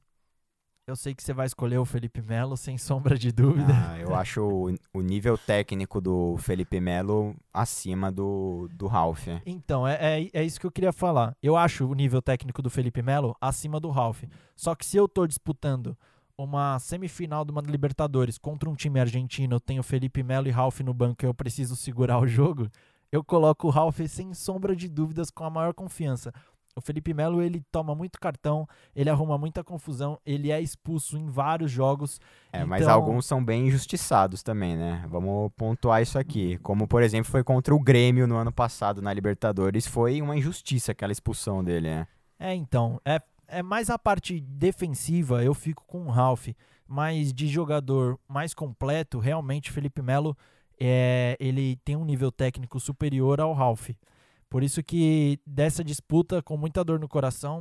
eu 0.87 0.97
sei 0.97 1.15
que 1.15 1.23
você 1.23 1.33
vai 1.33 1.47
escolher 1.47 1.79
o 1.79 1.85
Felipe 1.85 2.21
Melo, 2.21 2.57
sem 2.57 2.77
sombra 2.79 3.17
de 3.17 3.31
dúvida. 3.31 3.73
Ah, 3.73 3.99
eu 3.99 4.15
acho 4.15 4.43
o, 4.43 4.75
o, 4.93 5.01
nível 5.01 5.39
técnico 5.39 6.01
do 6.01 6.37
Felipe 6.39 6.81
Melo 6.81 7.37
acima 7.53 8.11
do, 8.11 8.69
do 8.73 8.89
Ralf. 8.89 9.29
Então, 9.47 9.87
é, 9.87 10.23
é, 10.23 10.31
é, 10.33 10.45
isso 10.45 10.59
que 10.59 10.67
eu 10.67 10.73
queria 10.73 10.93
falar. 10.93 11.37
Eu 11.41 11.57
acho 11.57 11.87
o 11.87 11.95
nível 11.95 12.21
técnico 12.21 12.61
do 12.61 12.71
Felipe 12.71 13.03
Melo 13.03 13.37
acima 13.41 13.79
do 13.79 13.91
Ralf. 13.91 14.25
Só 14.57 14.75
que 14.75 14.85
se 14.85 14.97
eu 14.97 15.09
tô 15.09 15.27
disputando 15.27 15.97
uma 16.37 16.79
semifinal 16.79 17.45
de 17.45 17.53
uma 17.53 17.61
Libertadores 17.61 18.39
contra 18.39 18.69
um 18.69 18.75
time 18.75 19.01
argentino, 19.01 19.57
eu 19.57 19.61
tenho 19.61 19.83
Felipe 19.83 20.23
Melo 20.23 20.49
e 20.49 20.51
Ralf 20.51 20.81
no 20.81 20.95
banco 20.95 21.25
e 21.25 21.27
eu 21.27 21.35
preciso 21.35 21.77
segurar 21.77 22.19
o 22.19 22.27
jogo, 22.27 22.69
eu 23.11 23.23
coloco 23.23 23.67
o 23.67 23.71
Ralf 23.71 24.01
sem 24.09 24.33
sombra 24.33 24.75
de 24.75 24.89
dúvidas 24.89 25.31
com 25.31 25.45
a 25.45 25.51
maior 25.51 25.75
confiança. 25.75 26.33
O 26.75 26.81
Felipe 26.81 27.13
Melo, 27.13 27.43
ele 27.43 27.63
toma 27.71 27.95
muito 27.95 28.19
cartão, 28.19 28.67
ele 28.97 29.11
arruma 29.11 29.37
muita 29.37 29.63
confusão, 29.63 30.19
ele 30.25 30.51
é 30.51 30.59
expulso 30.59 31.19
em 31.19 31.29
vários 31.29 31.71
jogos. 31.71 32.19
É, 32.51 32.59
então... 32.59 32.69
mas 32.69 32.89
alguns 32.89 33.27
são 33.27 33.45
bem 33.45 33.69
injustiçados 33.69 34.43
também, 34.43 34.75
né? 34.75 35.05
Vamos 35.11 35.53
pontuar 35.55 36.01
isso 36.01 36.19
aqui. 36.19 36.57
Como, 36.63 36.89
por 36.89 37.03
exemplo, 37.03 37.31
foi 37.31 37.45
contra 37.45 37.75
o 37.75 37.79
Grêmio 37.79 38.27
no 38.27 38.37
ano 38.37 38.51
passado 38.51 39.03
na 39.03 39.13
Libertadores, 39.13 39.87
foi 39.87 40.23
uma 40.23 40.35
injustiça 40.35 40.93
aquela 40.93 41.13
expulsão 41.13 41.63
dele, 41.63 41.91
né? 41.91 42.07
É, 42.41 42.55
então, 42.55 42.99
é, 43.05 43.21
é 43.53 43.63
mais 43.63 43.91
a 43.91 43.99
parte 43.99 44.41
defensiva, 44.41 45.45
eu 45.45 45.53
fico 45.53 45.85
com 45.87 46.07
o 46.07 46.11
Ralph, 46.11 46.49
mas 46.89 47.35
de 47.35 47.47
jogador 47.47 48.19
mais 48.27 48.55
completo, 48.55 49.19
realmente 49.19 49.71
Felipe 49.71 50.01
Melo 50.01 50.37
é, 50.81 51.37
ele 51.39 51.77
tem 51.85 51.95
um 51.95 52.05
nível 52.05 52.33
técnico 52.33 52.81
superior 52.81 53.41
ao 53.41 53.53
Ralph. 53.53 53.91
Por 54.49 54.63
isso 54.63 54.83
que 54.83 55.39
dessa 55.47 55.85
disputa, 55.85 56.43
com 56.43 56.57
muita 56.57 56.83
dor 56.83 56.99
no 56.99 57.09
coração, 57.09 57.61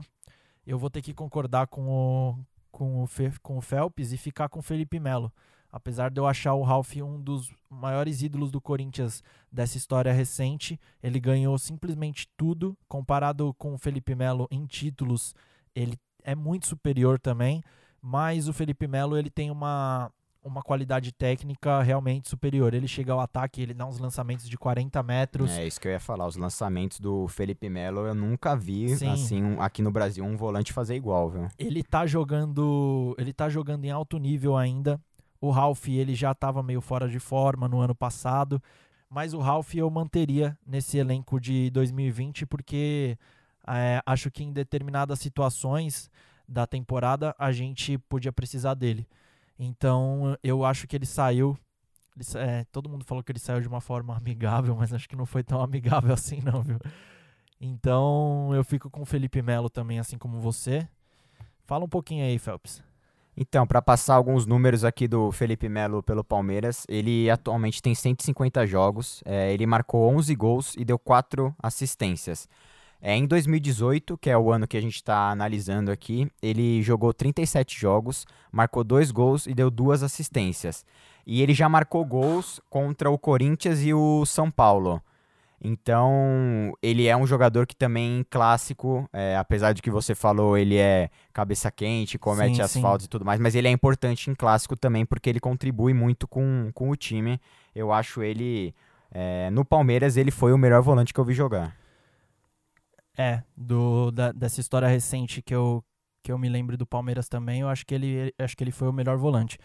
eu 0.65 0.80
vou 0.80 0.89
ter 0.89 1.01
que 1.01 1.13
concordar 1.13 1.67
com 1.67 1.89
o, 1.89 2.38
com 2.71 3.04
o, 3.04 3.06
Fe, 3.06 3.38
com 3.41 3.58
o 3.58 3.62
Phelps 3.62 4.13
e 4.13 4.17
ficar 4.17 4.47
com 4.47 4.60
o 4.60 4.63
Felipe 4.63 4.99
Melo. 4.99 5.32
Apesar 5.69 6.10
de 6.10 6.19
eu 6.19 6.25
achar 6.25 6.54
o 6.54 6.63
Ralph 6.63 6.95
um 6.97 7.21
dos 7.21 7.54
maiores 7.69 8.21
ídolos 8.21 8.49
do 8.49 8.60
Corinthians 8.62 9.23
dessa 9.51 9.77
história 9.77 10.12
recente, 10.12 10.80
ele 11.04 11.19
ganhou 11.19 11.58
simplesmente 11.58 12.27
tudo. 12.36 12.77
Comparado 12.88 13.54
com 13.54 13.73
o 13.73 13.77
Felipe 13.77 14.15
Melo 14.15 14.47
em 14.51 14.65
títulos, 14.65 15.34
ele 15.75 15.97
é 16.23 16.36
muito 16.36 16.67
superior 16.67 17.19
também. 17.19 17.62
Mas 18.01 18.47
o 18.47 18.53
Felipe 18.53 18.88
Melo 18.88 19.15
ele 19.15 19.29
tem 19.29 19.51
uma, 19.51 20.12
uma 20.43 20.62
qualidade 20.63 21.12
técnica 21.12 21.81
realmente 21.84 22.27
superior. 22.29 22.73
Ele 22.73 22.88
chega 22.88 23.13
ao 23.13 23.19
ataque, 23.19 23.62
ele 23.62 23.73
dá 23.75 23.86
uns 23.86 23.99
lançamentos 23.99 24.49
de 24.49 24.57
40 24.57 25.03
metros. 25.03 25.51
É 25.51 25.67
isso 25.67 25.79
que 25.79 25.88
eu 25.88 25.91
ia 25.91 25.99
falar. 25.99 26.25
Os 26.25 26.36
lançamentos 26.36 26.99
do 26.99 27.27
Felipe 27.27 27.69
Melo 27.69 28.01
eu 28.07 28.15
nunca 28.15 28.55
vi 28.55 28.89
Sim. 28.97 29.10
assim 29.10 29.43
um- 29.43 29.62
aqui 29.62 29.81
no 29.84 29.91
Brasil 29.91 30.25
um 30.25 30.36
volante 30.36 30.73
fazer 30.73 30.95
igual, 30.95 31.29
viu? 31.29 31.47
Ele 31.60 31.84
tá 31.84 32.07
jogando, 32.07 33.15
ele 33.19 33.31
tá 33.34 33.47
jogando 33.49 33.86
em 33.86 33.91
alto 33.91 34.17
nível 34.17 34.57
ainda. 34.57 34.99
O 35.39 35.49
Ralph, 35.51 35.88
ele 35.88 36.15
já 36.15 36.31
estava 36.31 36.62
meio 36.63 36.81
fora 36.81 37.07
de 37.07 37.19
forma 37.19 37.67
no 37.67 37.79
ano 37.79 37.93
passado, 37.95 38.62
mas 39.10 39.34
o 39.34 39.39
Ralph 39.39 39.73
eu 39.75 39.89
manteria 39.89 40.57
nesse 40.65 40.97
elenco 40.97 41.39
de 41.39 41.69
2020 41.71 42.45
porque 42.45 43.17
é, 43.67 44.02
acho 44.06 44.32
que 44.32 44.43
em 44.43 44.52
determinadas 44.52 45.19
situações 45.19 46.10
da 46.47 46.67
temporada 46.67 47.36
a 47.38 47.52
gente 47.52 47.97
podia 47.97 48.32
precisar 48.32 48.74
dele. 48.74 49.08
Então 49.58 50.38
eu 50.43 50.65
acho 50.65 50.88
que 50.88 50.95
ele 50.95 51.06
saiu. 51.06 51.58
ele 52.15 52.26
é, 52.43 52.65
todo 52.71 52.89
mundo 52.89 53.06
falou 53.06 53.24
que 53.24 53.32
ele 53.32 53.39
saiu 53.39 53.62
de 53.62 53.67
uma 53.67 53.82
forma 53.82 54.15
amigável, 54.17 54.76
mas 54.76 54.93
acho 54.93 55.08
que 55.08 55.15
não 55.15 55.26
foi 55.26 55.43
tão 55.43 55.62
amigável 55.62 56.13
assim, 56.13 56.41
não, 56.41 56.62
viu? 56.62 56.80
Então 57.60 58.50
eu 58.54 58.63
fico 58.63 58.89
com 58.89 59.04
o 59.04 59.06
Felipe 59.06 59.41
Melo 59.41 59.69
também, 59.69 60.00
assim 60.00 60.17
como 60.17 60.39
você. 60.39 60.88
Fala 61.65 61.86
um 61.86 61.89
pouquinho 61.89 62.26
aí, 62.26 62.38
Phelps. 62.38 62.84
Então, 63.36 63.65
para 63.65 63.82
passar 63.82 64.15
alguns 64.15 64.45
números 64.45 64.84
aqui 64.84 65.08
do 65.08 65.32
Felipe 65.32 65.69
Melo 65.69 66.04
pelo 66.04 66.24
Palmeiras, 66.24 66.86
ele 66.89 67.30
atualmente 67.30 67.82
tem 67.82 67.95
150 67.95 68.67
jogos, 68.67 69.24
é, 69.26 69.54
ele 69.54 69.65
marcou 69.65 70.13
11 70.13 70.36
gols 70.36 70.76
e 70.78 70.84
deu 70.84 71.00
4 71.00 71.56
assistências. 71.63 72.47
É, 73.01 73.15
em 73.15 73.25
2018, 73.25 74.15
que 74.17 74.29
é 74.29 74.37
o 74.37 74.51
ano 74.51 74.67
que 74.67 74.77
a 74.77 74.81
gente 74.81 74.95
está 74.95 75.31
analisando 75.31 75.89
aqui, 75.89 76.31
ele 76.41 76.83
jogou 76.83 77.11
37 77.11 77.79
jogos, 77.79 78.27
marcou 78.51 78.83
2 78.83 79.09
gols 79.09 79.47
e 79.47 79.55
deu 79.55 79.71
2 79.71 80.03
assistências. 80.03 80.85
E 81.25 81.41
ele 81.41 81.53
já 81.53 81.67
marcou 81.67 82.05
gols 82.05 82.61
contra 82.69 83.09
o 83.09 83.17
Corinthians 83.17 83.81
e 83.81 83.91
o 83.93 84.23
São 84.25 84.51
Paulo. 84.51 85.01
Então, 85.63 86.75
ele 86.81 87.07
é 87.07 87.15
um 87.15 87.25
jogador 87.25 87.67
que 87.67 87.75
também 87.75 88.25
clássico, 88.29 89.07
é, 89.13 89.37
apesar 89.37 89.73
de 89.73 89.81
que 89.81 89.91
você 89.91 90.15
falou, 90.15 90.57
ele 90.57 90.75
é 90.77 91.09
cabeça 91.31 91.69
quente, 91.71 92.17
comete 92.17 92.55
Sim, 92.55 92.61
as 92.63 92.71
sim. 92.71 92.81
faltas 92.81 93.05
e 93.05 93.09
tudo 93.09 93.23
mais, 93.23 93.39
mas 93.39 93.53
ele 93.53 93.67
é 93.67 93.71
importante 93.71 94.29
em 94.29 94.33
clássico 94.33 94.75
também 94.75 95.05
porque 95.05 95.29
ele 95.29 95.39
contribui 95.39 95.93
muito 95.93 96.27
com, 96.27 96.71
com 96.73 96.89
o 96.89 96.95
time. 96.95 97.39
Eu 97.75 97.91
acho 97.91 98.23
ele, 98.23 98.73
é, 99.11 99.51
no 99.51 99.63
Palmeiras, 99.63 100.17
ele 100.17 100.31
foi 100.31 100.51
o 100.51 100.57
melhor 100.57 100.81
volante 100.81 101.13
que 101.13 101.19
eu 101.19 101.25
vi 101.25 101.33
jogar. 101.33 101.81
É, 103.17 103.43
do, 103.56 104.10
da- 104.12 104.32
dessa 104.32 104.62
história 104.62 104.88
recente 104.88 105.41
que 105.41 105.54
eu, 105.54 105.84
que 106.24 106.32
eu 106.32 106.38
me 106.38 106.50
lembro 106.50 106.78
do 106.78 106.86
Palmeiras 106.88 107.28
também, 107.28 107.62
eu 107.62 107.69
acho 107.69 107.86
que 107.86 107.93
ele, 107.93 108.34
acho 108.39 108.56
que 108.56 108.63
ele 108.63 108.71
foi 108.71 108.88
o 108.88 108.93
melhor 108.93 109.17
volante. 109.17 109.58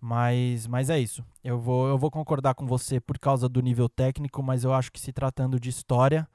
Mas, 0.00 0.66
mas 0.66 0.90
é 0.90 0.98
isso. 1.00 1.24
Eu 1.44 1.58
vou, 1.60 1.88
eu 1.88 1.98
vou 1.98 2.10
concordar 2.10 2.54
com 2.54 2.66
você 2.66 3.00
por 3.00 3.18
causa 3.18 3.48
do 3.48 3.60
nível 3.62 3.88
técnico, 3.88 4.42
mas 4.42 4.64
eu 4.64 4.72
acho 4.74 4.92
que 4.92 5.00
se 5.00 5.12
tratando 5.12 5.60
de 5.60 5.70
história, 5.70 6.28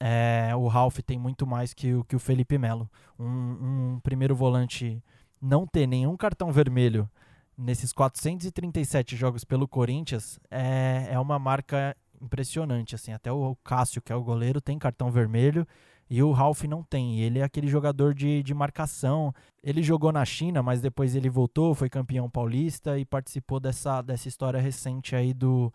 é, 0.00 0.54
o 0.56 0.66
Ralph 0.68 0.98
tem 1.06 1.18
muito 1.18 1.46
mais 1.46 1.74
que, 1.74 1.94
o- 1.94 2.04
que 2.04 2.16
o 2.16 2.18
Felipe 2.20 2.58
Melo. 2.58 2.90
Um, 3.18 3.94
um 3.96 4.00
primeiro 4.02 4.34
volante 4.34 5.02
não 5.40 5.66
ter 5.66 5.86
nenhum 5.86 6.16
cartão 6.16 6.52
vermelho 6.52 7.08
nesses 7.56 7.92
437 7.92 9.16
jogos 9.16 9.44
pelo 9.44 9.68
Corinthians 9.68 10.38
é, 10.50 11.08
é 11.10 11.18
uma 11.18 11.38
marca 11.38 11.96
impressionante. 12.20 12.94
assim 12.94 13.12
Até 13.12 13.32
o 13.32 13.56
Cássio, 13.64 14.02
que 14.02 14.12
é 14.12 14.16
o 14.16 14.22
goleiro, 14.22 14.60
tem 14.60 14.78
cartão 14.78 15.10
vermelho 15.10 15.66
e 16.10 16.20
o 16.24 16.32
Ralph 16.32 16.64
não 16.64 16.82
tem. 16.82 17.20
Ele 17.20 17.38
é 17.38 17.44
aquele 17.44 17.68
jogador 17.68 18.12
de, 18.12 18.42
de 18.42 18.52
marcação. 18.52 19.32
Ele 19.62 19.80
jogou 19.80 20.10
na 20.10 20.24
China, 20.24 20.60
mas 20.60 20.80
depois 20.80 21.14
ele 21.14 21.30
voltou, 21.30 21.72
foi 21.72 21.88
campeão 21.88 22.28
paulista 22.28 22.98
e 22.98 23.04
participou 23.04 23.60
dessa, 23.60 24.02
dessa 24.02 24.26
história 24.26 24.60
recente 24.60 25.14
aí 25.14 25.32
do, 25.32 25.72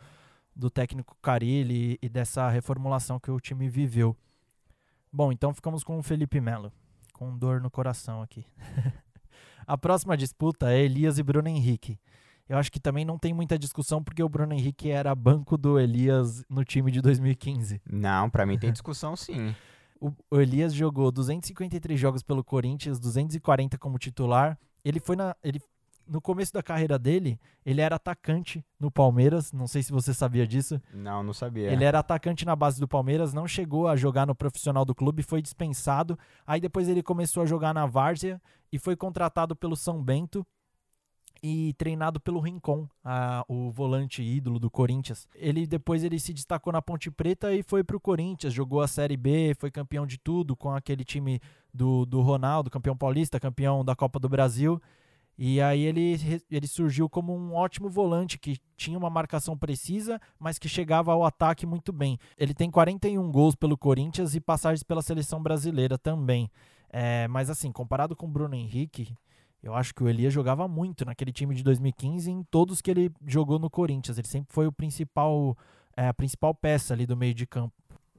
do 0.53 0.69
técnico 0.69 1.15
Carilli 1.21 1.97
e 2.01 2.09
dessa 2.09 2.49
reformulação 2.49 3.17
que 3.17 3.31
o 3.31 3.39
time 3.39 3.69
viveu. 3.69 4.15
Bom, 5.11 5.31
então 5.31 5.53
ficamos 5.53 5.85
com 5.85 5.97
o 5.97 6.03
Felipe 6.03 6.41
Melo, 6.41 6.69
com 7.13 7.37
dor 7.37 7.61
no 7.61 7.71
coração 7.71 8.21
aqui. 8.21 8.45
A 9.65 9.77
próxima 9.77 10.17
disputa 10.17 10.69
é 10.69 10.81
Elias 10.81 11.17
e 11.17 11.23
Bruno 11.23 11.47
Henrique. 11.47 11.97
Eu 12.47 12.57
acho 12.57 12.71
que 12.71 12.79
também 12.79 13.03
não 13.03 13.17
tem 13.17 13.33
muita 13.33 13.57
discussão 13.57 14.03
porque 14.03 14.21
o 14.21 14.29
Bruno 14.29 14.53
Henrique 14.53 14.89
era 14.89 15.15
banco 15.15 15.57
do 15.57 15.79
Elias 15.79 16.43
no 16.47 16.63
time 16.63 16.91
de 16.91 17.01
2015. 17.01 17.81
Não, 17.89 18.29
pra 18.29 18.45
mim 18.45 18.57
tem 18.57 18.71
discussão 18.71 19.15
sim. 19.15 19.53
O, 19.97 20.11
o 20.29 20.41
Elias 20.41 20.73
jogou 20.73 21.09
253 21.09 21.97
jogos 21.97 22.21
pelo 22.21 22.43
Corinthians, 22.43 22.99
240 22.99 23.77
como 23.77 23.97
titular. 23.97 24.59
Ele 24.83 24.99
foi 24.99 25.15
na. 25.15 25.33
Ele, 25.41 25.59
no 26.05 26.21
começo 26.21 26.53
da 26.53 26.61
carreira 26.61 26.99
dele, 26.99 27.39
ele 27.65 27.81
era 27.81 27.95
atacante 27.95 28.63
no 28.79 28.91
Palmeiras. 28.91 29.51
Não 29.51 29.67
sei 29.67 29.81
se 29.81 29.91
você 29.91 30.13
sabia 30.13 30.45
disso. 30.45 30.79
Não, 30.93 31.23
não 31.23 31.33
sabia. 31.33 31.71
Ele 31.71 31.83
era 31.83 31.99
atacante 31.99 32.45
na 32.45 32.55
base 32.55 32.79
do 32.79 32.87
Palmeiras, 32.87 33.33
não 33.33 33.47
chegou 33.47 33.87
a 33.87 33.95
jogar 33.95 34.27
no 34.27 34.35
profissional 34.35 34.85
do 34.85 34.93
clube, 34.93 35.23
foi 35.23 35.41
dispensado. 35.41 36.19
Aí 36.45 36.59
depois 36.59 36.87
ele 36.87 37.01
começou 37.01 37.41
a 37.41 37.45
jogar 37.45 37.73
na 37.73 37.85
Várzea 37.85 38.39
e 38.71 38.77
foi 38.77 38.95
contratado 38.95 39.55
pelo 39.55 39.75
São 39.75 40.03
Bento 40.03 40.45
e 41.43 41.73
treinado 41.77 42.19
pelo 42.19 42.39
Rincon, 42.39 42.87
a- 43.03 43.43
o 43.47 43.71
volante 43.71 44.21
ídolo 44.21 44.59
do 44.59 44.69
Corinthians. 44.69 45.27
Ele 45.35 45.65
depois 45.67 46.03
ele 46.03 46.19
se 46.19 46.33
destacou 46.33 46.71
na 46.73 46.81
Ponte 46.81 47.09
Preta 47.11 47.53
e 47.53 47.63
foi 47.63 47.83
pro 47.83 47.99
Corinthians, 47.99 48.53
jogou 48.53 48.81
a 48.81 48.87
Série 48.87 49.17
B, 49.17 49.55
foi 49.59 49.69
campeão 49.71 50.05
de 50.05 50.17
tudo 50.17 50.55
com 50.55 50.71
aquele 50.71 51.03
time 51.03 51.39
do, 51.73 52.05
do 52.05 52.21
Ronaldo, 52.21 52.69
campeão 52.69 52.95
paulista, 52.97 53.39
campeão 53.39 53.83
da 53.83 53.95
Copa 53.95 54.19
do 54.19 54.29
Brasil. 54.29 54.81
E 55.37 55.59
aí 55.59 55.81
ele, 55.81 56.17
ele 56.49 56.65
surgiu 56.65 57.09
como 57.09 57.35
um 57.35 57.53
ótimo 57.53 57.89
volante 57.89 58.39
que 58.39 58.57
tinha 58.77 58.97
uma 58.97 59.09
marcação 59.09 59.57
precisa, 59.57 60.19
mas 60.39 60.57
que 60.57 60.69
chegava 60.69 61.11
ao 61.11 61.25
ataque 61.25 61.65
muito 61.65 61.91
bem. 61.91 62.17
Ele 62.37 62.53
tem 62.53 62.71
41 62.71 63.29
gols 63.31 63.53
pelo 63.53 63.77
Corinthians 63.77 64.33
e 64.33 64.39
passagens 64.39 64.81
pela 64.81 65.01
seleção 65.01 65.43
brasileira 65.43 65.97
também. 65.97 66.49
É, 66.89 67.27
mas 67.27 67.49
assim, 67.49 67.69
comparado 67.69 68.15
com 68.15 68.25
o 68.25 68.31
Bruno 68.31 68.55
Henrique, 68.55 69.13
eu 69.65 69.73
acho 69.73 69.95
que 69.95 70.03
o 70.03 70.07
Elias 70.07 70.31
jogava 70.31 70.67
muito 70.67 71.03
naquele 71.03 71.31
time 71.31 71.55
de 71.55 71.63
2015 71.63 72.29
e 72.29 72.33
em 72.33 72.43
todos 72.43 72.81
que 72.81 72.91
ele 72.91 73.11
jogou 73.25 73.57
no 73.57 73.67
Corinthians. 73.67 74.15
Ele 74.15 74.27
sempre 74.27 74.53
foi 74.53 74.67
o 74.67 74.71
principal, 74.71 75.57
é, 75.97 76.07
a 76.07 76.13
principal 76.13 76.53
peça 76.53 76.93
ali 76.93 77.07
do 77.07 77.17
meio 77.17 77.33
de 77.33 77.47
campo. 77.47 77.73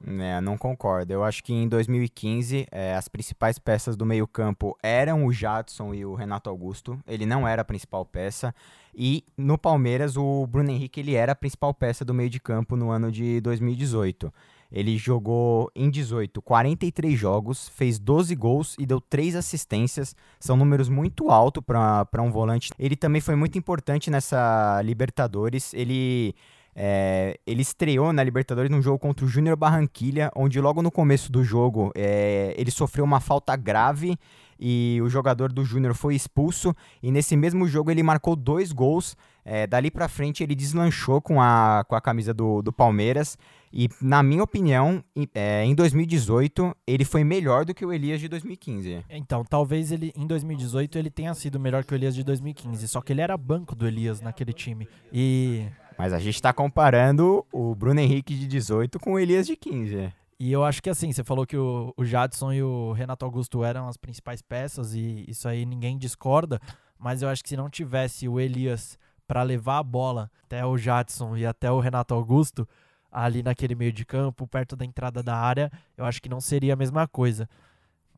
É, 0.05 0.41
não 0.41 0.57
concordo. 0.57 1.13
Eu 1.13 1.23
acho 1.23 1.41
que 1.41 1.53
em 1.53 1.65
2015 1.65 2.67
é, 2.69 2.93
as 2.95 3.07
principais 3.07 3.57
peças 3.57 3.95
do 3.95 4.05
meio-campo 4.05 4.77
eram 4.83 5.25
o 5.25 5.31
Jadson 5.31 5.93
e 5.93 6.05
o 6.05 6.15
Renato 6.15 6.49
Augusto. 6.49 6.99
Ele 7.07 7.25
não 7.25 7.47
era 7.47 7.61
a 7.61 7.65
principal 7.65 8.05
peça. 8.05 8.53
E 8.93 9.23
no 9.37 9.57
Palmeiras, 9.57 10.17
o 10.17 10.45
Bruno 10.47 10.69
Henrique 10.69 10.99
ele 10.99 11.15
era 11.15 11.31
a 11.31 11.35
principal 11.35 11.73
peça 11.73 12.03
do 12.03 12.13
meio 12.13 12.29
de 12.29 12.41
campo 12.41 12.75
no 12.75 12.91
ano 12.91 13.09
de 13.09 13.39
2018. 13.39 14.33
Ele 14.71 14.97
jogou 14.97 15.71
em 15.75 15.89
18 15.89 16.41
43 16.41 17.17
jogos, 17.17 17.69
fez 17.69 17.97
12 17.97 18.35
gols 18.35 18.75
e 18.77 18.85
deu 18.85 18.99
3 18.99 19.35
assistências. 19.35 20.15
São 20.39 20.57
números 20.57 20.89
muito 20.89 21.29
altos 21.29 21.63
para 21.63 22.21
um 22.21 22.31
volante. 22.31 22.71
Ele 22.77 22.95
também 22.95 23.21
foi 23.21 23.35
muito 23.35 23.57
importante 23.57 24.09
nessa 24.09 24.81
Libertadores. 24.83 25.73
Ele 25.73 26.35
é, 26.79 27.39
ele 27.47 27.63
estreou 27.63 28.13
na 28.13 28.23
Libertadores 28.23 28.69
num 28.69 28.83
jogo 28.83 28.99
contra 28.99 29.25
o 29.25 29.27
Júnior 29.27 29.57
Barranquilha, 29.57 30.31
onde 30.35 30.61
logo 30.61 30.83
no 30.83 30.91
começo 30.91 31.31
do 31.31 31.43
jogo 31.43 31.91
é, 31.95 32.53
ele 32.55 32.69
sofreu 32.69 33.03
uma 33.03 33.19
falta 33.19 33.55
grave 33.55 34.15
e 34.59 34.99
o 35.01 35.09
jogador 35.09 35.51
do 35.51 35.65
Júnior 35.65 35.95
foi 35.95 36.13
expulso. 36.13 36.75
E 37.01 37.11
nesse 37.11 37.35
mesmo 37.35 37.67
jogo 37.67 37.89
ele 37.89 38.03
marcou 38.03 38.35
dois 38.35 38.71
gols. 38.71 39.17
É, 39.49 39.65
dali 39.65 39.89
pra 39.89 40.09
frente 40.09 40.43
ele 40.43 40.53
deslanchou 40.53 41.21
com 41.21 41.41
a, 41.41 41.85
com 41.87 41.95
a 41.95 42.01
camisa 42.01 42.33
do, 42.33 42.61
do 42.61 42.73
Palmeiras. 42.73 43.37
E, 43.71 43.87
na 44.01 44.21
minha 44.21 44.43
opinião, 44.43 45.01
em, 45.15 45.25
é, 45.33 45.63
em 45.63 45.73
2018 45.73 46.75
ele 46.85 47.05
foi 47.05 47.23
melhor 47.23 47.63
do 47.63 47.73
que 47.73 47.85
o 47.85 47.93
Elias 47.93 48.19
de 48.19 48.27
2015. 48.27 49.05
Então, 49.09 49.45
talvez 49.45 49.89
ele 49.93 50.11
em 50.17 50.27
2018 50.27 50.97
ele 50.97 51.09
tenha 51.09 51.33
sido 51.33 51.57
melhor 51.61 51.85
que 51.85 51.93
o 51.93 51.95
Elias 51.95 52.13
de 52.13 52.25
2015, 52.25 52.89
só 52.89 52.99
que 52.99 53.13
ele 53.13 53.21
era 53.21 53.37
banco 53.37 53.73
do 53.73 53.87
Elias 53.87 54.19
naquele 54.19 54.51
time. 54.51 54.85
E 55.13 55.65
Mas 55.97 56.11
a 56.11 56.19
gente 56.19 56.41
tá 56.41 56.51
comparando 56.51 57.45
o 57.49 57.73
Bruno 57.73 58.01
Henrique 58.01 58.35
de 58.35 58.47
18 58.47 58.99
com 58.99 59.13
o 59.13 59.19
Elias 59.19 59.47
de 59.47 59.55
15. 59.55 60.11
E 60.37 60.51
eu 60.51 60.65
acho 60.65 60.83
que 60.83 60.89
assim, 60.89 61.13
você 61.13 61.23
falou 61.23 61.47
que 61.47 61.55
o, 61.55 61.93
o 61.95 62.03
Jadson 62.03 62.51
e 62.51 62.61
o 62.61 62.91
Renato 62.91 63.23
Augusto 63.23 63.63
eram 63.63 63.87
as 63.87 63.95
principais 63.95 64.41
peças, 64.41 64.93
e 64.93 65.23
isso 65.25 65.47
aí 65.47 65.65
ninguém 65.65 65.97
discorda, 65.97 66.59
mas 66.99 67.21
eu 67.21 67.29
acho 67.29 67.41
que 67.41 67.49
se 67.49 67.55
não 67.55 67.69
tivesse 67.69 68.27
o 68.27 68.41
Elias 68.41 68.99
para 69.27 69.43
levar 69.43 69.79
a 69.79 69.83
bola 69.83 70.31
até 70.43 70.65
o 70.65 70.77
Jadson 70.77 71.35
e 71.35 71.45
até 71.45 71.71
o 71.71 71.79
Renato 71.79 72.13
Augusto, 72.13 72.67
ali 73.11 73.43
naquele 73.43 73.75
meio 73.75 73.91
de 73.91 74.05
campo, 74.05 74.47
perto 74.47 74.75
da 74.75 74.85
entrada 74.85 75.21
da 75.21 75.35
área, 75.35 75.71
eu 75.97 76.05
acho 76.05 76.21
que 76.21 76.29
não 76.29 76.39
seria 76.39 76.73
a 76.73 76.77
mesma 76.77 77.07
coisa. 77.07 77.49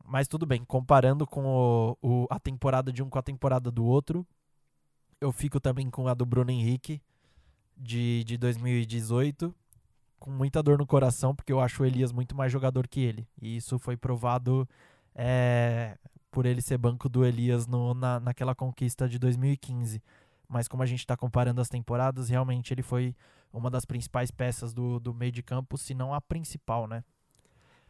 Mas 0.04 0.28
tudo 0.28 0.46
bem, 0.46 0.64
comparando 0.64 1.26
com 1.26 1.44
o, 1.44 1.96
o, 2.02 2.26
a 2.30 2.38
temporada 2.38 2.92
de 2.92 3.02
um 3.02 3.08
com 3.08 3.18
a 3.18 3.22
temporada 3.22 3.70
do 3.70 3.84
outro, 3.84 4.26
eu 5.20 5.32
fico 5.32 5.60
também 5.60 5.90
com 5.90 6.08
a 6.08 6.14
do 6.14 6.24
Bruno 6.24 6.50
Henrique, 6.50 7.00
de, 7.76 8.24
de 8.24 8.36
2018, 8.36 9.54
com 10.18 10.30
muita 10.30 10.62
dor 10.62 10.78
no 10.78 10.86
coração, 10.86 11.34
porque 11.34 11.52
eu 11.52 11.60
acho 11.60 11.82
o 11.82 11.86
Elias 11.86 12.12
muito 12.12 12.36
mais 12.36 12.52
jogador 12.52 12.86
que 12.86 13.00
ele. 13.00 13.26
E 13.40 13.56
isso 13.56 13.78
foi 13.78 13.96
provado 13.96 14.68
é, 15.14 15.96
por 16.30 16.46
ele 16.46 16.60
ser 16.60 16.78
banco 16.78 17.08
do 17.08 17.24
Elias 17.24 17.66
no, 17.66 17.94
na, 17.94 18.20
naquela 18.20 18.54
conquista 18.54 19.08
de 19.08 19.18
2015. 19.18 20.02
Mas 20.50 20.66
como 20.66 20.82
a 20.82 20.86
gente 20.86 20.98
está 20.98 21.16
comparando 21.16 21.60
as 21.60 21.68
temporadas, 21.68 22.28
realmente 22.28 22.74
ele 22.74 22.82
foi 22.82 23.14
uma 23.52 23.70
das 23.70 23.84
principais 23.84 24.32
peças 24.32 24.74
do, 24.74 24.98
do 24.98 25.14
meio 25.14 25.30
de 25.30 25.44
campo, 25.44 25.78
se 25.78 25.94
não 25.94 26.12
a 26.12 26.20
principal, 26.20 26.88
né? 26.88 27.04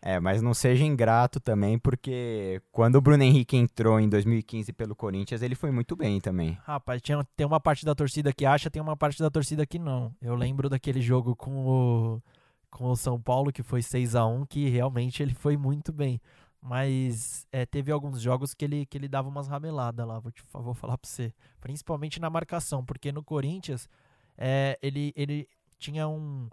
É, 0.02 0.20
mas 0.20 0.40
não 0.40 0.54
seja 0.54 0.84
ingrato 0.84 1.40
também, 1.40 1.78
porque 1.78 2.60
quando 2.70 2.96
o 2.96 3.00
Bruno 3.00 3.22
Henrique 3.22 3.56
entrou 3.56 3.98
em 3.98 4.08
2015 4.08 4.72
pelo 4.72 4.94
Corinthians, 4.94 5.42
ele 5.42 5.54
foi 5.54 5.70
muito 5.70 5.96
bem 5.96 6.20
também. 6.20 6.58
Rapaz, 6.64 7.00
tinha, 7.02 7.22
tem 7.36 7.46
uma 7.46 7.60
parte 7.60 7.84
da 7.84 7.94
torcida 7.94 8.32
que 8.32 8.46
acha, 8.46 8.70
tem 8.70 8.80
uma 8.80 8.96
parte 8.96 9.18
da 9.20 9.30
torcida 9.30 9.66
que 9.66 9.78
não. 9.78 10.14
Eu 10.20 10.34
lembro 10.34 10.70
daquele 10.70 11.02
jogo 11.02 11.36
com 11.36 11.66
o, 11.66 12.22
com 12.70 12.90
o 12.90 12.96
São 12.96 13.20
Paulo, 13.20 13.52
que 13.52 13.62
foi 13.62 13.82
6 13.82 14.14
a 14.14 14.26
1 14.26 14.46
que 14.46 14.68
realmente 14.68 15.22
ele 15.22 15.34
foi 15.34 15.56
muito 15.56 15.92
bem. 15.92 16.20
Mas 16.62 17.46
é, 17.50 17.64
teve 17.64 17.90
alguns 17.90 18.20
jogos 18.20 18.52
que 18.52 18.64
ele, 18.64 18.84
que 18.84 18.98
ele 18.98 19.08
dava 19.08 19.28
umas 19.28 19.48
rameladas 19.48 20.06
lá, 20.06 20.18
vou, 20.18 20.30
te, 20.30 20.42
vou 20.52 20.74
falar 20.74 20.98
pra 20.98 21.08
você. 21.08 21.32
Principalmente 21.60 22.20
na 22.20 22.28
marcação, 22.28 22.84
porque 22.84 23.10
no 23.10 23.22
Corinthians 23.22 23.88
é, 24.36 24.78
ele, 24.82 25.12
ele 25.16 25.48
tinha 25.78 26.06
um 26.06 26.48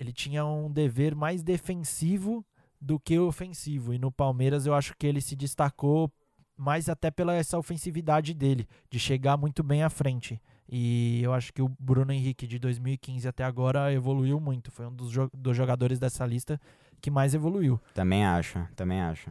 ele 0.00 0.12
tinha 0.12 0.44
um 0.46 0.70
dever 0.70 1.14
mais 1.14 1.42
defensivo 1.42 2.44
do 2.80 3.00
que 3.00 3.18
ofensivo. 3.18 3.92
E 3.92 3.98
no 3.98 4.12
Palmeiras 4.12 4.66
eu 4.66 4.74
acho 4.74 4.94
que 4.96 5.06
ele 5.06 5.20
se 5.20 5.34
destacou 5.34 6.10
mais 6.56 6.88
até 6.88 7.10
pela 7.10 7.34
essa 7.34 7.58
ofensividade 7.58 8.34
dele, 8.34 8.66
de 8.90 8.98
chegar 8.98 9.36
muito 9.36 9.62
bem 9.62 9.82
à 9.82 9.90
frente. 9.90 10.40
E 10.68 11.22
eu 11.22 11.32
acho 11.32 11.52
que 11.52 11.62
o 11.62 11.68
Bruno 11.80 12.12
Henrique 12.12 12.46
de 12.46 12.58
2015 12.58 13.26
até 13.26 13.42
agora 13.42 13.92
evoluiu 13.92 14.38
muito. 14.38 14.70
Foi 14.70 14.86
um 14.86 14.94
dos, 14.94 15.10
jo 15.10 15.30
dos 15.32 15.56
jogadores 15.56 15.98
dessa 15.98 16.26
lista 16.26 16.60
que 17.00 17.10
mais 17.10 17.34
evoluiu. 17.34 17.80
Também 17.94 18.24
acho, 18.24 18.66
também 18.76 19.00
acho. 19.00 19.30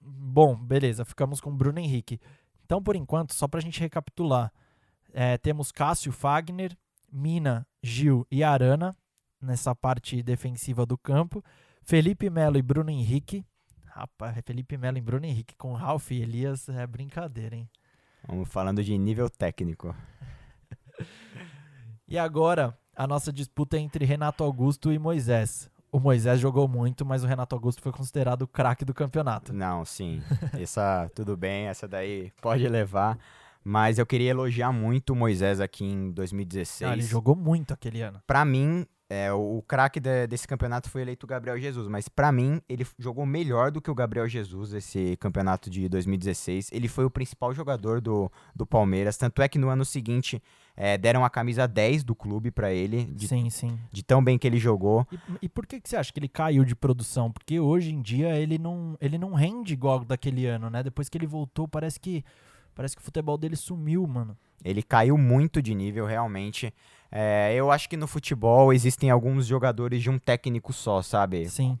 Bom, 0.00 0.54
beleza, 0.54 1.04
ficamos 1.04 1.40
com 1.40 1.50
o 1.50 1.56
Bruno 1.56 1.78
Henrique. 1.78 2.20
Então, 2.64 2.82
por 2.82 2.96
enquanto, 2.96 3.34
só 3.34 3.48
para 3.48 3.58
a 3.58 3.62
gente 3.62 3.80
recapitular, 3.80 4.52
é, 5.12 5.38
temos 5.38 5.72
Cássio 5.72 6.12
Fagner, 6.12 6.76
Mina, 7.10 7.66
Gil 7.82 8.26
e 8.30 8.44
Arana 8.44 8.96
nessa 9.40 9.74
parte 9.74 10.22
defensiva 10.22 10.84
do 10.84 10.98
campo. 10.98 11.42
Felipe 11.82 12.28
Melo 12.28 12.58
e 12.58 12.62
Bruno 12.62 12.90
Henrique. 12.90 13.44
Rapaz, 13.86 14.36
Felipe 14.44 14.76
Melo 14.76 14.98
e 14.98 15.00
Bruno 15.00 15.24
Henrique 15.24 15.56
com 15.56 15.72
Ralf 15.72 16.10
e 16.10 16.20
Elias 16.20 16.68
é 16.68 16.86
brincadeira, 16.86 17.56
hein? 17.56 17.68
Vamos 18.26 18.48
falando 18.48 18.82
de 18.82 18.98
nível 18.98 19.30
técnico. 19.30 19.94
e 22.06 22.18
agora, 22.18 22.76
a 22.94 23.06
nossa 23.06 23.32
disputa 23.32 23.76
é 23.76 23.80
entre 23.80 24.04
Renato 24.04 24.42
Augusto 24.42 24.92
e 24.92 24.98
Moisés. 24.98 25.70
O 25.96 25.98
Moisés 25.98 26.38
jogou 26.38 26.68
muito, 26.68 27.06
mas 27.06 27.24
o 27.24 27.26
Renato 27.26 27.54
Augusto 27.54 27.80
foi 27.80 27.90
considerado 27.90 28.42
o 28.42 28.46
craque 28.46 28.84
do 28.84 28.92
campeonato. 28.92 29.54
Não, 29.54 29.82
sim. 29.82 30.20
Essa, 30.52 31.10
tudo 31.14 31.38
bem, 31.38 31.68
essa 31.68 31.88
daí 31.88 32.30
pode 32.42 32.68
levar. 32.68 33.18
Mas 33.64 33.98
eu 33.98 34.04
queria 34.04 34.28
elogiar 34.28 34.70
muito 34.72 35.14
o 35.14 35.16
Moisés 35.16 35.58
aqui 35.58 35.86
em 35.86 36.10
2016. 36.10 36.90
Ah, 36.90 36.92
ele 36.92 37.00
jogou 37.00 37.34
muito 37.34 37.72
aquele 37.72 38.02
ano. 38.02 38.20
Para 38.26 38.44
mim, 38.44 38.86
é, 39.08 39.32
o, 39.32 39.62
craque 39.66 40.00
de, 40.00 40.26
desse 40.26 40.48
campeonato 40.48 40.90
foi 40.90 41.02
eleito 41.02 41.26
o 41.26 41.28
Gabriel 41.28 41.58
Jesus, 41.58 41.86
mas 41.86 42.08
para 42.08 42.32
mim 42.32 42.60
ele 42.68 42.84
jogou 42.98 43.24
melhor 43.24 43.70
do 43.70 43.80
que 43.80 43.90
o 43.90 43.94
Gabriel 43.94 44.28
Jesus 44.28 44.72
esse 44.72 45.16
campeonato 45.18 45.70
de 45.70 45.88
2016. 45.88 46.70
Ele 46.72 46.88
foi 46.88 47.04
o 47.04 47.10
principal 47.10 47.54
jogador 47.54 48.00
do, 48.00 48.30
do 48.54 48.66
Palmeiras, 48.66 49.16
tanto 49.16 49.42
é 49.42 49.48
que 49.48 49.58
no 49.58 49.68
ano 49.68 49.84
seguinte 49.84 50.42
é, 50.76 50.98
deram 50.98 51.24
a 51.24 51.30
camisa 51.30 51.68
10 51.68 52.02
do 52.02 52.16
clube 52.16 52.50
para 52.50 52.72
ele, 52.72 53.04
de, 53.04 53.28
sim, 53.28 53.48
sim. 53.48 53.78
de 53.92 54.02
tão 54.02 54.22
bem 54.22 54.36
que 54.36 54.46
ele 54.46 54.58
jogou. 54.58 55.06
E, 55.12 55.18
e, 55.42 55.48
por 55.48 55.66
que, 55.66 55.80
que 55.80 55.88
você 55.88 55.96
acha 55.96 56.12
que 56.12 56.18
ele 56.18 56.28
caiu 56.28 56.64
de 56.64 56.74
produção? 56.74 57.30
Porque 57.30 57.60
hoje 57.60 57.94
em 57.94 58.02
dia 58.02 58.36
ele 58.36 58.58
não, 58.58 58.96
ele 59.00 59.18
não 59.18 59.34
rende 59.34 59.72
igual 59.72 60.04
daquele 60.04 60.46
ano, 60.46 60.68
né? 60.68 60.82
Depois 60.82 61.08
que 61.08 61.16
ele 61.16 61.26
voltou, 61.26 61.68
parece 61.68 62.00
que 62.00 62.24
parece 62.74 62.94
que 62.94 63.00
o 63.00 63.04
futebol 63.04 63.38
dele 63.38 63.56
sumiu, 63.56 64.06
mano. 64.06 64.36
Ele 64.64 64.82
caiu 64.82 65.16
muito 65.16 65.62
de 65.62 65.74
nível, 65.74 66.04
realmente. 66.04 66.72
É, 67.10 67.54
eu 67.54 67.70
acho 67.70 67.88
que 67.88 67.96
no 67.96 68.06
futebol 68.06 68.72
existem 68.72 69.10
alguns 69.10 69.46
jogadores 69.46 70.02
de 70.02 70.10
um 70.10 70.18
técnico 70.18 70.72
só, 70.72 71.02
sabe? 71.02 71.48
Sim. 71.48 71.78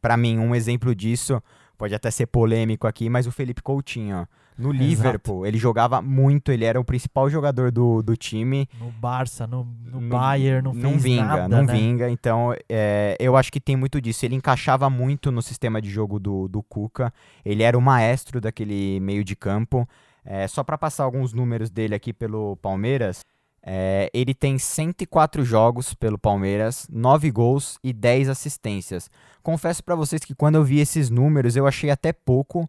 Para 0.00 0.16
mim, 0.16 0.38
um 0.38 0.54
exemplo 0.54 0.94
disso, 0.94 1.42
pode 1.76 1.94
até 1.94 2.10
ser 2.10 2.26
polêmico 2.26 2.86
aqui, 2.86 3.08
mas 3.08 3.26
o 3.26 3.32
Felipe 3.32 3.62
Coutinho. 3.62 4.26
No 4.58 4.72
Liverpool, 4.72 5.46
ele 5.46 5.56
jogava 5.56 6.02
muito, 6.02 6.50
ele 6.50 6.64
era 6.64 6.80
o 6.80 6.84
principal 6.84 7.30
jogador 7.30 7.70
do, 7.70 8.02
do 8.02 8.16
time. 8.16 8.68
No 8.80 8.90
Barça, 8.90 9.46
no, 9.46 9.64
no, 9.84 10.00
no 10.00 10.08
Bayern, 10.08 10.64
não, 10.64 10.74
não 10.74 10.98
vinga, 10.98 11.24
nada, 11.24 11.48
não 11.48 11.62
né? 11.62 11.72
vinga. 11.72 12.10
Então, 12.10 12.52
é, 12.68 13.16
eu 13.20 13.36
acho 13.36 13.52
que 13.52 13.60
tem 13.60 13.76
muito 13.76 14.00
disso. 14.00 14.26
Ele 14.26 14.34
encaixava 14.34 14.90
muito 14.90 15.30
no 15.30 15.40
sistema 15.40 15.80
de 15.80 15.88
jogo 15.88 16.18
do, 16.18 16.48
do 16.48 16.60
Cuca. 16.60 17.14
Ele 17.44 17.62
era 17.62 17.78
o 17.78 17.80
maestro 17.80 18.40
daquele 18.40 18.98
meio 18.98 19.22
de 19.22 19.36
campo. 19.36 19.88
É, 20.24 20.48
só 20.48 20.64
para 20.64 20.76
passar 20.76 21.04
alguns 21.04 21.32
números 21.32 21.70
dele 21.70 21.94
aqui 21.94 22.12
pelo 22.12 22.56
Palmeiras, 22.56 23.20
é, 23.62 24.10
ele 24.14 24.34
tem 24.34 24.58
104 24.58 25.44
jogos 25.44 25.94
pelo 25.94 26.18
Palmeiras, 26.18 26.86
9 26.90 27.30
gols 27.30 27.78
e 27.82 27.92
10 27.92 28.28
assistências. 28.28 29.10
Confesso 29.42 29.82
para 29.82 29.94
vocês 29.94 30.22
que 30.24 30.34
quando 30.34 30.56
eu 30.56 30.64
vi 30.64 30.78
esses 30.78 31.10
números 31.10 31.56
eu 31.56 31.66
achei 31.66 31.90
até 31.90 32.12
pouco, 32.12 32.68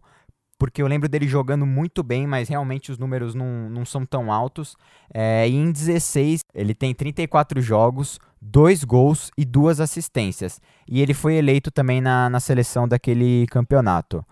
porque 0.58 0.82
eu 0.82 0.86
lembro 0.86 1.08
dele 1.08 1.26
jogando 1.26 1.64
muito 1.64 2.02
bem, 2.02 2.26
mas 2.26 2.48
realmente 2.48 2.92
os 2.92 2.98
números 2.98 3.34
não, 3.34 3.70
não 3.70 3.84
são 3.84 4.04
tão 4.04 4.30
altos. 4.30 4.76
É, 5.12 5.48
e 5.48 5.54
em 5.54 5.72
16 5.72 6.44
ele 6.54 6.74
tem 6.74 6.94
34 6.94 7.62
jogos, 7.62 8.18
2 8.42 8.84
gols 8.84 9.30
e 9.38 9.44
2 9.46 9.80
assistências. 9.80 10.60
E 10.86 11.00
ele 11.00 11.14
foi 11.14 11.36
eleito 11.36 11.70
também 11.70 12.02
na, 12.02 12.28
na 12.28 12.40
seleção 12.40 12.86
daquele 12.86 13.46
campeonato. 13.46 14.22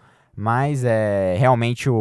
Mas 0.40 0.84
é, 0.84 1.34
realmente 1.36 1.90
o, 1.90 1.96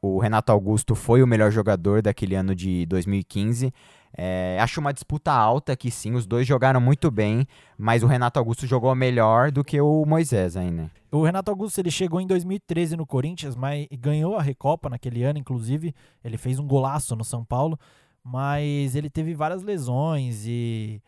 o, 0.00 0.14
o, 0.14 0.18
Renato 0.20 0.52
Augusto 0.52 0.94
foi 0.94 1.24
o 1.24 1.26
melhor 1.26 1.50
jogador 1.50 2.00
daquele 2.00 2.36
ano 2.36 2.54
de 2.54 2.86
2015. 2.86 3.74
É, 4.16 4.56
acho 4.60 4.78
uma 4.78 4.94
disputa 4.94 5.32
alta 5.32 5.74
que 5.74 5.90
sim, 5.90 6.14
os 6.14 6.24
dois 6.24 6.46
jogaram 6.46 6.80
muito 6.80 7.10
bem, 7.10 7.44
mas 7.76 8.04
o 8.04 8.06
Renato 8.06 8.38
Augusto 8.38 8.64
jogou 8.64 8.94
melhor 8.94 9.50
do 9.50 9.64
que 9.64 9.80
o 9.80 10.04
Moisés 10.06 10.56
ainda. 10.56 10.88
O 11.10 11.24
Renato 11.24 11.50
Augusto 11.50 11.80
ele 11.80 11.90
chegou 11.90 12.20
em 12.20 12.28
2013 12.28 12.96
no 12.96 13.04
Corinthians, 13.04 13.56
mas 13.56 13.88
ganhou 13.98 14.36
a 14.36 14.42
Recopa 14.42 14.88
naquele 14.88 15.24
ano, 15.24 15.40
inclusive. 15.40 15.92
Ele 16.24 16.38
fez 16.38 16.60
um 16.60 16.68
golaço 16.68 17.16
no 17.16 17.24
São 17.24 17.44
Paulo, 17.44 17.76
mas 18.22 18.94
ele 18.94 19.10
teve 19.10 19.34
várias 19.34 19.64
lesões 19.64 20.46
e 20.46 21.02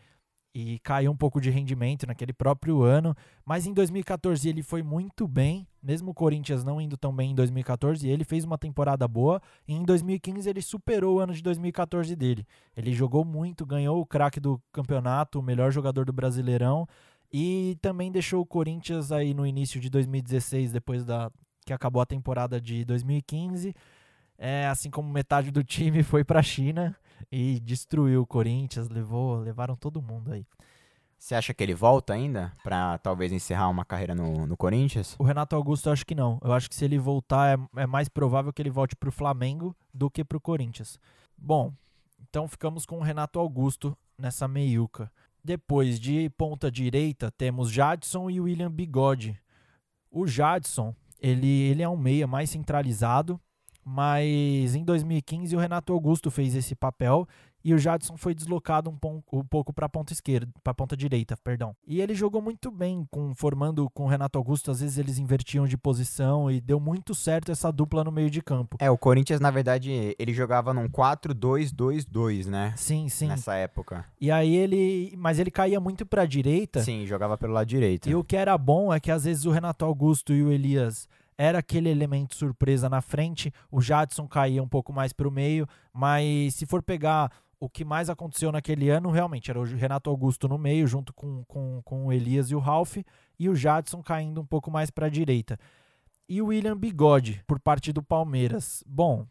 e 0.59 0.79
caiu 0.79 1.11
um 1.11 1.15
pouco 1.15 1.39
de 1.39 1.51
rendimento 1.51 2.07
naquele 2.07 2.33
próprio 2.33 2.81
ano, 2.81 3.15
mas 3.45 3.67
em 3.67 3.73
2014 3.73 4.49
ele 4.49 4.63
foi 4.63 4.81
muito 4.81 5.27
bem, 5.27 5.67
mesmo 5.83 6.09
o 6.09 6.13
Corinthians 6.15 6.63
não 6.63 6.81
indo 6.81 6.97
tão 6.97 7.15
bem 7.15 7.29
em 7.29 7.35
2014, 7.35 8.09
ele 8.09 8.23
fez 8.23 8.43
uma 8.43 8.57
temporada 8.57 9.07
boa, 9.07 9.39
e 9.67 9.75
em 9.75 9.83
2015 9.83 10.49
ele 10.49 10.63
superou 10.63 11.17
o 11.17 11.19
ano 11.19 11.31
de 11.31 11.43
2014 11.43 12.15
dele. 12.15 12.43
Ele 12.75 12.91
jogou 12.91 13.23
muito, 13.23 13.67
ganhou 13.67 14.01
o 14.01 14.05
craque 14.05 14.39
do 14.39 14.59
campeonato, 14.71 15.39
o 15.39 15.43
melhor 15.43 15.71
jogador 15.71 16.05
do 16.05 16.11
Brasileirão, 16.11 16.87
e 17.31 17.77
também 17.79 18.11
deixou 18.11 18.41
o 18.41 18.45
Corinthians 18.45 19.11
aí 19.11 19.35
no 19.35 19.45
início 19.45 19.79
de 19.79 19.91
2016, 19.91 20.71
depois 20.71 21.05
da 21.05 21.31
que 21.67 21.73
acabou 21.73 22.01
a 22.01 22.05
temporada 22.05 22.59
de 22.59 22.83
2015, 22.83 23.75
é, 24.39 24.65
assim 24.65 24.89
como 24.89 25.07
metade 25.07 25.51
do 25.51 25.63
time 25.63 26.01
foi 26.01 26.23
para 26.23 26.39
a 26.39 26.43
China 26.43 26.97
e 27.31 27.59
destruiu 27.59 28.21
o 28.21 28.27
Corinthians, 28.27 28.89
levou, 28.89 29.39
levaram 29.39 29.75
todo 29.75 30.01
mundo 30.01 30.31
aí. 30.31 30.45
Você 31.17 31.33
acha 31.33 31.53
que 31.53 31.63
ele 31.63 31.73
volta 31.73 32.13
ainda 32.13 32.53
para 32.63 32.97
talvez 32.99 33.31
encerrar 33.31 33.69
uma 33.69 33.83
carreira 33.83 34.13
no, 34.13 34.45
no 34.45 34.55
Corinthians? 34.55 35.15
O 35.17 35.23
Renato 35.23 35.55
Augusto 35.55 35.89
eu 35.89 35.93
acho 35.93 36.05
que 36.05 36.13
não. 36.13 36.39
Eu 36.43 36.53
acho 36.53 36.69
que 36.69 36.75
se 36.75 36.85
ele 36.85 36.99
voltar 36.99 37.57
é, 37.57 37.81
é 37.81 37.87
mais 37.87 38.07
provável 38.07 38.53
que 38.53 38.61
ele 38.61 38.69
volte 38.69 38.95
para 38.95 39.09
o 39.09 39.11
Flamengo 39.11 39.75
do 39.91 40.11
que 40.11 40.23
para 40.23 40.37
o 40.37 40.41
Corinthians. 40.41 40.99
Bom, 41.35 41.73
então 42.29 42.47
ficamos 42.47 42.85
com 42.85 42.97
o 42.97 43.03
Renato 43.03 43.39
Augusto 43.39 43.97
nessa 44.17 44.47
meiuca. 44.47 45.11
Depois 45.43 45.99
de 45.99 46.29
ponta 46.31 46.69
direita 46.69 47.31
temos 47.31 47.71
Jadson 47.71 48.29
e 48.29 48.39
William 48.39 48.71
Bigode. 48.71 49.39
O 50.11 50.27
Jadson 50.27 50.93
ele, 51.19 51.47
ele 51.47 51.81
é 51.81 51.89
um 51.89 51.97
meia 51.97 52.27
mais 52.27 52.49
centralizado, 52.49 53.39
mas 53.89 54.75
em 54.75 54.83
2015 54.83 55.55
o 55.55 55.59
Renato 55.59 55.93
Augusto 55.93 56.29
fez 56.29 56.53
esse 56.55 56.75
papel 56.75 57.25
e 57.63 57.73
o 57.73 57.77
Jadson 57.79 58.15
foi 58.15 58.33
deslocado 58.33 58.89
um, 58.89 58.95
pon- 58.97 59.21
um 59.33 59.43
pouco 59.43 59.73
para 59.73 59.87
a 59.87 59.89
ponta 59.89 60.13
esquerda, 60.13 60.49
para 60.63 60.73
ponta 60.73 60.95
direita, 60.95 61.35
perdão. 61.37 61.75
E 61.85 61.99
ele 61.99 62.13
jogou 62.15 62.41
muito 62.41 62.69
bem 62.71 63.05
com 63.11 63.33
formando 63.35 63.89
com 63.89 64.03
o 64.03 64.07
Renato 64.07 64.37
Augusto, 64.37 64.71
às 64.71 64.79
vezes 64.79 64.97
eles 64.97 65.17
invertiam 65.17 65.65
de 65.65 65.77
posição 65.77 66.49
e 66.51 66.61
deu 66.61 66.79
muito 66.79 67.13
certo 67.15 67.51
essa 67.51 67.71
dupla 67.71 68.03
no 68.03 68.11
meio 68.11 68.29
de 68.29 68.41
campo. 68.41 68.77
É, 68.79 68.89
o 68.89 68.97
Corinthians, 68.97 69.39
na 69.41 69.51
verdade, 69.51 70.15
ele 70.17 70.33
jogava 70.33 70.73
num 70.73 70.87
4-2-2-2, 70.87 72.45
né? 72.45 72.73
Sim, 72.77 73.09
sim. 73.09 73.27
Nessa 73.27 73.55
época. 73.55 74.05
E 74.19 74.31
aí 74.31 74.55
ele, 74.55 75.13
mas 75.17 75.39
ele 75.39 75.51
caía 75.51 75.79
muito 75.79 76.05
para 76.05 76.21
a 76.23 76.25
direita. 76.25 76.81
Sim, 76.83 77.05
jogava 77.05 77.37
pelo 77.37 77.53
lado 77.53 77.67
direito. 77.67 78.07
E 78.09 78.15
o 78.15 78.23
que 78.23 78.35
era 78.35 78.57
bom 78.57 78.93
é 78.93 78.99
que 78.99 79.11
às 79.11 79.23
vezes 79.25 79.45
o 79.45 79.51
Renato 79.51 79.83
Augusto 79.85 80.33
e 80.33 80.41
o 80.43 80.51
Elias 80.51 81.07
era 81.37 81.59
aquele 81.59 81.89
elemento 81.89 82.35
surpresa 82.35 82.89
na 82.89 83.01
frente, 83.01 83.53
o 83.71 83.79
Jadson 83.79 84.27
caía 84.27 84.63
um 84.63 84.67
pouco 84.67 84.91
mais 84.91 85.13
para 85.13 85.27
o 85.27 85.31
meio, 85.31 85.67
mas 85.93 86.55
se 86.55 86.65
for 86.65 86.81
pegar 86.81 87.31
o 87.59 87.69
que 87.69 87.85
mais 87.85 88.09
aconteceu 88.09 88.51
naquele 88.51 88.89
ano, 88.89 89.09
realmente 89.09 89.49
era 89.49 89.59
o 89.59 89.63
Renato 89.63 90.09
Augusto 90.09 90.47
no 90.47 90.57
meio, 90.57 90.87
junto 90.87 91.13
com, 91.13 91.43
com, 91.45 91.81
com 91.83 92.05
o 92.07 92.13
Elias 92.13 92.49
e 92.49 92.55
o 92.55 92.59
Ralph, 92.59 92.97
e 93.39 93.49
o 93.49 93.55
Jadson 93.55 94.01
caindo 94.01 94.41
um 94.41 94.45
pouco 94.45 94.71
mais 94.71 94.89
para 94.89 95.07
a 95.07 95.09
direita. 95.09 95.59
E 96.29 96.41
o 96.41 96.47
William 96.47 96.77
Bigode, 96.77 97.43
por 97.47 97.59
parte 97.59 97.93
do 97.93 98.03
Palmeiras. 98.03 98.83
Bom, 98.85 99.25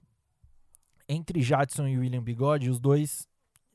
entre 1.08 1.40
Jadson 1.40 1.86
e 1.86 1.98
William 1.98 2.22
Bigode, 2.22 2.70
os 2.70 2.80
dois 2.80 3.28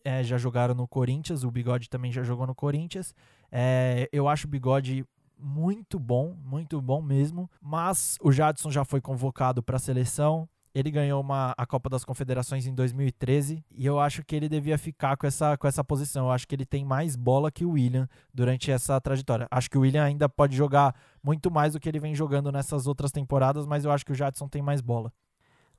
eh, 0.03 0.23
já 0.23 0.37
jogaram 0.37 0.73
no 0.73 0.87
Corinthians, 0.87 1.43
o 1.43 1.51
Bigode 1.51 1.89
também 1.89 2.11
já 2.11 2.23
jogou 2.23 2.47
no 2.47 2.55
Corinthians. 2.55 3.13
É, 3.51 4.09
eu 4.11 4.27
acho 4.27 4.47
o 4.47 4.49
Bigode 4.49 5.05
muito 5.41 5.99
bom, 5.99 6.35
muito 6.43 6.81
bom 6.81 7.01
mesmo. 7.01 7.49
Mas 7.61 8.17
o 8.21 8.31
Jadson 8.31 8.71
já 8.71 8.85
foi 8.85 9.01
convocado 9.01 9.63
para 9.63 9.77
a 9.77 9.79
seleção. 9.79 10.47
Ele 10.73 10.89
ganhou 10.89 11.19
uma, 11.19 11.53
a 11.57 11.65
Copa 11.65 11.89
das 11.89 12.05
Confederações 12.05 12.65
em 12.65 12.73
2013 12.73 13.61
e 13.71 13.85
eu 13.85 13.99
acho 13.99 14.23
que 14.23 14.33
ele 14.33 14.47
devia 14.47 14.77
ficar 14.77 15.17
com 15.17 15.27
essa, 15.27 15.57
com 15.57 15.67
essa 15.67 15.83
posição. 15.83 16.27
Eu 16.27 16.31
acho 16.31 16.47
que 16.47 16.55
ele 16.55 16.65
tem 16.65 16.85
mais 16.85 17.17
bola 17.17 17.51
que 17.51 17.65
o 17.65 17.71
William 17.71 18.07
durante 18.33 18.71
essa 18.71 18.99
trajetória. 19.01 19.47
Acho 19.51 19.69
que 19.69 19.77
o 19.77 19.81
William 19.81 20.03
ainda 20.03 20.29
pode 20.29 20.55
jogar 20.55 20.95
muito 21.21 21.51
mais 21.51 21.73
do 21.73 21.79
que 21.79 21.89
ele 21.89 21.99
vem 21.99 22.15
jogando 22.15 22.51
nessas 22.53 22.87
outras 22.87 23.11
temporadas, 23.11 23.65
mas 23.65 23.83
eu 23.83 23.91
acho 23.91 24.05
que 24.05 24.13
o 24.13 24.15
Jadson 24.15 24.47
tem 24.47 24.61
mais 24.61 24.79
bola. 24.79 25.11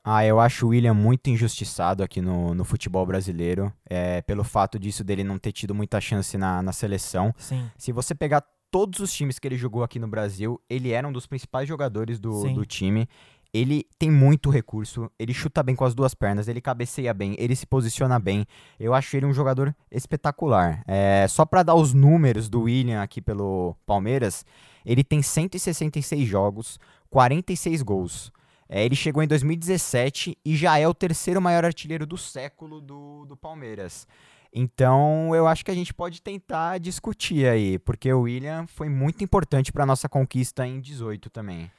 Ah, 0.05 0.27
eu 0.27 0.41
acho 0.41 0.67
o 0.67 0.71
William 0.71 0.95
muito 0.95 1.31
injustiçado 1.31 2.03
aqui 2.03 2.21
no, 2.21 2.55
no 2.55 2.65
futebol 2.65 3.07
brasileiro, 3.07 3.73
é, 3.89 4.21
pelo 4.23 4.43
fato 4.43 4.79
disso 4.79 5.05
dele 5.05 5.23
não 5.23 5.39
ter 5.39 5.53
tido 5.53 5.75
muita 5.75 6.01
chance 6.01 6.37
na, 6.37 6.61
na 6.61 6.73
seleção. 6.73 7.33
Sim, 7.39 7.71
Se 7.79 7.93
você 7.93 8.15
pegar 8.15 8.45
todos 8.73 9.01
os 9.01 9.13
times 9.13 9.39
que 9.39 9.47
ele 9.47 9.57
jogou 9.57 9.85
aqui 9.85 9.99
no 9.99 10.09
Brasil, 10.09 10.59
ele 10.69 10.93
era 10.93 11.07
um 11.07 11.13
dos 11.13 11.27
principais 11.27 11.69
jogadores 11.69 12.19
do, 12.19 12.43
do 12.55 12.65
time. 12.65 13.07
Ele 13.53 13.87
tem 13.99 14.11
muito 14.11 14.49
recurso, 14.49 15.11
ele 15.19 15.35
chuta 15.35 15.63
bem 15.63 15.77
com 15.77 15.85
as 15.85 15.95
duas 15.95 16.15
pernas, 16.15 16.49
ele 16.49 16.59
cabeceia 16.59 17.13
bem, 17.13 17.37
ele 17.39 17.55
se 17.55 17.67
posiciona 17.67 18.19
bem. 18.19 18.47
Eu 18.81 18.95
acho 18.95 19.15
ele 19.15 19.27
um 19.27 19.33
jogador 19.35 19.77
espetacular. 19.91 20.83
É, 20.89 21.27
só 21.29 21.45
para 21.45 21.63
dar 21.63 21.75
os 21.75 21.93
números 21.93 22.49
do 22.49 22.63
William 22.63 23.03
aqui 23.03 23.21
pelo 23.21 23.77
Palmeiras, 23.85 24.43
ele 24.87 25.05
tem 25.05 25.21
166 25.21 26.27
jogos, 26.27 26.81
46 27.11 27.83
gols. 27.83 28.33
É, 28.67 28.83
ele 28.87 28.97
chegou 28.97 29.23
em 29.23 29.29
2017 29.29 30.39
e 30.43 30.57
já 30.57 30.79
é 30.79 30.89
o 30.89 30.95
terceiro 30.95 31.43
maior 31.43 31.63
artilheiro 31.63 32.07
do 32.07 32.17
século 32.17 32.81
do, 32.81 33.27
do 33.27 33.37
Palmeiras. 33.37 34.07
Então, 34.53 35.35
eu 35.35 35.47
acho 35.47 35.65
que 35.65 35.71
a 35.71 35.75
gente 35.75 35.95
pode 35.95 36.21
tentar 36.21 36.79
discutir 36.79 37.47
aí, 37.47 37.79
porque 37.79 38.13
o 38.13 38.23
William 38.23 38.67
foi 38.67 38.89
muito 38.89 39.25
importante 39.25 39.73
para 39.73 39.87
nossa 39.87 40.09
conquista 40.09 40.67
em 40.67 40.79
18 40.79 41.31
também. 41.31 41.71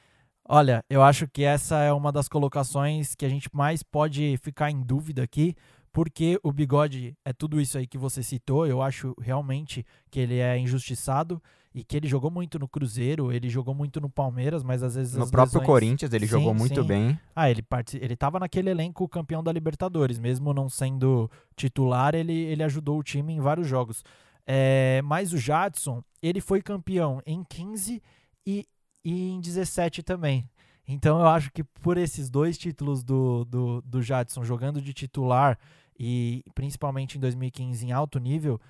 Olha, 0.46 0.84
eu 0.90 1.02
acho 1.02 1.28
que 1.28 1.44
essa 1.44 1.78
é 1.78 1.92
uma 1.92 2.10
das 2.10 2.28
colocações 2.28 3.14
que 3.14 3.24
a 3.24 3.28
gente 3.28 3.48
mais 3.52 3.82
pode 3.82 4.36
ficar 4.42 4.70
em 4.70 4.82
dúvida 4.82 5.22
aqui, 5.22 5.54
porque 5.92 6.38
o 6.42 6.52
bigode 6.52 7.16
é 7.24 7.32
tudo 7.32 7.60
isso 7.60 7.78
aí 7.78 7.86
que 7.86 7.96
você 7.96 8.22
citou. 8.22 8.66
Eu 8.66 8.82
acho 8.82 9.14
realmente 9.20 9.86
que 10.10 10.18
ele 10.18 10.38
é 10.38 10.58
injustiçado 10.58 11.40
e 11.74 11.82
que 11.82 11.96
ele 11.96 12.06
jogou 12.06 12.30
muito 12.30 12.56
no 12.58 12.68
Cruzeiro, 12.68 13.32
ele 13.32 13.48
jogou 13.50 13.74
muito 13.74 14.00
no 14.00 14.08
Palmeiras, 14.08 14.62
mas 14.62 14.82
às 14.82 14.94
vezes. 14.94 15.14
No 15.14 15.28
próprio 15.28 15.58
lesões- 15.58 15.66
Corinthians, 15.66 16.12
ele 16.12 16.24
Sim, 16.26 16.30
jogou 16.30 16.54
muito 16.54 16.80
sim. 16.80 16.86
bem. 16.86 17.18
Ah, 17.34 17.50
ele, 17.50 17.62
partici... 17.62 17.98
ele 18.00 18.14
tava 18.14 18.38
naquele 18.38 18.70
elenco 18.70 19.08
campeão 19.08 19.42
da 19.42 19.50
Libertadores, 19.52 20.18
mesmo 20.18 20.54
não 20.54 20.68
sendo 20.68 21.28
titular, 21.56 22.14
ele, 22.14 22.32
ele 22.32 22.62
ajudou 22.62 22.98
o 22.98 23.02
time 23.02 23.32
em 23.32 23.40
vários 23.40 23.66
jogos. 23.66 24.04
É, 24.46 25.02
mas 25.04 25.32
o 25.32 25.38
Jadson, 25.38 26.02
ele 26.22 26.40
foi 26.40 26.62
campeão 26.62 27.20
em 27.26 27.42
15 27.42 28.00
e, 28.46 28.68
e 29.04 29.30
em 29.30 29.40
17 29.40 30.02
também. 30.02 30.48
Então 30.86 31.18
eu 31.18 31.26
acho 31.26 31.50
que 31.50 31.64
por 31.64 31.96
esses 31.96 32.28
dois 32.28 32.56
títulos 32.58 33.02
do, 33.02 33.44
do, 33.46 33.82
do 33.82 34.02
Jadson 34.02 34.44
jogando 34.44 34.82
de 34.82 34.92
titular 34.92 35.58
e 35.98 36.44
principalmente 36.54 37.16
em 37.16 37.20
2015 37.20 37.86
em 37.86 37.92
alto 37.92 38.18
nível, 38.18 38.60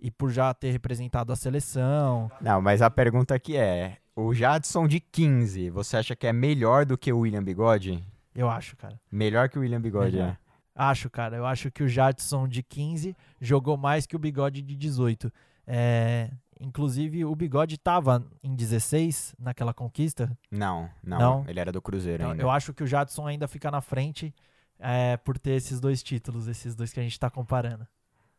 e 0.00 0.10
por 0.10 0.30
já 0.30 0.52
ter 0.54 0.70
representado 0.72 1.32
a 1.32 1.36
seleção, 1.36 2.30
Não, 2.40 2.60
mas 2.60 2.82
a 2.82 2.90
pergunta 2.90 3.34
aqui 3.34 3.56
é: 3.56 3.98
o 4.16 4.32
Jadson 4.34 4.86
de 4.88 5.00
15, 5.00 5.70
você 5.70 5.96
acha 5.96 6.16
que 6.16 6.26
é 6.26 6.32
melhor 6.32 6.84
do 6.86 6.96
que 6.98 7.12
o 7.12 7.20
William 7.20 7.42
Bigode? 7.42 8.04
eu 8.34 8.48
acho, 8.48 8.76
cara. 8.76 8.98
Melhor 9.10 9.48
que 9.48 9.58
o 9.58 9.60
William 9.62 9.80
Bigode, 9.80 10.18
é. 10.18 10.36
Acho, 10.74 11.10
cara. 11.10 11.36
Eu 11.36 11.44
acho 11.44 11.70
que 11.70 11.82
o 11.82 11.88
Jadson 11.88 12.48
de 12.48 12.62
15 12.62 13.14
jogou 13.40 13.76
mais 13.76 14.06
que 14.06 14.16
o 14.16 14.18
Bigode 14.18 14.62
de 14.62 14.74
18. 14.74 15.30
É, 15.66 16.30
inclusive, 16.58 17.24
o 17.24 17.34
Bigode 17.34 17.76
tava 17.76 18.24
em 18.42 18.54
16 18.54 19.34
naquela 19.38 19.74
conquista. 19.74 20.30
Não, 20.50 20.88
não, 21.04 21.18
Não? 21.18 21.44
Ele 21.46 21.60
era 21.60 21.70
do 21.70 21.82
Cruzeiro 21.82 22.22
Então, 22.22 22.30
ainda. 22.32 22.42
eu 22.42 22.50
acho 22.50 22.72
que 22.72 22.82
o 22.82 22.86
Jadson 22.86 23.26
ainda 23.26 23.46
fica 23.46 23.70
na 23.70 23.80
frente 23.80 24.34
é, 24.78 25.16
por 25.18 25.38
ter 25.38 25.52
esses 25.52 25.80
dois 25.80 26.02
títulos, 26.02 26.48
esses 26.48 26.74
dois 26.74 26.92
que 26.92 27.00
a 27.00 27.02
gente 27.02 27.18
tá 27.20 27.28
comparando. 27.28 27.86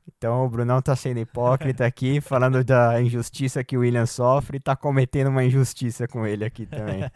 Então 0.08 0.46
o 0.46 0.50
Brunão 0.50 0.82
tá 0.82 0.96
sendo 0.96 1.20
hipócrita 1.20 1.86
aqui, 1.86 2.20
falando 2.22 2.64
da 2.64 3.02
injustiça 3.02 3.64
que 3.64 3.78
o 3.78 3.82
William 3.82 4.06
sofre 4.06 4.60
tá 4.60 4.76
cometendo 4.76 5.28
uma 5.28 5.44
injustiça 5.44 6.08
com 6.08 6.26
ele 6.26 6.46
aqui 6.46 6.66
também. 6.66 7.10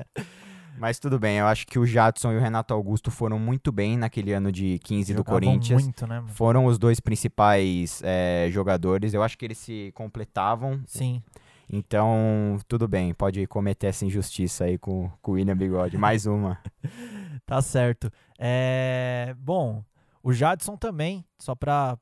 Mas 0.78 1.00
tudo 1.00 1.18
bem, 1.18 1.38
eu 1.38 1.46
acho 1.48 1.66
que 1.66 1.80
o 1.80 1.86
Jadson 1.86 2.34
e 2.34 2.38
o 2.38 2.40
Renato 2.40 2.74
Augusto 2.74 3.10
foram 3.10 3.40
muito 3.40 3.72
bem 3.72 3.98
naquele 3.98 4.34
ano 4.34 4.52
de 4.52 4.78
15 4.80 5.14
do 5.14 5.18
Jogavam 5.18 5.40
Corinthians. 5.40 5.84
muito, 5.84 6.06
né? 6.06 6.20
mano? 6.20 6.34
Foram 6.34 6.66
os 6.66 6.78
dois 6.78 7.00
principais 7.00 8.02
é, 8.04 8.50
jogadores. 8.52 9.14
Eu 9.14 9.24
acho 9.24 9.38
que 9.38 9.46
eles 9.46 9.58
se 9.58 9.92
completavam. 9.96 10.82
Sim. 10.86 11.24
Então, 11.70 12.60
tudo 12.68 12.88
bem, 12.88 13.14
pode 13.14 13.48
cometer 13.48 13.88
essa 13.88 14.06
injustiça 14.06 14.66
aí 14.66 14.78
com, 14.78 15.10
com 15.22 15.32
o 15.32 15.36
William 15.36 15.56
Bigode. 15.56 15.98
Mais 15.98 16.26
uma. 16.26 16.60
Tá 17.46 17.62
certo. 17.62 18.12
É, 18.40 19.36
bom, 19.38 19.84
o 20.28 20.34
Jadson 20.34 20.76
também, 20.76 21.24
só 21.38 21.54
pra 21.54 21.96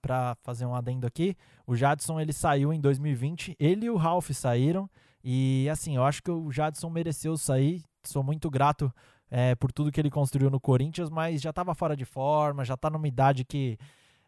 fazer 0.44 0.66
um 0.66 0.74
adendo 0.74 1.06
aqui, 1.06 1.36
o 1.68 1.76
Jadson 1.76 2.22
ele 2.22 2.32
saiu 2.32 2.72
em 2.72 2.80
2020, 2.80 3.54
ele 3.60 3.88
e 3.88 3.90
o 3.90 3.98
Ralph 3.98 4.30
saíram, 4.32 4.90
e 5.22 5.68
assim, 5.70 5.98
eu 5.98 6.06
acho 6.06 6.24
que 6.24 6.32
o 6.32 6.50
Jadson 6.50 6.90
mereceu 6.90 7.36
sair, 7.36 7.84
sou 8.02 8.24
muito 8.24 8.50
grato 8.50 8.90
é, 9.30 9.56
por 9.56 9.74
tudo 9.74 9.92
que 9.92 10.00
ele 10.00 10.10
construiu 10.10 10.50
no 10.50 10.58
Corinthians, 10.58 11.10
mas 11.10 11.42
já 11.42 11.52
tava 11.52 11.76
fora 11.76 11.98
de 11.98 12.06
forma, 12.06 12.64
já 12.64 12.78
tá 12.78 12.90
numa 12.90 13.10
idade 13.10 13.44
que 13.44 13.78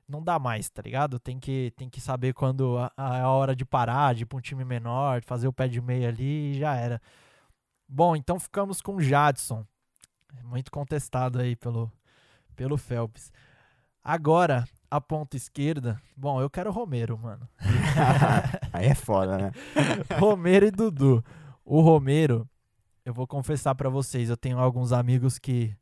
não 0.08 0.22
dá 0.22 0.38
mais, 0.38 0.70
tá 0.70 0.82
ligado? 0.82 1.18
Tem 1.18 1.40
que, 1.40 1.72
tem 1.78 1.90
que 1.90 2.02
saber 2.02 2.34
quando 2.34 2.78
a- 2.78 2.92
a- 2.98 3.18
é 3.20 3.22
a 3.22 3.30
hora 3.30 3.56
de 3.56 3.64
parar, 3.64 4.14
de 4.14 4.24
ir 4.24 4.26
pra 4.26 4.38
um 4.38 4.42
time 4.42 4.66
menor, 4.66 5.24
fazer 5.24 5.48
o 5.48 5.54
pé 5.54 5.70
de 5.70 5.80
meia 5.80 6.10
ali 6.10 6.52
e 6.56 6.60
já 6.60 6.76
era. 6.76 7.02
Bom, 7.88 8.14
então 8.16 8.40
ficamos 8.40 8.82
com 8.82 8.96
o 8.96 9.02
Jadson. 9.02 9.66
Muito 10.44 10.70
contestado 10.70 11.40
aí 11.40 11.56
pelo, 11.56 11.90
pelo 12.56 12.78
Phelps. 12.78 13.32
Agora, 14.08 14.66
a 14.92 15.02
ponta 15.02 15.36
esquerda. 15.36 16.00
Bom, 16.16 16.40
eu 16.40 16.48
quero 16.48 16.72
Romero, 16.72 17.18
mano. 17.18 17.50
aí 18.72 18.86
é 18.86 18.94
foda, 18.94 19.36
né? 19.36 19.52
Romero 20.20 20.68
e 20.68 20.70
Dudu. 20.70 21.26
O 21.66 21.82
Romero, 21.82 22.48
eu 23.04 23.12
vou 23.12 23.26
confessar 23.26 23.74
pra 23.74 23.90
vocês, 23.90 24.30
eu 24.30 24.38
tenho 24.38 24.60
alguns 24.60 24.92
amigos 24.92 25.40
que, 25.40 25.76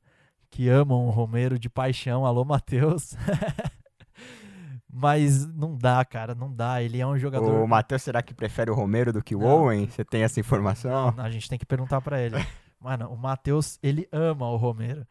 que 0.49 0.69
amam 0.69 1.05
o 1.05 1.09
Romero 1.09 1.59
de 1.59 1.69
paixão. 1.69 2.25
Alô, 2.25 2.45
Matheus. 2.45 3.13
Mas 4.89 5.45
não 5.45 5.75
dá, 5.75 6.05
cara, 6.05 6.33
não 6.33 6.49
dá. 6.49 6.81
Ele 6.81 7.01
é 7.01 7.05
um 7.05 7.17
jogador. 7.17 7.61
O 7.61 7.67
Matheus, 7.67 8.03
será 8.03 8.21
que 8.21 8.33
prefere 8.33 8.71
o 8.71 8.73
Romero 8.73 9.11
do 9.11 9.21
que 9.21 9.35
o 9.35 9.39
Não. 9.39 9.63
Owen? 9.63 9.89
Você 9.89 10.05
tem 10.05 10.23
essa 10.23 10.39
informação? 10.39 11.11
Não, 11.11 11.25
a 11.25 11.29
gente 11.29 11.49
tem 11.49 11.59
que 11.59 11.65
perguntar 11.65 11.99
pra 11.99 12.21
ele. 12.21 12.37
Mano, 12.79 13.09
o 13.09 13.17
Matheus, 13.17 13.77
ele 13.83 14.07
ama 14.13 14.49
o 14.49 14.55
Romero. 14.55 15.05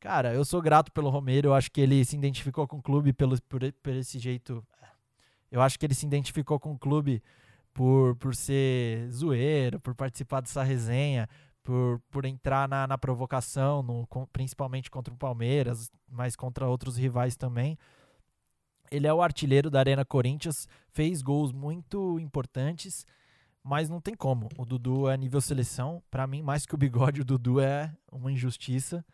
Cara, 0.00 0.32
eu 0.32 0.44
sou 0.44 0.62
grato 0.62 0.92
pelo 0.92 1.10
Romero. 1.10 1.48
Eu 1.48 1.54
acho 1.54 1.70
que 1.70 1.80
ele 1.80 2.04
se 2.04 2.16
identificou 2.16 2.66
com 2.68 2.78
o 2.78 2.82
clube 2.82 3.12
pelo, 3.12 3.40
por, 3.42 3.60
por 3.82 3.92
esse 3.94 4.18
jeito. 4.18 4.64
Eu 5.50 5.60
acho 5.60 5.78
que 5.78 5.86
ele 5.86 5.94
se 5.94 6.06
identificou 6.06 6.58
com 6.60 6.72
o 6.72 6.78
clube 6.78 7.22
por, 7.74 8.14
por 8.16 8.34
ser 8.34 9.10
zoeiro, 9.10 9.80
por 9.80 9.94
participar 9.94 10.40
dessa 10.40 10.62
resenha, 10.62 11.28
por, 11.64 12.00
por 12.10 12.24
entrar 12.24 12.68
na, 12.68 12.86
na 12.86 12.96
provocação, 12.98 13.82
no, 13.82 14.06
com- 14.06 14.26
principalmente 14.26 14.90
contra 14.90 15.12
o 15.12 15.16
Palmeiras, 15.16 15.90
mas 16.08 16.36
contra 16.36 16.66
outros 16.68 16.96
rivais 16.96 17.36
também. 17.36 17.76
Ele 18.90 19.06
é 19.06 19.12
o 19.12 19.20
artilheiro 19.20 19.68
da 19.70 19.80
Arena 19.80 20.04
Corinthians, 20.04 20.66
fez 20.90 21.20
gols 21.22 21.52
muito 21.52 22.18
importantes, 22.20 23.04
mas 23.62 23.88
não 23.88 24.00
tem 24.00 24.14
como. 24.14 24.48
O 24.56 24.64
Dudu 24.64 25.08
é 25.08 25.16
nível 25.16 25.40
seleção. 25.40 26.02
Pra 26.10 26.26
mim, 26.26 26.40
mais 26.40 26.64
que 26.64 26.74
o 26.74 26.78
bigode, 26.78 27.20
o 27.20 27.24
Dudu 27.24 27.60
é 27.60 27.92
uma 28.10 28.32
injustiça. 28.32 29.04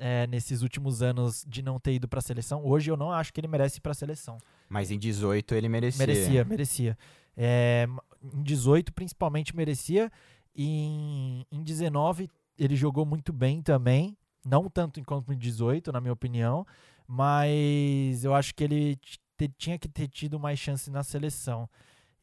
É, 0.00 0.26
nesses 0.26 0.62
últimos 0.62 1.02
anos 1.02 1.44
de 1.46 1.62
não 1.62 1.78
ter 1.78 1.92
ido 1.92 2.08
para 2.08 2.18
a 2.18 2.22
seleção. 2.22 2.64
Hoje 2.64 2.90
eu 2.90 2.96
não 2.96 3.12
acho 3.12 3.32
que 3.32 3.40
ele 3.40 3.46
merece 3.46 3.78
ir 3.78 3.80
para 3.80 3.92
a 3.92 3.94
seleção. 3.94 4.38
Mas 4.68 4.90
em 4.90 4.98
18 4.98 5.54
ele 5.54 5.68
merecia. 5.68 6.06
Merecia, 6.06 6.44
merecia. 6.44 6.98
É, 7.36 7.86
em 8.34 8.42
18 8.42 8.92
principalmente 8.92 9.54
merecia. 9.54 10.10
E 10.56 10.66
em, 10.66 11.46
em 11.52 11.62
19 11.62 12.28
ele 12.58 12.74
jogou 12.74 13.04
muito 13.04 13.32
bem 13.32 13.62
também. 13.62 14.16
Não 14.44 14.70
tanto 14.70 14.98
enquanto 14.98 15.32
em 15.32 15.38
18, 15.38 15.92
na 15.92 16.00
minha 16.00 16.12
opinião. 16.12 16.66
Mas 17.06 18.24
eu 18.24 18.34
acho 18.34 18.54
que 18.54 18.64
ele 18.64 18.98
tinha 19.58 19.78
que 19.78 19.88
ter 19.88 20.08
tido 20.08 20.40
mais 20.40 20.58
chance 20.58 20.90
na 20.90 21.02
seleção. 21.02 21.68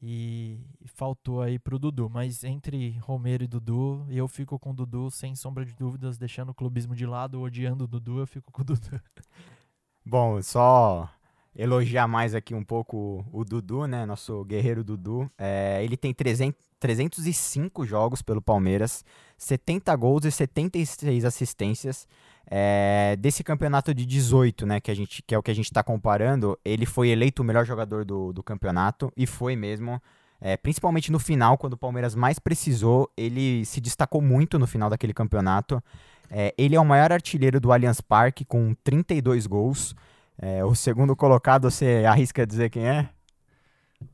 E, 0.01 0.59
faltou 0.85 1.41
aí 1.41 1.57
pro 1.57 1.79
Dudu. 1.79 2.09
Mas 2.09 2.43
entre 2.43 2.97
Romero 2.99 3.43
e 3.43 3.47
Dudu, 3.47 4.05
eu 4.09 4.27
fico 4.27 4.59
com 4.59 4.71
o 4.71 4.73
Dudu 4.73 5.09
sem 5.09 5.35
sombra 5.35 5.65
de 5.65 5.73
dúvidas, 5.73 6.17
deixando 6.17 6.49
o 6.49 6.53
clubismo 6.53 6.95
de 6.95 7.05
lado, 7.05 7.41
odiando 7.41 7.85
o 7.85 7.87
Dudu, 7.87 8.19
eu 8.19 8.27
fico 8.27 8.51
com 8.51 8.61
o 8.61 8.65
Dudu. 8.65 9.01
Bom, 10.05 10.41
só 10.41 11.09
elogiar 11.55 12.07
mais 12.07 12.35
aqui 12.35 12.53
um 12.53 12.63
pouco 12.63 13.25
o 13.31 13.43
Dudu, 13.43 13.87
né? 13.87 14.05
Nosso 14.05 14.45
guerreiro 14.45 14.83
Dudu. 14.83 15.29
É, 15.37 15.83
ele 15.83 15.97
tem 15.97 16.13
300, 16.13 16.57
305 16.79 17.85
jogos 17.85 18.21
pelo 18.21 18.41
Palmeiras, 18.41 19.03
70 19.37 19.95
gols 19.95 20.25
e 20.25 20.31
76 20.31 21.25
assistências. 21.25 22.07
É, 22.49 23.17
desse 23.19 23.43
campeonato 23.43 23.93
de 23.93 24.05
18, 24.05 24.65
né, 24.65 24.79
que, 24.79 24.89
a 24.89 24.95
gente, 24.95 25.21
que 25.21 25.35
é 25.35 25.37
o 25.37 25.43
que 25.43 25.51
a 25.51 25.53
gente 25.53 25.65
está 25.65 25.83
comparando, 25.83 26.57
ele 26.63 26.85
foi 26.85 27.09
eleito 27.09 27.41
o 27.41 27.45
melhor 27.45 27.65
jogador 27.65 28.05
do, 28.05 28.31
do 28.31 28.41
campeonato 28.41 29.11
e 29.17 29.27
foi 29.27 29.55
mesmo. 29.55 30.01
É, 30.39 30.55
principalmente 30.55 31.11
no 31.11 31.19
final, 31.19 31.57
quando 31.57 31.73
o 31.73 31.77
Palmeiras 31.77 32.15
mais 32.15 32.39
precisou, 32.39 33.11
ele 33.17 33.65
se 33.65 33.81
destacou 33.81 34.21
muito 34.21 34.57
no 34.57 34.67
final 34.67 34.89
daquele 34.89 35.13
campeonato. 35.13 35.83
É, 36.29 36.53
ele 36.57 36.75
é 36.75 36.79
o 36.79 36.85
maior 36.85 37.11
artilheiro 37.11 37.59
do 37.59 37.71
Allianz 37.71 37.99
Parque, 37.99 38.45
com 38.45 38.73
32 38.83 39.45
gols. 39.47 39.95
É, 40.39 40.63
o 40.63 40.75
segundo 40.75 41.15
colocado, 41.15 41.69
você 41.69 42.05
arrisca 42.07 42.45
dizer 42.45 42.69
quem 42.69 42.87
é? 42.87 43.09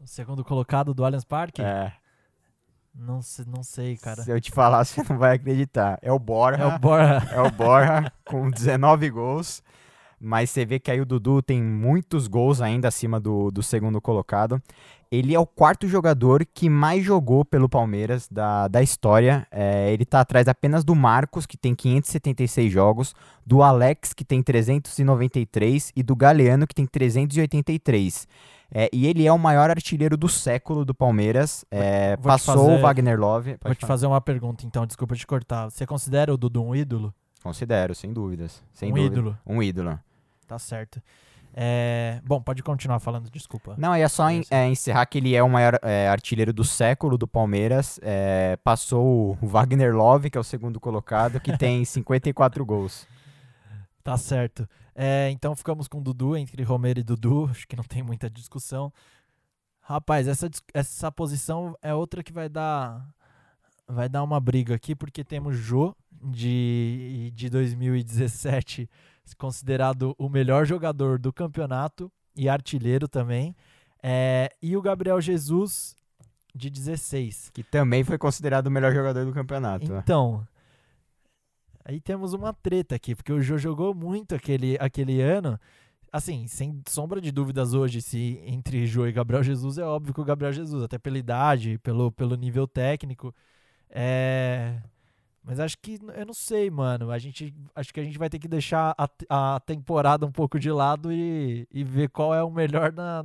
O 0.01 0.07
segundo 0.07 0.43
colocado 0.43 0.93
do 0.93 1.03
Allianz 1.03 1.25
Parque? 1.25 1.61
É. 1.61 1.91
Não, 2.95 3.21
se- 3.21 3.47
não 3.47 3.63
sei, 3.63 3.97
cara. 3.97 4.21
Se 4.23 4.31
eu 4.31 4.39
te 4.39 4.51
falar, 4.51 4.83
você 4.85 5.03
não 5.09 5.17
vai 5.17 5.35
acreditar. 5.35 5.97
É 6.01 6.11
o 6.11 6.19
Borja. 6.19 6.61
É 6.63 6.65
o 6.67 6.79
Borja. 6.79 7.29
É 7.31 7.41
o 7.41 7.51
Borja 7.51 8.11
com 8.25 8.49
19 8.49 9.09
gols. 9.09 9.61
Mas 10.25 10.51
você 10.51 10.63
vê 10.63 10.79
que 10.79 10.89
aí 10.89 11.01
o 11.01 11.05
Dudu 11.05 11.41
tem 11.41 11.61
muitos 11.61 12.27
gols 12.27 12.61
ainda 12.61 12.87
acima 12.87 13.19
do, 13.19 13.51
do 13.51 13.61
segundo 13.61 13.99
colocado. 13.99 14.61
Ele 15.11 15.35
é 15.35 15.39
o 15.39 15.45
quarto 15.45 15.85
jogador 15.85 16.45
que 16.45 16.69
mais 16.69 17.03
jogou 17.03 17.43
pelo 17.43 17.67
Palmeiras 17.67 18.27
da, 18.31 18.69
da 18.69 18.81
história. 18.81 19.45
É, 19.51 19.91
ele 19.91 20.05
tá 20.05 20.21
atrás 20.21 20.47
apenas 20.47 20.85
do 20.85 20.95
Marcos, 20.95 21.45
que 21.45 21.57
tem 21.57 21.75
576 21.75 22.71
jogos, 22.71 23.13
do 23.45 23.61
Alex, 23.61 24.13
que 24.13 24.23
tem 24.23 24.41
393, 24.41 25.91
e 25.93 26.01
do 26.01 26.15
Galeano, 26.15 26.65
que 26.65 26.73
tem 26.73 26.85
383. 26.85 28.25
É, 28.75 28.89
e 28.91 29.05
ele 29.05 29.25
é 29.27 29.31
o 29.31 29.37
maior 29.37 29.69
artilheiro 29.69 30.17
do 30.17 30.27
século 30.27 30.83
do 30.83 30.95
Palmeiras. 30.95 31.63
É, 31.69 32.15
vou 32.17 32.25
passou 32.31 32.55
fazer- 32.65 32.71
o 32.77 32.81
Wagner 32.81 33.19
Love. 33.19 33.49
Vou 33.51 33.59
Pode 33.59 33.75
te 33.75 33.81
falar. 33.81 33.87
fazer 33.93 34.07
uma 34.07 34.19
pergunta, 34.21 34.65
então, 34.65 34.85
desculpa 34.87 35.15
te 35.15 35.27
cortar. 35.27 35.69
Você 35.69 35.85
considera 35.85 36.33
o 36.33 36.37
Dudu 36.37 36.63
um 36.63 36.75
ídolo? 36.75 37.13
Considero, 37.43 37.93
sem 37.93 38.11
dúvidas. 38.11 38.63
Sem 38.73 38.91
um 38.91 38.95
dúvida. 38.95 39.13
ídolo. 39.15 39.37
Um 39.45 39.61
ídolo. 39.61 39.99
Tá 40.47 40.57
certo. 40.57 41.01
É, 41.55 42.19
Bom, 42.25 42.41
pode 42.41 42.63
continuar 42.63 42.99
falando, 42.99 43.29
desculpa. 43.29 43.75
Não, 43.77 43.93
é 43.93 44.07
só 44.07 44.27
en- 44.31 44.43
é, 44.49 44.67
encerrar 44.67 45.05
que 45.05 45.19
ele 45.19 45.35
é 45.35 45.43
o 45.43 45.49
maior 45.49 45.77
é, 45.83 46.07
artilheiro 46.07 46.51
do 46.51 46.63
século 46.63 47.15
do 47.15 47.27
Palmeiras. 47.27 47.99
é, 48.01 48.57
passou 48.63 49.37
o 49.39 49.45
Wagner 49.45 49.95
Love, 49.95 50.31
que 50.31 50.37
é 50.37 50.41
o 50.41 50.43
segundo 50.43 50.79
colocado, 50.79 51.39
que 51.39 51.55
tem 51.55 51.85
54 51.85 52.65
gols. 52.65 53.05
Tá 54.03 54.17
certo. 54.17 54.67
É, 54.95 55.29
então 55.31 55.55
ficamos 55.55 55.87
com 55.87 56.01
Dudu, 56.01 56.37
entre 56.37 56.63
Romero 56.63 56.99
e 56.99 57.03
Dudu. 57.03 57.47
Acho 57.51 57.67
que 57.67 57.75
não 57.75 57.83
tem 57.83 58.03
muita 58.03 58.29
discussão. 58.29 58.91
Rapaz, 59.81 60.27
essa, 60.27 60.49
essa 60.73 61.11
posição 61.11 61.77
é 61.81 61.93
outra 61.93 62.23
que 62.23 62.31
vai 62.31 62.47
dar 62.47 63.05
vai 63.85 64.07
dar 64.07 64.23
uma 64.23 64.39
briga 64.39 64.75
aqui, 64.75 64.95
porque 64.95 65.23
temos 65.23 65.57
Jô, 65.57 65.93
de, 66.21 67.31
de 67.35 67.49
2017, 67.49 68.89
considerado 69.37 70.15
o 70.17 70.29
melhor 70.29 70.65
jogador 70.65 71.19
do 71.19 71.33
campeonato 71.33 72.11
e 72.35 72.47
artilheiro 72.47 73.07
também. 73.07 73.55
É, 74.01 74.49
e 74.61 74.75
o 74.75 74.81
Gabriel 74.81 75.19
Jesus, 75.19 75.95
de 76.55 76.69
16. 76.69 77.51
Que 77.53 77.63
também 77.63 78.03
foi 78.03 78.17
considerado 78.17 78.67
o 78.67 78.71
melhor 78.71 78.93
jogador 78.93 79.25
do 79.25 79.33
campeonato. 79.33 79.93
Então, 79.93 80.45
aí 81.85 81.99
temos 81.99 82.33
uma 82.33 82.53
treta 82.53 82.95
aqui, 82.95 83.15
porque 83.15 83.31
o 83.31 83.41
Jô 83.41 83.57
jogou 83.57 83.93
muito 83.93 84.35
aquele, 84.35 84.77
aquele 84.79 85.21
ano. 85.21 85.59
Assim, 86.11 86.47
sem 86.47 86.81
sombra 86.87 87.19
de 87.19 87.31
dúvidas 87.31 87.73
hoje, 87.73 88.01
se 88.01 88.39
entre 88.45 88.85
Jô 88.85 89.07
e 89.07 89.11
Gabriel 89.11 89.43
Jesus, 89.43 89.77
é 89.77 89.83
óbvio 89.83 90.13
que 90.13 90.21
o 90.21 90.25
Gabriel 90.25 90.53
Jesus, 90.53 90.83
até 90.83 90.97
pela 90.99 91.17
idade, 91.17 91.79
pelo, 91.79 92.11
pelo 92.11 92.35
nível 92.35 92.67
técnico. 92.67 93.33
É. 93.89 94.79
Mas 95.43 95.59
acho 95.59 95.77
que, 95.79 95.99
eu 96.15 96.25
não 96.25 96.33
sei, 96.33 96.69
mano. 96.69 97.11
A 97.11 97.19
gente, 97.19 97.53
acho 97.75 97.93
que 97.93 97.99
a 97.99 98.03
gente 98.03 98.17
vai 98.17 98.29
ter 98.29 98.39
que 98.39 98.47
deixar 98.47 98.95
a, 98.97 99.55
a 99.55 99.59
temporada 99.59 100.25
um 100.25 100.31
pouco 100.31 100.57
de 100.57 100.71
lado 100.71 101.11
e, 101.11 101.67
e 101.71 101.83
ver 101.83 102.09
qual 102.09 102.33
é 102.33 102.41
o 102.41 102.49
melhor 102.49 102.93
na, 102.93 103.23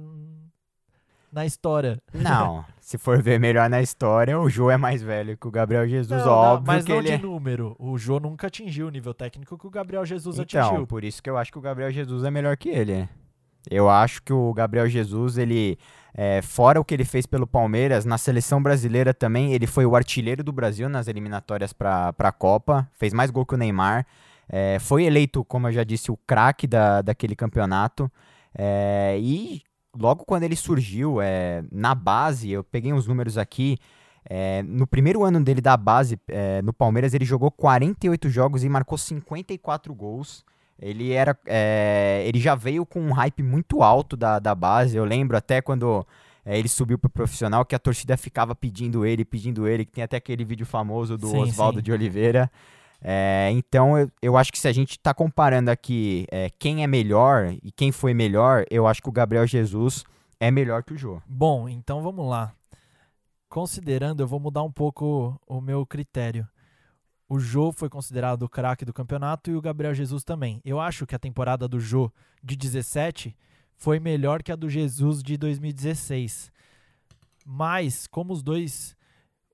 na 1.32 1.44
história. 1.46 2.00
Não, 2.12 2.64
se 2.80 2.96
for 2.98 3.22
ver 3.22 3.38
melhor 3.38 3.68
na 3.68 3.80
história, 3.82 4.38
o 4.38 4.48
Jô 4.48 4.70
é 4.70 4.76
mais 4.76 5.02
velho 5.02 5.36
que 5.36 5.46
o 5.46 5.50
Gabriel 5.50 5.86
Jesus, 5.86 6.20
Não, 6.20 6.26
não, 6.26 6.32
óbvio 6.32 6.66
mas 6.66 6.84
que 6.84 6.90
não 6.92 6.98
ele 6.98 7.08
de 7.08 7.14
é. 7.14 7.18
número. 7.18 7.76
O 7.78 7.96
Jô 7.98 8.18
nunca 8.18 8.46
atingiu 8.46 8.86
o 8.86 8.90
nível 8.90 9.12
técnico 9.14 9.56
que 9.58 9.66
o 9.66 9.70
Gabriel 9.70 10.04
Jesus 10.04 10.38
Então, 10.38 10.66
atingiu. 10.66 10.86
por 10.86 11.04
isso 11.04 11.22
que 11.22 11.28
eu 11.28 11.36
acho 11.36 11.52
que 11.52 11.58
o 11.58 11.60
Gabriel 11.60 11.90
Jesus 11.90 12.24
é 12.24 12.30
melhor 12.30 12.56
que 12.56 12.68
ele. 12.68 13.08
Eu 13.70 13.90
acho 13.90 14.22
que 14.22 14.32
o 14.32 14.52
Gabriel 14.54 14.88
Jesus, 14.88 15.36
ele, 15.36 15.78
é, 16.14 16.40
fora 16.40 16.80
o 16.80 16.84
que 16.84 16.94
ele 16.94 17.04
fez 17.04 17.26
pelo 17.26 17.46
Palmeiras, 17.46 18.04
na 18.06 18.16
seleção 18.16 18.62
brasileira 18.62 19.12
também, 19.12 19.52
ele 19.52 19.66
foi 19.66 19.84
o 19.84 19.94
artilheiro 19.94 20.42
do 20.42 20.52
Brasil 20.52 20.88
nas 20.88 21.06
eliminatórias 21.08 21.72
para 21.72 22.14
a 22.18 22.32
Copa, 22.32 22.88
fez 22.92 23.12
mais 23.12 23.30
gol 23.30 23.44
que 23.44 23.54
o 23.54 23.58
Neymar, 23.58 24.06
é, 24.48 24.78
foi 24.78 25.04
eleito, 25.04 25.44
como 25.44 25.68
eu 25.68 25.72
já 25.72 25.84
disse, 25.84 26.10
o 26.10 26.16
craque 26.16 26.66
da, 26.66 27.02
daquele 27.02 27.36
campeonato. 27.36 28.10
é, 28.56 29.18
e 29.20 29.60
logo 29.96 30.24
quando 30.24 30.42
ele 30.42 30.56
surgiu 30.56 31.20
é, 31.20 31.62
na 31.70 31.94
base, 31.94 32.50
eu 32.50 32.64
peguei 32.64 32.92
uns 32.92 33.06
números 33.06 33.38
aqui. 33.38 33.78
é, 34.28 34.62
no 34.62 34.86
primeiro 34.86 35.24
ano 35.24 35.42
dele 35.42 35.60
da 35.60 35.76
base 35.76 36.18
é, 36.28 36.60
no 36.62 36.72
Palmeiras, 36.72 37.14
ele 37.14 37.24
jogou 37.24 37.50
48 37.50 38.28
jogos 38.28 38.64
e 38.64 38.68
marcou 38.68 38.98
54 38.98 39.94
gols. 39.94 40.44
Ele 40.80 41.12
era. 41.12 41.36
é, 41.46 42.22
ele 42.26 42.38
já 42.38 42.54
veio 42.54 42.86
com 42.86 43.00
um 43.00 43.12
hype 43.12 43.42
muito 43.42 43.82
alto 43.82 44.16
da, 44.16 44.38
da 44.38 44.54
base. 44.54 44.96
Eu 44.96 45.04
lembro 45.04 45.36
até 45.36 45.60
quando 45.60 46.06
é, 46.44 46.58
ele 46.58 46.68
subiu 46.68 46.98
pro 46.98 47.10
profissional 47.10 47.64
que 47.64 47.74
a 47.74 47.78
torcida 47.78 48.16
ficava 48.16 48.54
pedindo 48.54 49.04
ele, 49.04 49.24
pedindo 49.24 49.66
ele, 49.66 49.84
que 49.84 49.92
tem 49.92 50.04
até 50.04 50.16
aquele 50.16 50.44
vídeo 50.44 50.64
famoso 50.64 51.18
do 51.18 51.28
Sim, 51.28 51.38
Oswaldo 51.38 51.80
sim. 51.80 51.84
de 51.84 51.92
Oliveira. 51.92 52.50
É, 53.00 53.48
então 53.52 53.96
eu, 53.96 54.10
eu 54.20 54.36
acho 54.36 54.50
que 54.50 54.58
se 54.58 54.66
a 54.66 54.72
gente 54.72 54.98
tá 54.98 55.14
comparando 55.14 55.70
aqui 55.70 56.26
é, 56.30 56.50
quem 56.58 56.82
é 56.82 56.86
melhor 56.86 57.54
e 57.62 57.70
quem 57.70 57.92
foi 57.92 58.12
melhor, 58.12 58.64
eu 58.70 58.86
acho 58.86 59.00
que 59.00 59.08
o 59.08 59.12
Gabriel 59.12 59.46
Jesus 59.46 60.04
é 60.40 60.50
melhor 60.50 60.82
que 60.82 60.92
o 60.92 60.98
Jô. 60.98 61.22
Bom, 61.26 61.68
então 61.68 62.02
vamos 62.02 62.28
lá. 62.28 62.52
Considerando, 63.48 64.20
eu 64.20 64.26
vou 64.26 64.40
mudar 64.40 64.62
um 64.62 64.72
pouco 64.72 65.40
o 65.46 65.60
meu 65.60 65.86
critério. 65.86 66.46
O 67.28 67.38
Jô 67.38 67.72
foi 67.72 67.88
considerado 67.88 68.42
o 68.42 68.48
craque 68.48 68.84
do 68.84 68.92
campeonato 68.92 69.50
e 69.50 69.56
o 69.56 69.60
Gabriel 69.60 69.94
Jesus 69.94 70.24
também. 70.24 70.60
Eu 70.64 70.80
acho 70.80 71.06
que 71.06 71.14
a 71.14 71.18
temporada 71.18 71.68
do 71.68 71.78
Jô 71.78 72.10
de 72.42 72.56
17 72.56 73.36
foi 73.76 74.00
melhor 74.00 74.42
que 74.42 74.50
a 74.50 74.56
do 74.56 74.68
Jesus 74.68 75.22
de 75.22 75.36
2016. 75.36 76.50
Mas, 77.44 78.06
como 78.06 78.32
os 78.32 78.42
dois 78.42 78.96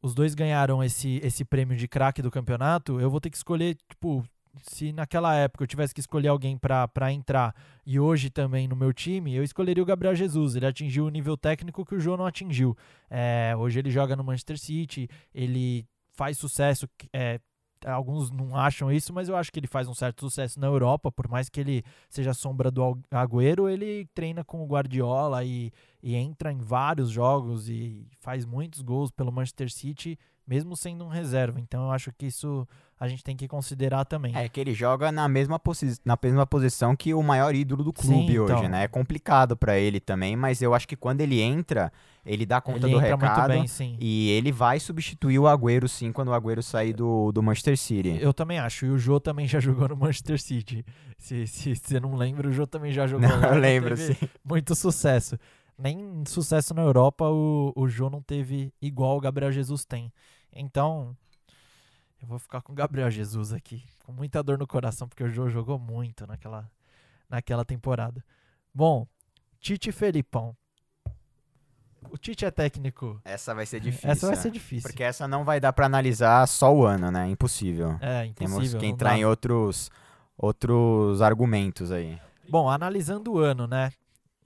os 0.04 0.12
dois 0.14 0.34
ganharam 0.34 0.84
esse, 0.84 1.18
esse 1.22 1.46
prêmio 1.46 1.74
de 1.74 1.88
craque 1.88 2.20
do 2.20 2.30
campeonato, 2.30 3.00
eu 3.00 3.08
vou 3.08 3.22
ter 3.22 3.30
que 3.30 3.38
escolher, 3.38 3.74
tipo, 3.88 4.22
se 4.60 4.92
naquela 4.92 5.34
época 5.34 5.64
eu 5.64 5.66
tivesse 5.66 5.94
que 5.94 6.00
escolher 6.00 6.28
alguém 6.28 6.58
pra 6.58 7.10
entrar 7.10 7.54
e 7.86 7.98
hoje 7.98 8.28
também 8.28 8.68
no 8.68 8.76
meu 8.76 8.92
time, 8.92 9.34
eu 9.34 9.42
escolheria 9.42 9.82
o 9.82 9.86
Gabriel 9.86 10.14
Jesus. 10.14 10.56
Ele 10.56 10.66
atingiu 10.66 11.06
o 11.06 11.08
nível 11.08 11.38
técnico 11.38 11.86
que 11.86 11.94
o 11.94 11.98
João 12.00 12.18
não 12.18 12.26
atingiu. 12.26 12.76
É, 13.08 13.54
hoje 13.56 13.78
ele 13.78 13.90
joga 13.90 14.14
no 14.14 14.22
Manchester 14.22 14.58
City, 14.58 15.08
ele 15.34 15.86
faz 16.12 16.36
sucesso. 16.36 16.86
é, 17.10 17.40
alguns 17.86 18.30
não 18.30 18.54
acham 18.54 18.92
isso, 18.92 19.12
mas 19.12 19.30
eu 19.30 19.36
acho 19.36 19.50
que 19.50 19.58
ele 19.58 19.66
faz 19.66 19.88
um 19.88 19.94
certo 19.94 20.20
sucesso 20.20 20.60
na 20.60 20.66
Europa, 20.66 21.10
por 21.10 21.28
mais 21.28 21.48
que 21.48 21.60
ele 21.60 21.82
seja 22.10 22.34
sombra 22.34 22.70
do 22.70 22.98
Agüero, 23.10 23.68
ele 23.68 24.06
treina 24.14 24.44
com 24.44 24.62
o 24.62 24.66
Guardiola 24.66 25.44
e, 25.44 25.72
e 26.04 26.14
entra 26.14 26.52
em 26.52 26.58
vários 26.58 27.08
jogos 27.08 27.66
e 27.66 28.06
faz 28.20 28.44
muitos 28.44 28.82
gols 28.82 29.10
pelo 29.10 29.32
Manchester 29.32 29.72
City 29.72 30.18
mesmo 30.46 30.76
sendo 30.76 31.04
um 31.04 31.08
reserva. 31.08 31.58
Então 31.58 31.84
eu 31.84 31.90
acho 31.90 32.12
que 32.12 32.26
isso 32.26 32.66
a 33.00 33.08
gente 33.08 33.24
tem 33.24 33.36
que 33.36 33.48
considerar 33.48 34.04
também. 34.04 34.36
É 34.36 34.48
que 34.48 34.60
ele 34.60 34.72
joga 34.72 35.10
na 35.10 35.28
mesma, 35.28 35.58
posi 35.58 35.98
na 36.04 36.16
mesma 36.22 36.46
posição 36.46 36.94
que 36.94 37.12
o 37.12 37.22
maior 37.22 37.54
ídolo 37.54 37.82
do 37.82 37.92
clube 37.92 38.32
Sim, 38.32 38.38
hoje, 38.38 38.52
então. 38.52 38.68
né? 38.68 38.84
É 38.84 38.88
complicado 38.88 39.56
pra 39.56 39.78
ele 39.78 39.98
também, 39.98 40.36
mas 40.36 40.62
eu 40.62 40.74
acho 40.74 40.86
que 40.86 40.96
quando 40.96 41.20
ele 41.20 41.40
entra, 41.40 41.92
ele 42.24 42.46
dá 42.46 42.60
conta 42.60 42.86
Ele 42.86 42.94
do 42.94 43.00
recado 43.00 43.48
bem, 43.48 43.66
e 43.98 44.30
ele 44.30 44.52
vai 44.52 44.78
substituir 44.78 45.38
o 45.38 45.48
Agüero 45.48 45.88
sim 45.88 46.12
quando 46.12 46.28
o 46.28 46.34
Agüero 46.34 46.62
sair 46.62 46.92
do, 46.92 47.32
do 47.32 47.42
Manchester 47.42 47.76
City. 47.76 48.16
Eu 48.20 48.32
também 48.32 48.58
acho. 48.58 48.86
E 48.86 48.90
o 48.90 48.98
Jô 48.98 49.18
também 49.18 49.46
já 49.48 49.60
jogou 49.60 49.88
no 49.88 49.96
Manchester 49.96 50.40
City. 50.40 50.84
Se, 51.18 51.46
se 51.46 51.74
você 51.74 51.98
não 51.98 52.14
lembra, 52.14 52.48
o 52.48 52.52
Jô 52.52 52.66
também 52.66 52.92
já 52.92 53.06
jogou 53.06 53.28
Não, 53.28 53.42
eu 53.48 53.56
e 53.56 53.60
lembro, 53.60 53.96
sim. 53.96 54.16
Muito 54.44 54.74
sucesso. 54.74 55.38
Nem 55.78 56.24
sucesso 56.26 56.72
na 56.72 56.82
Europa 56.82 57.28
o, 57.28 57.72
o 57.74 57.88
Jô 57.88 58.08
não 58.08 58.22
teve 58.22 58.72
igual 58.80 59.16
o 59.16 59.20
Gabriel 59.20 59.50
Jesus 59.50 59.84
tem. 59.84 60.12
Então, 60.52 61.16
eu 62.22 62.28
vou 62.28 62.38
ficar 62.38 62.62
com 62.62 62.72
o 62.72 62.74
Gabriel 62.74 63.10
Jesus 63.10 63.52
aqui. 63.52 63.84
Com 64.04 64.12
muita 64.12 64.42
dor 64.42 64.58
no 64.58 64.66
coração, 64.66 65.08
porque 65.08 65.24
o 65.24 65.28
Jô 65.28 65.48
jogou 65.48 65.78
muito 65.78 66.26
naquela, 66.26 66.70
naquela 67.28 67.64
temporada. 67.64 68.24
Bom, 68.72 69.06
Tite 69.60 69.90
e 69.90 69.92
Felipão. 69.92 70.56
O 72.10 72.16
Tite 72.16 72.44
é 72.44 72.50
técnico. 72.50 73.20
Essa 73.24 73.54
vai 73.54 73.66
ser 73.66 73.80
difícil. 73.80 74.10
Essa 74.10 74.26
vai 74.26 74.36
né? 74.36 74.42
ser 74.42 74.50
difícil. 74.50 74.88
Porque 74.88 75.02
essa 75.02 75.26
não 75.26 75.44
vai 75.44 75.58
dar 75.58 75.72
pra 75.72 75.86
analisar 75.86 76.46
só 76.46 76.72
o 76.74 76.84
ano, 76.84 77.10
né? 77.10 77.28
Impossível. 77.28 77.98
É, 78.00 78.30
Temos 78.34 78.52
impossível. 78.52 78.80
que 78.80 78.86
não 78.86 78.92
entrar 78.92 79.18
em 79.18 79.24
outros, 79.24 79.90
outros 80.36 81.20
argumentos 81.20 81.90
aí. 81.90 82.20
Bom, 82.48 82.68
analisando 82.68 83.32
o 83.32 83.38
ano, 83.38 83.66
né? 83.66 83.90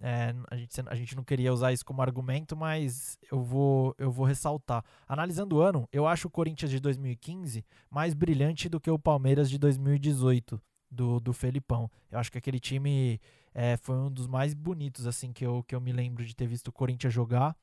É, 0.00 0.32
a, 0.48 0.56
gente, 0.56 0.80
a 0.86 0.94
gente 0.94 1.16
não 1.16 1.24
queria 1.24 1.52
usar 1.52 1.72
isso 1.72 1.84
como 1.84 2.00
argumento, 2.02 2.56
mas 2.56 3.18
eu 3.30 3.42
vou, 3.42 3.94
eu 3.98 4.10
vou 4.12 4.24
ressaltar. 4.24 4.84
Analisando 5.06 5.56
o 5.56 5.60
ano, 5.60 5.88
eu 5.92 6.06
acho 6.06 6.28
o 6.28 6.30
Corinthians 6.30 6.70
de 6.70 6.78
2015 6.80 7.64
mais 7.90 8.14
brilhante 8.14 8.68
do 8.68 8.80
que 8.80 8.90
o 8.90 8.98
Palmeiras 8.98 9.50
de 9.50 9.58
2018, 9.58 10.60
do, 10.90 11.18
do 11.20 11.32
Felipão. 11.32 11.90
Eu 12.10 12.18
acho 12.18 12.30
que 12.30 12.38
aquele 12.38 12.60
time 12.60 13.20
é, 13.52 13.76
foi 13.76 13.96
um 13.96 14.10
dos 14.10 14.26
mais 14.28 14.54
bonitos, 14.54 15.06
assim, 15.06 15.32
que 15.32 15.44
eu, 15.44 15.64
que 15.64 15.74
eu 15.74 15.80
me 15.80 15.92
lembro 15.92 16.24
de 16.24 16.34
ter 16.34 16.46
visto 16.46 16.68
o 16.68 16.72
Corinthians 16.72 17.12
jogar. 17.12 17.56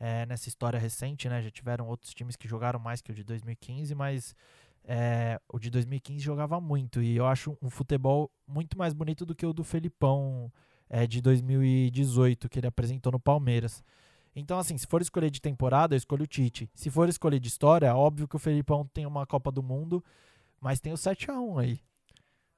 é, 0.00 0.24
nessa 0.26 0.48
história 0.48 0.78
recente, 0.78 1.28
né? 1.28 1.42
Já 1.42 1.50
tiveram 1.50 1.86
outros 1.86 2.14
times 2.14 2.34
que 2.34 2.48
jogaram 2.48 2.80
mais 2.80 3.02
que 3.02 3.12
o 3.12 3.14
de 3.14 3.22
2015, 3.22 3.94
mas 3.94 4.34
é, 4.84 5.38
o 5.52 5.58
de 5.58 5.70
2015 5.70 6.20
jogava 6.20 6.58
muito. 6.60 7.02
E 7.02 7.16
eu 7.16 7.26
acho 7.26 7.56
um 7.60 7.68
futebol 7.68 8.30
muito 8.46 8.78
mais 8.78 8.94
bonito 8.94 9.26
do 9.26 9.34
que 9.34 9.44
o 9.44 9.52
do 9.52 9.62
Felipão 9.62 10.50
é, 10.90 11.06
de 11.06 11.22
2018, 11.22 12.48
que 12.48 12.58
ele 12.58 12.66
apresentou 12.66 13.12
no 13.12 13.20
Palmeiras. 13.20 13.82
Então, 14.34 14.58
assim, 14.58 14.76
se 14.76 14.86
for 14.86 15.00
escolher 15.00 15.30
de 15.30 15.40
temporada, 15.40 15.94
eu 15.94 15.98
escolho 15.98 16.24
o 16.24 16.26
Tite. 16.26 16.68
Se 16.74 16.90
for 16.90 17.08
escolher 17.08 17.38
de 17.38 17.48
história, 17.48 17.94
óbvio 17.94 18.26
que 18.26 18.36
o 18.36 18.38
Felipão 18.38 18.84
tem 18.92 19.06
uma 19.06 19.24
Copa 19.24 19.52
do 19.52 19.62
Mundo, 19.62 20.04
mas 20.60 20.80
tem 20.80 20.92
o 20.92 20.96
7 20.96 21.30
a 21.30 21.40
1 21.40 21.58
aí. 21.58 21.80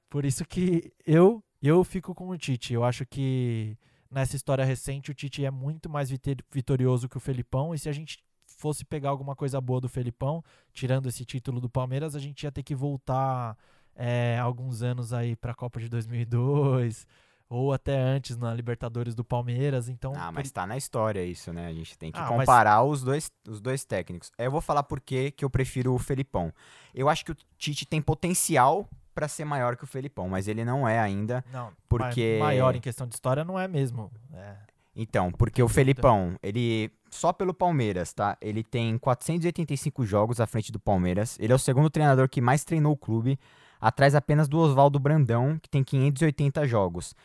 Por 0.09 0.25
isso 0.25 0.43
que 0.45 0.91
eu 1.05 1.43
eu 1.61 1.83
fico 1.83 2.13
com 2.13 2.27
o 2.29 2.37
Tite. 2.37 2.73
Eu 2.73 2.83
acho 2.83 3.05
que 3.05 3.77
nessa 4.11 4.35
história 4.35 4.65
recente 4.65 5.11
o 5.11 5.13
Tite 5.13 5.45
é 5.45 5.51
muito 5.51 5.89
mais 5.89 6.09
vitorioso 6.51 7.07
que 7.07 7.17
o 7.17 7.21
Felipão. 7.21 7.73
E 7.73 7.79
se 7.79 7.87
a 7.87 7.93
gente 7.93 8.19
fosse 8.45 8.83
pegar 8.83 9.09
alguma 9.09 9.35
coisa 9.35 9.61
boa 9.61 9.79
do 9.79 9.87
Felipão, 9.87 10.43
tirando 10.73 11.07
esse 11.07 11.23
título 11.23 11.61
do 11.61 11.69
Palmeiras, 11.69 12.15
a 12.15 12.19
gente 12.19 12.43
ia 12.43 12.51
ter 12.51 12.63
que 12.63 12.75
voltar 12.75 13.57
é, 13.95 14.37
alguns 14.39 14.81
anos 14.81 15.13
aí 15.13 15.35
para 15.35 15.53
a 15.53 15.55
Copa 15.55 15.79
de 15.79 15.87
2002 15.87 17.07
ou 17.55 17.73
até 17.73 17.95
antes 17.97 18.35
na 18.37 18.53
Libertadores 18.53 19.13
do 19.15 19.23
Palmeiras. 19.23 19.89
Então, 19.89 20.13
Ah, 20.15 20.25
por- 20.27 20.33
mas 20.35 20.51
tá 20.51 20.65
na 20.67 20.75
história 20.77 21.23
isso, 21.23 21.51
né? 21.53 21.67
A 21.67 21.73
gente 21.73 21.97
tem 21.97 22.11
que 22.11 22.17
Ah, 22.19 22.23
mas- 22.23 22.31
comparar 22.39 22.83
os, 22.83 23.03
dois, 23.03 23.31
os 23.47 23.61
dois 23.61 23.83
técnicos. 23.85 24.31
Eu 24.37 24.51
vou 24.51 24.61
falar 24.61 24.83
por 24.83 24.99
que 24.99 25.31
que 25.31 25.45
eu 25.45 25.49
prefiro 25.49 25.93
o 25.93 25.99
Felipão. 25.99 26.51
Eu 26.93 27.09
acho 27.09 27.23
que 27.25 27.31
o 27.31 27.37
Tite 27.57 27.85
tem 27.85 28.01
potencial 28.01 28.87
pra 29.13 29.27
ser 29.27 29.45
maior 29.45 29.75
que 29.77 29.83
o 29.83 29.87
Felipão, 29.87 30.27
mas 30.27 30.47
ele 30.47 30.65
não 30.65 30.87
é 30.87 30.99
ainda. 30.99 31.43
não, 31.51 31.71
porque- 31.87 32.37
ma- 32.39 32.45
maior 32.47 32.75
em 32.75 32.81
questão 32.81 33.05
de 33.07 33.13
história 33.13 33.43
não 33.43 33.59
é 33.59 33.67
mesmo. 33.67 34.11
É, 34.33 34.55
Então, 34.95 35.31
porque 35.31 35.61
o 35.63 35.67
Felipão, 35.67 36.35
ele 36.43 36.91
só 37.09 37.33
pelo 37.33 37.51
Palmeiras, 37.53 38.13
tá? 38.13 38.37
Ele 38.41 38.63
tem 38.63 38.95
485 38.97 40.05
jogos 40.05 40.39
à 40.39 40.45
frente 40.47 40.71
do 40.71 40.79
Palmeiras. 40.79 41.37
Ele 41.39 41.51
é 41.51 41.55
o 41.55 41.59
segundo 41.59 41.89
treinador 41.89 42.27
que 42.29 42.39
mais 42.41 42.63
treinou 42.63 42.93
o 42.93 42.97
clube, 42.97 43.39
atrás 43.81 44.13
apenas 44.15 44.47
do 44.47 44.57
Oswaldo 44.59 44.99
Brandão, 44.99 45.57
que 45.61 45.67
tem 45.69 45.83
580 45.83 46.65
jogos. 46.67 47.15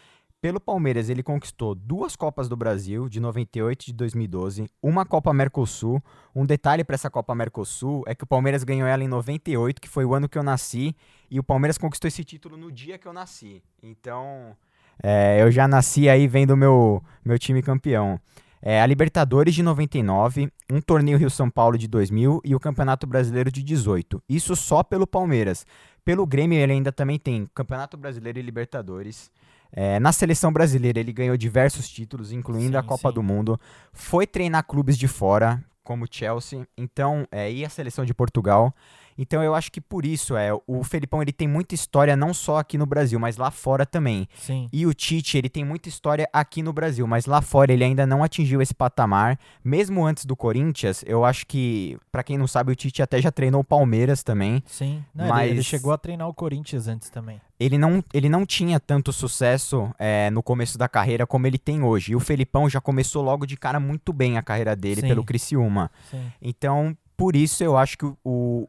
Pelo 0.40 0.60
Palmeiras, 0.60 1.10
ele 1.10 1.20
conquistou 1.20 1.74
duas 1.74 2.14
Copas 2.14 2.48
do 2.48 2.56
Brasil, 2.56 3.08
de 3.08 3.18
98 3.18 3.82
e 3.82 3.86
de 3.86 3.92
2012, 3.92 4.70
uma 4.80 5.04
Copa 5.04 5.32
Mercosul. 5.32 6.00
Um 6.32 6.46
detalhe 6.46 6.84
para 6.84 6.94
essa 6.94 7.10
Copa 7.10 7.34
Mercosul 7.34 8.04
é 8.06 8.14
que 8.14 8.22
o 8.22 8.26
Palmeiras 8.26 8.62
ganhou 8.62 8.86
ela 8.86 9.02
em 9.02 9.08
98, 9.08 9.80
que 9.80 9.88
foi 9.88 10.04
o 10.04 10.14
ano 10.14 10.28
que 10.28 10.38
eu 10.38 10.44
nasci, 10.44 10.94
e 11.28 11.40
o 11.40 11.42
Palmeiras 11.42 11.76
conquistou 11.76 12.06
esse 12.06 12.22
título 12.22 12.56
no 12.56 12.70
dia 12.70 12.96
que 12.96 13.08
eu 13.08 13.12
nasci. 13.12 13.60
Então, 13.82 14.56
é, 15.02 15.42
eu 15.42 15.50
já 15.50 15.66
nasci 15.66 16.08
aí 16.08 16.28
vendo 16.28 16.56
meu, 16.56 17.02
meu 17.24 17.36
time 17.36 17.60
campeão. 17.60 18.20
É, 18.62 18.80
a 18.80 18.86
Libertadores 18.86 19.56
de 19.56 19.62
99, 19.64 20.52
um 20.70 20.80
torneio 20.80 21.18
Rio-São 21.18 21.50
Paulo 21.50 21.76
de 21.76 21.88
2000 21.88 22.42
e 22.44 22.54
o 22.54 22.60
Campeonato 22.60 23.08
Brasileiro 23.08 23.50
de 23.50 23.60
18. 23.60 24.22
Isso 24.28 24.54
só 24.54 24.84
pelo 24.84 25.04
Palmeiras. 25.04 25.66
Pelo 26.04 26.24
Grêmio 26.24 26.56
ele 26.60 26.72
ainda 26.72 26.92
também 26.92 27.18
tem 27.18 27.50
Campeonato 27.52 27.96
Brasileiro 27.96 28.38
e 28.38 28.42
Libertadores. 28.42 29.32
É, 29.72 29.98
na 30.00 30.12
seleção 30.12 30.52
brasileira 30.52 30.98
ele 30.98 31.12
ganhou 31.12 31.36
diversos 31.36 31.88
títulos, 31.88 32.32
incluindo 32.32 32.78
a 32.78 32.82
Sim, 32.82 32.88
Copa 32.88 33.08
sim. 33.08 33.14
do 33.14 33.22
Mundo. 33.22 33.60
Foi 33.92 34.26
treinar 34.26 34.64
clubes 34.64 34.96
de 34.96 35.06
fora, 35.06 35.62
como 35.84 36.06
Chelsea, 36.10 36.66
então, 36.76 37.26
é, 37.30 37.50
e 37.50 37.64
a 37.64 37.68
seleção 37.68 38.04
de 38.04 38.12
Portugal. 38.12 38.74
Então 39.18 39.42
eu 39.42 39.54
acho 39.54 39.72
que 39.72 39.80
por 39.80 40.06
isso 40.06 40.36
é 40.36 40.50
o 40.66 40.84
Felipão 40.84 41.20
ele 41.20 41.32
tem 41.32 41.48
muita 41.48 41.74
história 41.74 42.16
não 42.16 42.32
só 42.32 42.58
aqui 42.58 42.78
no 42.78 42.86
Brasil, 42.86 43.18
mas 43.18 43.36
lá 43.36 43.50
fora 43.50 43.84
também. 43.84 44.28
sim. 44.38 44.68
E 44.72 44.86
o 44.86 44.94
Tite, 44.94 45.36
ele 45.36 45.48
tem 45.48 45.64
muita 45.64 45.88
história 45.88 46.28
aqui 46.32 46.62
no 46.62 46.72
Brasil, 46.72 47.06
mas 47.06 47.26
lá 47.26 47.42
fora 47.42 47.72
ele 47.72 47.82
ainda 47.84 48.06
não 48.06 48.22
atingiu 48.22 48.62
esse 48.62 48.74
patamar. 48.74 49.38
Mesmo 49.64 50.06
antes 50.06 50.24
do 50.24 50.36
Corinthians, 50.36 51.02
eu 51.06 51.24
acho 51.24 51.46
que, 51.46 51.98
pra 52.12 52.22
quem 52.22 52.38
não 52.38 52.46
sabe, 52.46 52.70
o 52.72 52.76
Tite 52.76 53.02
até 53.02 53.20
já 53.20 53.32
treinou 53.32 53.60
o 53.60 53.64
Palmeiras 53.64 54.22
também. 54.22 54.62
Sim, 54.66 55.02
Não, 55.14 55.24
ele- 55.40 55.48
ele, 55.50 55.56
Mas- 55.56 55.66
chegou 55.66 55.92
a 55.92 55.98
treinar 55.98 56.28
o 56.28 56.34
Corinthians 56.34 56.86
antes 56.86 57.10
também. 57.10 57.40
Ele 57.58 57.76
não, 57.76 58.04
ele 58.14 58.28
não 58.28 58.46
tinha 58.46 58.78
tanto 58.78 59.12
sucesso 59.12 59.92
é, 59.98 60.30
no 60.30 60.42
começo 60.44 60.78
da 60.78 60.88
carreira 60.88 61.26
como 61.26 61.44
ele 61.46 61.58
tem 61.58 61.82
hoje. 61.82 62.12
E 62.12 62.16
o 62.16 62.20
Felipão 62.20 62.68
já 62.70 62.80
começou 62.80 63.20
logo 63.22 63.44
de 63.46 63.56
cara 63.56 63.80
muito 63.80 64.12
bem 64.12 64.38
a 64.38 64.42
carreira 64.42 64.76
dele 64.76 65.00
Sim. 65.00 65.08
pelo 65.08 65.24
Criciúma. 65.24 65.90
Sim. 66.08 66.22
Então, 66.40 66.96
por 67.16 67.34
isso 67.34 67.64
eu 67.64 67.76
acho 67.76 67.98
que 67.98 68.04
o- 68.06 68.16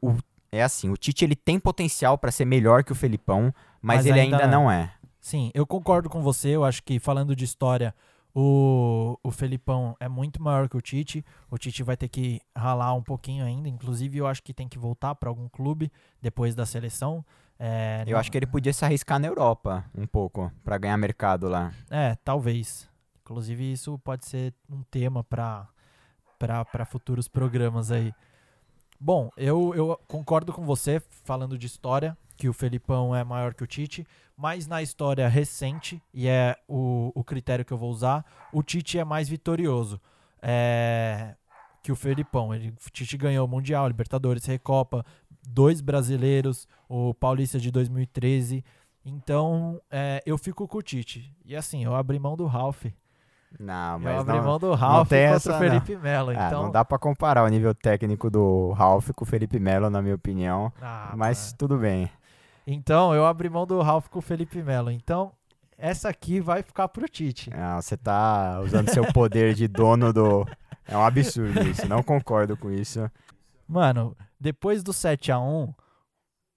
o- 0.01 0.17
é 0.51 0.63
assim, 0.63 0.89
o 0.89 0.97
Tite 0.97 1.23
ele 1.25 1.35
tem 1.35 1.59
potencial 1.59 2.17
pra 2.17 2.31
ser 2.31 2.45
melhor 2.45 2.83
que 2.83 2.91
o 2.91 2.95
Felipão, 2.95 3.53
mas, 3.81 3.97
Mas 3.97 4.05
ele 4.07 4.19
ainda 4.19 4.37
ainda 4.37 4.47
não 4.47 4.69
é. 4.69 4.91
Sim, 5.19 5.51
eu 5.53 5.65
concordo 5.67 6.09
com 6.09 6.21
você. 6.21 6.49
Eu 6.49 6.63
acho 6.63 6.81
que 6.83 6.97
falando 6.99 7.35
de 7.35 7.43
história, 7.45 7.93
o, 8.33 9.17
o 9.23 9.31
Felipão 9.31 9.95
é 9.99 10.07
muito 10.07 10.41
maior 10.41 10.69
que 10.69 10.77
o 10.77 10.81
Tite. 10.81 11.25
O 11.51 11.57
Tite 11.57 11.83
vai 11.83 11.97
ter 11.97 12.07
que 12.07 12.41
ralar 12.55 12.93
um 12.93 13.03
pouquinho 13.03 13.43
ainda. 13.45 13.67
Inclusive, 13.67 14.17
eu 14.17 14.27
acho 14.27 14.41
que 14.41 14.53
tem 14.53 14.67
que 14.67 14.79
voltar 14.79 15.15
para 15.15 15.29
algum 15.29 15.47
clube 15.49 15.91
depois 16.21 16.55
da 16.55 16.65
seleção. 16.65 17.23
É, 17.59 18.03
Eu 18.07 18.13
não- 18.13 18.19
acho 18.19 18.31
que 18.31 18.37
ele 18.37 18.45
podia 18.47 18.71
se 18.71 18.85
arriscar 18.85 19.19
na 19.19 19.27
Europa 19.27 19.83
um 19.93 20.07
pouco 20.07 20.49
pra 20.63 20.77
ganhar 20.77 20.95
mercado 20.97 21.49
lá. 21.49 21.71
É, 21.89 22.15
talvez. 22.23 22.87
Inclusive, 23.21 23.71
isso 23.73 23.99
pode 23.99 24.25
ser 24.25 24.53
um 24.69 24.81
tema 24.83 25.23
para 25.23 25.67
para 26.39 26.85
futuros 26.85 27.27
programas 27.27 27.91
aí. 27.91 28.13
Bom, 28.99 29.29
eu, 29.37 29.73
eu 29.75 29.99
concordo 30.07 30.51
com 30.51 30.65
você 30.65 31.01
falando 31.23 31.57
de 31.57 31.65
história, 31.67 32.17
que 32.35 32.49
o 32.49 32.53
Felipão 32.53 33.15
é 33.15 33.23
maior 33.23 33.53
que 33.53 33.63
o 33.63 33.67
Tite, 33.67 34.05
mas 34.35 34.67
na 34.67 34.81
história 34.81 35.27
recente, 35.27 36.01
e 36.13 36.27
é 36.27 36.55
o, 36.67 37.11
o 37.15 37.23
critério 37.23 37.63
que 37.63 37.71
eu 37.71 37.77
vou 37.77 37.89
usar, 37.89 38.25
o 38.51 38.61
Tite 38.61 38.97
é 38.99 39.03
mais 39.03 39.29
vitorioso 39.29 40.01
é, 40.41 41.35
que 41.81 41.91
o 41.91 41.95
Felipão. 41.95 42.53
Ele, 42.53 42.69
o 42.69 42.89
Tite 42.89 43.17
ganhou 43.17 43.45
o 43.45 43.49
Mundial, 43.49 43.87
Libertadores, 43.87 44.45
Recopa, 44.45 45.05
dois 45.47 45.81
brasileiros, 45.81 46.67
o 46.87 47.13
Paulista 47.13 47.59
de 47.59 47.71
2013. 47.71 48.63
Então, 49.05 49.81
é, 49.89 50.21
eu 50.25 50.37
fico 50.37 50.67
com 50.67 50.77
o 50.77 50.81
Tite. 50.81 51.33
E 51.45 51.55
assim, 51.55 51.83
eu 51.83 51.95
abri 51.95 52.19
mão 52.19 52.35
do 52.35 52.45
Ralph. 52.45 52.85
Não, 53.57 53.93
Eu 53.93 53.99
mas 53.99 54.19
abri 54.19 54.37
não, 54.37 54.43
mão 54.43 54.59
do 54.59 54.73
Ralph 54.73 55.07
tem 55.09 55.21
contra 55.23 55.35
essa, 55.37 55.49
o 55.49 55.53
não. 55.53 55.59
Felipe 55.59 55.95
Melo. 55.95 56.29
Ah, 56.31 56.47
Então, 56.47 56.63
não 56.63 56.71
dá 56.71 56.83
pra 56.85 56.99
comparar 56.99 57.43
o 57.43 57.47
nível 57.47 57.73
técnico 57.73 58.29
do 58.29 58.71
Ralph 58.73 59.09
com 59.15 59.23
o 59.23 59.27
Felipe 59.27 59.59
Melo, 59.59 59.89
na 59.89 60.01
minha 60.01 60.15
opinião. 60.15 60.71
Ah, 60.81 61.13
mas 61.15 61.51
pá. 61.51 61.57
tudo 61.57 61.77
bem. 61.77 62.09
então, 62.67 63.13
eu 63.15 63.25
abri 63.25 63.49
mão 63.49 63.65
do 63.65 63.81
Ralph 63.81 64.07
com 64.07 64.19
o 64.19 64.21
Felipe 64.21 64.61
Melo. 64.61 64.91
Então, 64.91 65.31
essa 65.77 66.09
aqui 66.09 66.39
vai 66.39 66.61
ficar 66.61 66.87
pro 66.89 67.07
Tite. 67.07 67.49
Ah, 67.53 67.81
você 67.81 67.97
tá 67.97 68.59
usando 68.61 68.89
seu 68.89 69.03
poder 69.13 69.53
de 69.55 69.67
dono 69.67 70.13
do. 70.13 70.45
É 70.87 70.95
um 70.97 71.03
absurdo 71.03 71.61
isso, 71.67 71.87
não 71.87 72.03
concordo 72.03 72.55
com 72.57 72.69
isso. 72.69 73.09
Mano, 73.67 74.15
depois 74.39 74.81
do 74.83 74.91
7 74.93 75.31
a 75.31 75.39
1 75.39 75.73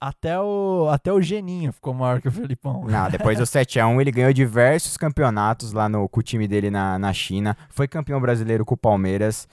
até 0.03 0.37
o, 0.37 0.89
até 0.91 1.13
o 1.13 1.21
Geninho 1.21 1.71
ficou 1.71 1.93
maior 1.93 2.19
que 2.19 2.27
o 2.27 2.31
Felipão. 2.31 2.83
Não, 2.85 3.09
depois 3.09 3.37
do 3.37 3.45
7x1 3.45 4.01
ele 4.01 4.11
ganhou 4.11 4.33
diversos 4.33 4.97
campeonatos 4.97 5.71
lá 5.71 5.87
no, 5.87 6.09
com 6.09 6.19
o 6.19 6.23
time 6.23 6.45
dele 6.45 6.69
na, 6.69 6.99
na 6.99 7.13
China. 7.13 7.55
Foi 7.69 7.87
campeão 7.87 8.19
brasileiro 8.19 8.65
com 8.65 8.73
o 8.73 8.77
Palmeiras. 8.77 9.47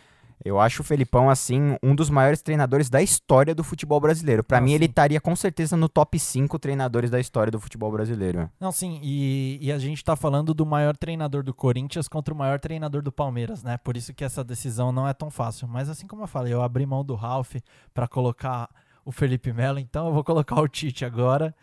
Eu 0.45 0.59
acho 0.59 0.81
o 0.81 0.85
Felipão, 0.85 1.31
assim, 1.31 1.77
um 1.81 1.95
dos 1.95 2.11
maiores 2.11 2.43
treinadores 2.43 2.91
da 2.91 3.01
história 3.01 3.55
do 3.55 3.63
futebol 3.63 4.01
brasileiro. 4.01 4.43
Pra 4.43 4.59
Não, 4.59 4.65
mim, 4.65 4.73
ele 4.73 4.87
sim. 4.87 4.91
estaria 4.91 5.21
com 5.21 5.37
certeza 5.37 5.77
no 5.77 5.89
top 5.89 6.19
5 6.19 6.59
treinadores 6.59 7.11
da 7.11 7.21
história 7.21 7.53
do 7.53 7.61
futebol 7.61 7.93
brasileiro. 7.93 8.51
Não, 8.59 8.73
sim, 8.73 8.99
e, 9.03 9.59
e 9.61 9.71
a 9.71 9.79
gente 9.79 10.03
tá 10.03 10.17
falando 10.17 10.53
do 10.53 10.67
maior 10.67 10.97
treinador 10.97 11.45
do 11.45 11.55
Corinthians 11.55 12.09
contra 12.09 12.35
o 12.35 12.37
maior 12.37 12.59
treinador 12.59 13.03
do 13.03 13.13
Palmeiras, 13.13 13.63
né? 13.63 13.77
Por 13.77 13.97
isso 13.97 14.13
que 14.15 14.25
essa 14.25 14.43
decisão 14.43 14.91
não 14.91 15.07
é 15.07 15.13
tão 15.13 15.31
fácil. 15.31 15.69
Mas 15.69 15.89
assim 15.89 16.09
como 16.09 16.23
eu 16.23 16.27
falei, 16.27 16.53
eu 16.53 16.63
abri 16.63 16.87
mão 16.87 17.05
do 17.05 17.15
Ralf 17.15 17.57
pra 17.93 18.09
colocar 18.09 18.69
o 19.05 19.13
Felipe 19.13 19.53
Melo, 19.53 19.79
então 19.79 20.07
eu 20.07 20.13
vou 20.13 20.25
colocar 20.25 20.61
o 20.61 20.69
Tite 20.69 21.05
agora. 21.05 21.55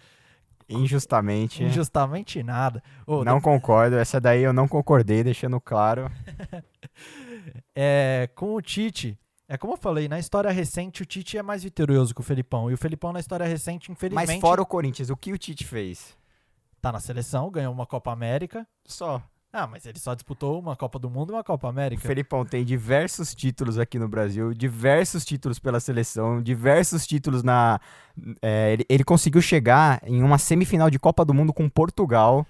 Injustamente. 0.70 1.64
Injustamente 1.64 2.44
nada. 2.44 2.84
Ô, 3.06 3.24
Não 3.24 3.40
concordo. 3.40 3.96
Essa 3.96 4.20
daí 4.20 4.44
eu 4.44 4.52
não 4.52 4.68
concordei, 4.68 5.24
deixando 5.24 5.62
claro. 5.62 6.12
é, 7.74 8.30
com 8.36 8.54
o 8.54 8.62
Tite, 8.62 9.18
é 9.48 9.58
como 9.58 9.74
eu 9.74 9.78
falei, 9.78 10.10
na 10.10 10.20
história 10.20 10.52
recente 10.52 11.02
o 11.04 11.06
Tite 11.06 11.38
é 11.38 11.44
mais 11.44 11.64
vitorioso 11.64 12.14
que 12.14 12.20
o 12.20 12.24
Felipão. 12.24 12.70
E 12.70 12.74
o 12.74 12.78
Felipão 12.78 13.14
na 13.14 13.20
história 13.20 13.46
recente, 13.46 13.92
infelizmente, 13.92 14.28
Mas 14.28 14.42
fora 14.42 14.62
o 14.62 14.66
Corinthians, 14.66 15.10
o 15.10 15.16
que 15.16 15.32
o 15.32 15.38
Tite 15.38 15.66
fez? 15.66 16.18
tá 16.82 16.92
na 16.92 17.00
seleção, 17.00 17.50
ganhou 17.50 17.74
uma 17.74 17.86
Copa 17.86 18.12
América. 18.12 18.66
Só. 18.86 19.22
Ah, 19.60 19.66
mas 19.66 19.86
ele 19.88 19.98
só 19.98 20.14
disputou 20.14 20.60
uma 20.60 20.76
Copa 20.76 21.00
do 21.00 21.10
Mundo 21.10 21.32
e 21.32 21.36
uma 21.36 21.44
Copa 21.44 21.66
O 21.66 21.70
América. 21.70 22.02
Felipão 22.08 22.46
tem 22.46 22.64
diversos 22.64 23.34
títulos 23.34 23.80
aqui 23.80 23.98
no 23.98 24.08
Brasil, 24.08 24.54
diversos 24.54 25.26
títulos 25.26 25.58
pela 25.58 25.80
seleção, 25.80 26.42
diversos 26.42 27.08
títulos 27.08 27.42
na. 27.42 27.80
é, 28.42 28.74
ele, 28.74 28.86
ele 28.88 29.04
conseguiu 29.04 29.42
chegar 29.42 30.00
em 30.06 30.22
uma 30.22 30.38
semifinal 30.38 30.90
de 30.92 31.00
Copa 31.00 31.26
do 31.26 31.34
Mundo 31.34 31.52
com 31.52 31.68
Portugal. 31.68 32.46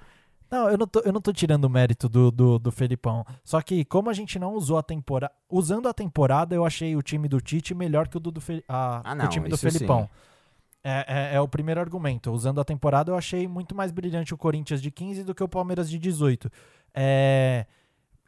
Não, 0.51 0.69
eu 0.69 0.77
não 0.77 0.87
tô, 0.87 0.99
eu 1.01 1.11
não 1.13 1.21
tô 1.21 1.31
tirando 1.31 1.65
o 1.65 1.69
mérito 1.69 2.09
do, 2.09 2.29
do, 2.31 2.59
do 2.59 2.71
Felipão. 2.71 3.25
Só 3.43 3.61
que 3.61 3.83
como 3.85 4.09
a 4.09 4.13
gente 4.13 4.37
não 4.39 4.53
usou 4.53 4.77
a 4.77 4.83
temporada. 4.83 5.33
Usando 5.49 5.87
a 5.87 5.93
temporada, 5.93 6.55
eu 6.55 6.65
achei 6.65 6.95
o 6.95 7.01
time 7.01 7.27
do 7.29 7.39
Tite 7.39 7.73
melhor 7.73 8.07
que 8.09 8.17
o 8.17 8.19
do, 8.19 8.31
do 8.31 8.41
Fe- 8.41 8.63
a- 8.67 9.01
Ah, 9.03 9.11
o 9.13 9.15
não, 9.15 9.27
time 9.29 9.47
do 9.49 9.55
sim. 9.57 9.69
Felipão. 9.71 10.09
É, 10.83 11.31
é, 11.33 11.35
é 11.35 11.41
o 11.41 11.47
primeiro 11.49 11.81
argumento. 11.81 12.31
Usando 12.31 12.61
a 12.61 12.63
temporada, 12.63 13.11
eu 13.11 13.17
achei 13.17 13.45
muito 13.45 13.75
mais 13.75 13.91
brilhante 13.91 14.33
o 14.33 14.37
Corinthians 14.37 14.81
de 14.81 14.89
15 14.89 15.25
do 15.25 15.35
que 15.35 15.43
o 15.43 15.47
Palmeiras 15.49 15.89
de 15.89 15.99
18. 15.99 16.49
É, 16.93 17.65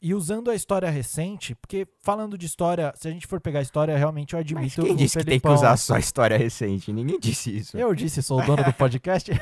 e 0.01 0.13
usando 0.13 0.49
a 0.49 0.55
história 0.55 0.89
recente, 0.89 1.53
porque 1.55 1.85
falando 2.01 2.37
de 2.37 2.45
história, 2.45 2.93
se 2.95 3.07
a 3.07 3.11
gente 3.11 3.27
for 3.27 3.41
pegar 3.41 3.59
a 3.59 3.61
história, 3.61 3.97
realmente 3.97 4.33
eu 4.33 4.37
Mas 4.39 4.45
admito 4.45 4.81
quem 4.83 4.93
o 4.93 4.95
disse 4.95 5.17
que 5.17 5.23
tem 5.25 5.39
que 5.39 5.41
Felipão- 5.41 5.53
usar 5.55 5.75
só 5.77 5.95
a 5.95 5.99
história 5.99 6.37
recente? 6.37 6.93
Ninguém 6.93 7.19
disse 7.19 7.55
isso. 7.57 7.77
eu 7.77 7.93
disse, 7.93 8.21
sou 8.23 8.39
o 8.39 8.45
dono 8.45 8.63
do 8.63 8.71
podcast. 8.73 9.29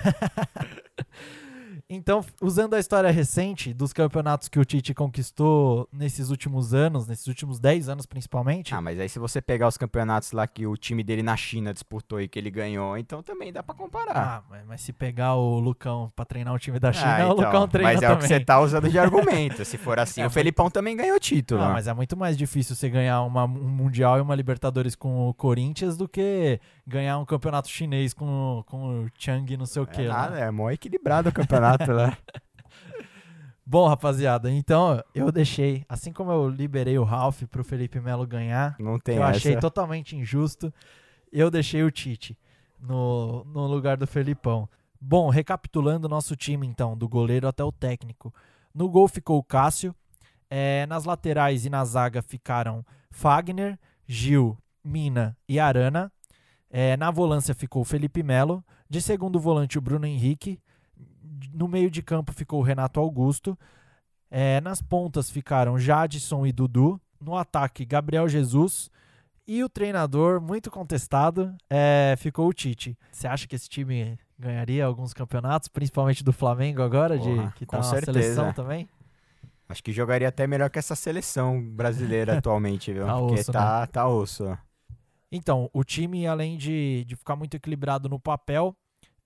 então, 1.89 2.23
usando 2.41 2.73
a 2.73 2.79
história 2.79 3.09
recente 3.09 3.73
dos 3.73 3.93
campeonatos 3.93 4.49
que 4.49 4.59
o 4.59 4.65
Tite 4.65 4.93
conquistou 4.93 5.87
nesses 5.91 6.29
últimos 6.29 6.73
anos, 6.73 7.07
nesses 7.07 7.27
últimos 7.27 7.59
10 7.59 7.87
anos 7.87 8.05
principalmente, 8.05 8.75
Ah, 8.75 8.81
mas 8.81 8.99
aí 8.99 9.07
se 9.07 9.17
você 9.19 9.41
pegar 9.41 9.69
os 9.69 9.77
campeonatos 9.77 10.33
lá 10.33 10.45
que 10.45 10.67
o 10.67 10.75
time 10.75 11.01
dele 11.01 11.23
na 11.23 11.37
China 11.37 11.73
disputou 11.73 12.19
e 12.19 12.27
que 12.27 12.37
ele 12.37 12.51
ganhou, 12.51 12.97
então 12.97 13.23
também 13.23 13.53
dá 13.53 13.63
pra 13.63 13.73
comparar. 13.73 14.17
ah, 14.17 14.43
mas, 14.49 14.65
mas 14.67 14.81
se 14.81 14.91
pegar 14.91 15.35
o 15.35 15.59
Lucão 15.59 16.11
pra 16.13 16.25
treinar 16.25 16.53
o 16.53 16.59
time 16.59 16.77
da 16.77 16.91
China, 16.91 17.07
Ah, 17.23 17.29
o 17.29 17.33
então, 17.33 17.45
Lucão 17.45 17.67
treina 17.69 17.93
mas 17.93 18.01
é 18.01 18.07
também. 18.07 18.17
o 18.17 18.21
que 18.21 18.27
você 18.27 18.39
tá 18.41 18.59
usando 18.59 18.89
de 18.89 18.99
argumento. 18.99 19.63
Se 19.65 19.77
for 19.77 19.97
assim, 19.97 20.21
É, 20.21 20.27
o 20.27 20.29
Felipão 20.29 20.69
também 20.69 20.95
ganhou 20.95 21.17
título. 21.19 21.61
Ah, 21.61 21.69
mas 21.73 21.87
é 21.87 21.93
muito 21.93 22.17
mais 22.17 22.37
difícil 22.37 22.75
você 22.75 22.89
ganhar 22.89 23.21
uma- 23.21 23.45
um 23.45 23.67
Mundial 23.77 24.17
e 24.17 24.21
uma 24.21 24.35
Libertadores 24.35 24.93
com 24.95 25.29
o 25.29 25.33
Corinthians 25.33 25.95
do 25.95 26.07
que 26.07 26.59
ganhar 26.85 27.17
um 27.17 27.25
campeonato 27.25 27.69
chinês 27.69 28.13
com, 28.13 28.59
o- 28.59 28.63
com 28.65 29.03
o 29.05 29.07
Chang 29.17 29.55
não 29.55 29.65
sei 29.65 29.81
o 29.81 29.85
que. 29.87 30.01
É 30.01 30.07
nada, 30.07 30.37
é 30.39 30.51
mó 30.51 30.69
equilibrado 30.69 31.29
o 31.29 31.31
campeonato 31.31 31.76
lá. 31.85 32.17
Bom, 33.65 33.85
rapaziada, 33.85 34.49
então 34.49 35.03
eu 35.13 35.29
deixei, 35.29 35.83
assim 35.89 36.13
como 36.13 36.31
eu 36.31 36.47
liberei 36.47 36.97
o 36.97 37.03
Ralph 37.03 37.43
pro 37.51 37.65
Felipe 37.65 37.99
Melo 37.99 38.25
ganhar, 38.25 38.77
Não 38.79 38.97
que 38.97 39.03
tem 39.03 39.17
eu 39.17 39.23
essa. 39.23 39.37
achei 39.37 39.57
totalmente 39.57 40.15
injusto, 40.15 40.73
eu 41.33 41.51
deixei 41.51 41.83
o 41.83 41.91
Tite 41.91 42.37
no, 42.79 43.43
no 43.43 43.67
lugar 43.67 43.97
do 43.97 44.07
Felipão. 44.07 44.69
Bom, 45.01 45.29
recapitulando 45.29 46.05
o 46.05 46.09
nosso 46.09 46.33
time 46.33 46.65
então, 46.65 46.97
do 46.97 47.09
goleiro 47.09 47.45
até 47.45 47.61
o 47.61 47.71
técnico. 47.71 48.33
No 48.73 48.87
gol 48.89 49.07
ficou 49.07 49.37
o 49.37 49.43
Cássio, 49.43 49.93
eh, 50.49 50.85
nas 50.87 51.03
laterais 51.03 51.65
e 51.65 51.69
na 51.69 51.83
zaga 51.83 52.21
ficaram 52.21 52.85
Fagner, 53.11 53.77
Gil, 54.07 54.57
Mina 54.83 55.35
e 55.47 55.59
Arana. 55.59 56.09
Eh, 56.69 56.95
na 56.95 57.11
volância 57.11 57.53
ficou 57.53 57.81
o 57.81 57.85
Felipe 57.85 58.23
Melo, 58.23 58.63
de 58.89 59.01
segundo 59.01 59.39
volante 59.39 59.77
o 59.77 59.81
Bruno 59.81 60.05
Henrique, 60.05 60.59
no 61.53 61.67
meio 61.67 61.89
de 61.89 62.01
campo 62.01 62.31
ficou 62.33 62.59
o 62.59 62.63
Renato 62.63 62.99
Augusto, 62.99 63.57
eh, 64.29 64.61
nas 64.61 64.81
pontas 64.81 65.29
ficaram 65.29 65.77
Jadson 65.79 66.45
e 66.45 66.51
Dudu, 66.51 66.99
no 67.19 67.35
ataque 67.35 67.85
Gabriel 67.85 68.27
Jesus 68.27 68.89
e 69.47 69.63
o 69.63 69.69
treinador, 69.69 70.41
muito 70.41 70.69
contestado, 70.69 71.55
eh, 71.69 72.15
ficou 72.17 72.47
o 72.49 72.53
Tite. 72.53 72.97
Você 73.11 73.27
acha 73.27 73.47
que 73.47 73.55
esse 73.55 73.69
time 73.69 74.19
ganharia 74.37 74.85
alguns 74.85 75.13
campeonatos, 75.13 75.69
principalmente 75.69 76.23
do 76.23 76.33
Flamengo 76.33 76.81
agora, 76.81 77.17
de 77.17 77.29
Porra, 77.29 77.53
que 77.55 77.65
com 77.65 77.71
tá 77.71 77.77
na 77.77 77.83
certeza. 77.83 78.21
seleção 78.21 78.53
também? 78.53 78.89
Acho 79.69 79.83
que 79.83 79.91
jogaria 79.91 80.27
até 80.27 80.45
melhor 80.45 80.69
que 80.69 80.79
essa 80.79 80.95
seleção 80.95 81.61
brasileira 81.61 82.37
atualmente, 82.39 82.91
viu? 82.91 83.05
Tá 83.05 83.17
Porque 83.17 83.35
osso, 83.35 83.51
tá, 83.51 83.87
tá 83.87 84.07
osso. 84.07 84.57
Então, 85.31 85.69
o 85.73 85.83
time, 85.83 86.27
além 86.27 86.57
de, 86.57 87.03
de 87.05 87.15
ficar 87.15 87.35
muito 87.35 87.55
equilibrado 87.55 88.07
no 88.07 88.19
papel, 88.19 88.75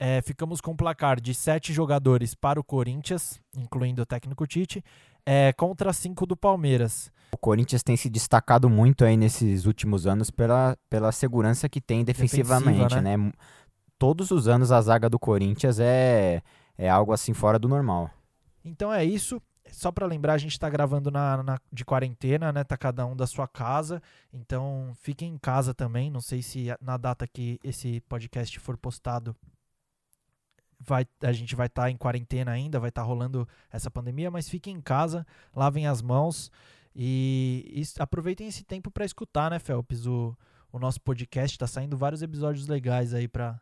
eh, 0.02 0.22
ficamos 0.24 0.60
com 0.60 0.72
um 0.72 0.76
placar 0.76 1.22
de 1.22 1.34
sete 1.36 1.72
jogadores 1.72 2.34
para 2.34 2.60
o 2.60 2.64
Corinthians, 2.64 3.40
incluindo 3.56 4.02
o 4.02 4.06
técnico 4.06 4.48
Tite, 4.48 4.84
eh, 5.26 5.54
contra 5.54 5.94
cinco 5.94 6.26
do 6.26 6.36
Palmeiras. 6.36 7.12
O 7.32 7.38
Corinthians 7.38 7.84
tem 7.84 7.96
se 7.96 8.10
destacado 8.10 8.68
muito 8.68 9.06
aí 9.06 9.16
nesses 9.16 9.66
últimos 9.68 10.08
anos 10.08 10.32
pela, 10.32 10.76
pela 10.90 11.12
segurança 11.12 11.70
que 11.70 11.80
tem 11.80 12.04
defensivamente, 12.04 12.80
Defensiva, 12.80 13.02
né? 13.02 13.14
M- 13.14 13.32
Todos 14.00 14.32
os 14.32 14.48
anos 14.48 14.72
a 14.72 14.82
zaga 14.82 15.08
do 15.08 15.20
Corinthians 15.20 15.80
é, 15.80 16.42
é 16.76 16.90
algo 16.90 17.14
assim 17.14 17.34
fora 17.36 17.60
do 17.60 17.68
normal. 17.68 18.10
Então 18.66 18.92
é 18.92 19.06
isso. 19.06 19.40
Só 19.72 19.92
para 19.92 20.08
lembrar, 20.08 20.34
a 20.34 20.38
gente 20.40 20.60
tá 20.60 20.68
gravando 20.68 21.12
na, 21.12 21.44
na- 21.44 21.60
de 21.72 21.86
quarentena, 21.86 22.52
né? 22.52 22.64
Tá 22.64 22.76
cada 22.76 23.06
um 23.06 23.16
da 23.16 23.28
sua 23.28 23.48
casa. 23.48 24.02
Então 24.34 24.92
fiquem 25.02 25.32
em 25.34 25.38
casa 25.38 25.72
também. 25.74 26.10
Não 26.10 26.20
sei 26.20 26.42
se 26.42 26.68
na 26.82 26.98
data 26.98 27.28
que 27.28 27.60
esse 27.64 28.02
podcast 28.10 28.60
for 28.60 28.76
postado 28.76 29.36
vai, 30.86 31.06
a 31.22 31.32
gente 31.32 31.56
vai 31.56 31.68
estar 31.68 31.90
em 31.90 31.98
quarentena 31.98 32.52
ainda, 32.52 32.80
vai 32.80 32.90
estar 32.90 33.04
rolando 33.04 33.48
essa 33.72 33.90
pandemia, 33.90 34.32
mas 34.32 34.50
fiquem 34.50 34.76
em 34.76 34.82
casa, 34.82 35.26
lavem 35.56 35.88
as 35.88 36.02
mãos 36.02 36.52
e, 36.96 37.72
e 37.74 38.02
aproveitem 38.02 38.48
esse 38.48 38.64
tempo 38.64 38.92
para 38.92 39.06
escutar, 39.06 39.50
né, 39.50 39.60
Felps? 39.60 40.06
O, 40.06 40.36
o 40.72 40.80
nosso 40.80 41.00
podcast 41.02 41.58
tá 41.58 41.68
saindo 41.68 41.98
vários 41.98 42.22
episódios 42.22 42.68
legais 42.68 43.14
aí 43.14 43.28
pra, 43.28 43.60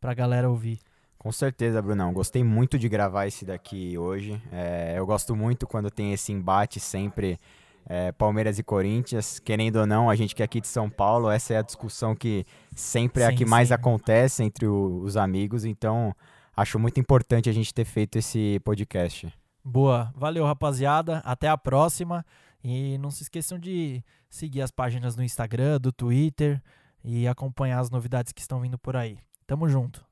pra 0.00 0.14
galera 0.14 0.48
ouvir. 0.48 0.80
Com 1.18 1.32
certeza, 1.32 1.80
Brunão. 1.80 2.12
Gostei 2.12 2.44
muito 2.44 2.78
de 2.78 2.88
gravar 2.88 3.26
esse 3.26 3.46
daqui 3.46 3.96
hoje. 3.96 4.40
É, 4.52 4.94
eu 4.98 5.06
gosto 5.06 5.34
muito 5.34 5.66
quando 5.66 5.90
tem 5.90 6.12
esse 6.12 6.32
embate 6.32 6.78
sempre 6.78 7.40
é, 7.86 8.12
Palmeiras 8.12 8.58
e 8.58 8.62
Corinthians. 8.62 9.38
Querendo 9.38 9.76
ou 9.76 9.86
não, 9.86 10.08
a 10.10 10.16
gente 10.16 10.34
que 10.34 10.42
é 10.42 10.44
aqui 10.44 10.60
de 10.60 10.68
São 10.68 10.88
Paulo, 10.90 11.30
essa 11.30 11.54
é 11.54 11.58
a 11.58 11.62
discussão 11.62 12.14
que 12.14 12.44
sempre 12.74 13.22
é 13.22 13.26
a 13.26 13.30
Sim, 13.30 13.36
que 13.36 13.44
mais 13.44 13.68
sim. 13.68 13.74
acontece 13.74 14.42
entre 14.42 14.66
o- 14.66 15.00
os 15.02 15.16
amigos. 15.16 15.64
Então, 15.64 16.14
acho 16.56 16.78
muito 16.78 16.98
importante 17.00 17.48
a 17.48 17.52
gente 17.52 17.72
ter 17.74 17.84
feito 17.84 18.16
esse 18.18 18.60
podcast. 18.64 19.32
Boa, 19.64 20.12
valeu 20.16 20.44
rapaziada, 20.44 21.18
até 21.24 21.48
a 21.48 21.56
próxima 21.56 22.24
e 22.62 22.98
não 22.98 23.10
se 23.10 23.22
esqueçam 23.22 23.58
de 23.58 24.02
seguir 24.28 24.60
as 24.62 24.70
páginas 24.70 25.16
no 25.16 25.22
Instagram, 25.22 25.78
do 25.80 25.90
Twitter 25.92 26.62
e 27.02 27.26
acompanhar 27.28 27.80
as 27.80 27.90
novidades 27.90 28.32
que 28.32 28.40
estão 28.40 28.60
vindo 28.60 28.78
por 28.78 28.96
aí. 28.96 29.18
Tamo 29.46 29.68
junto. 29.68 30.04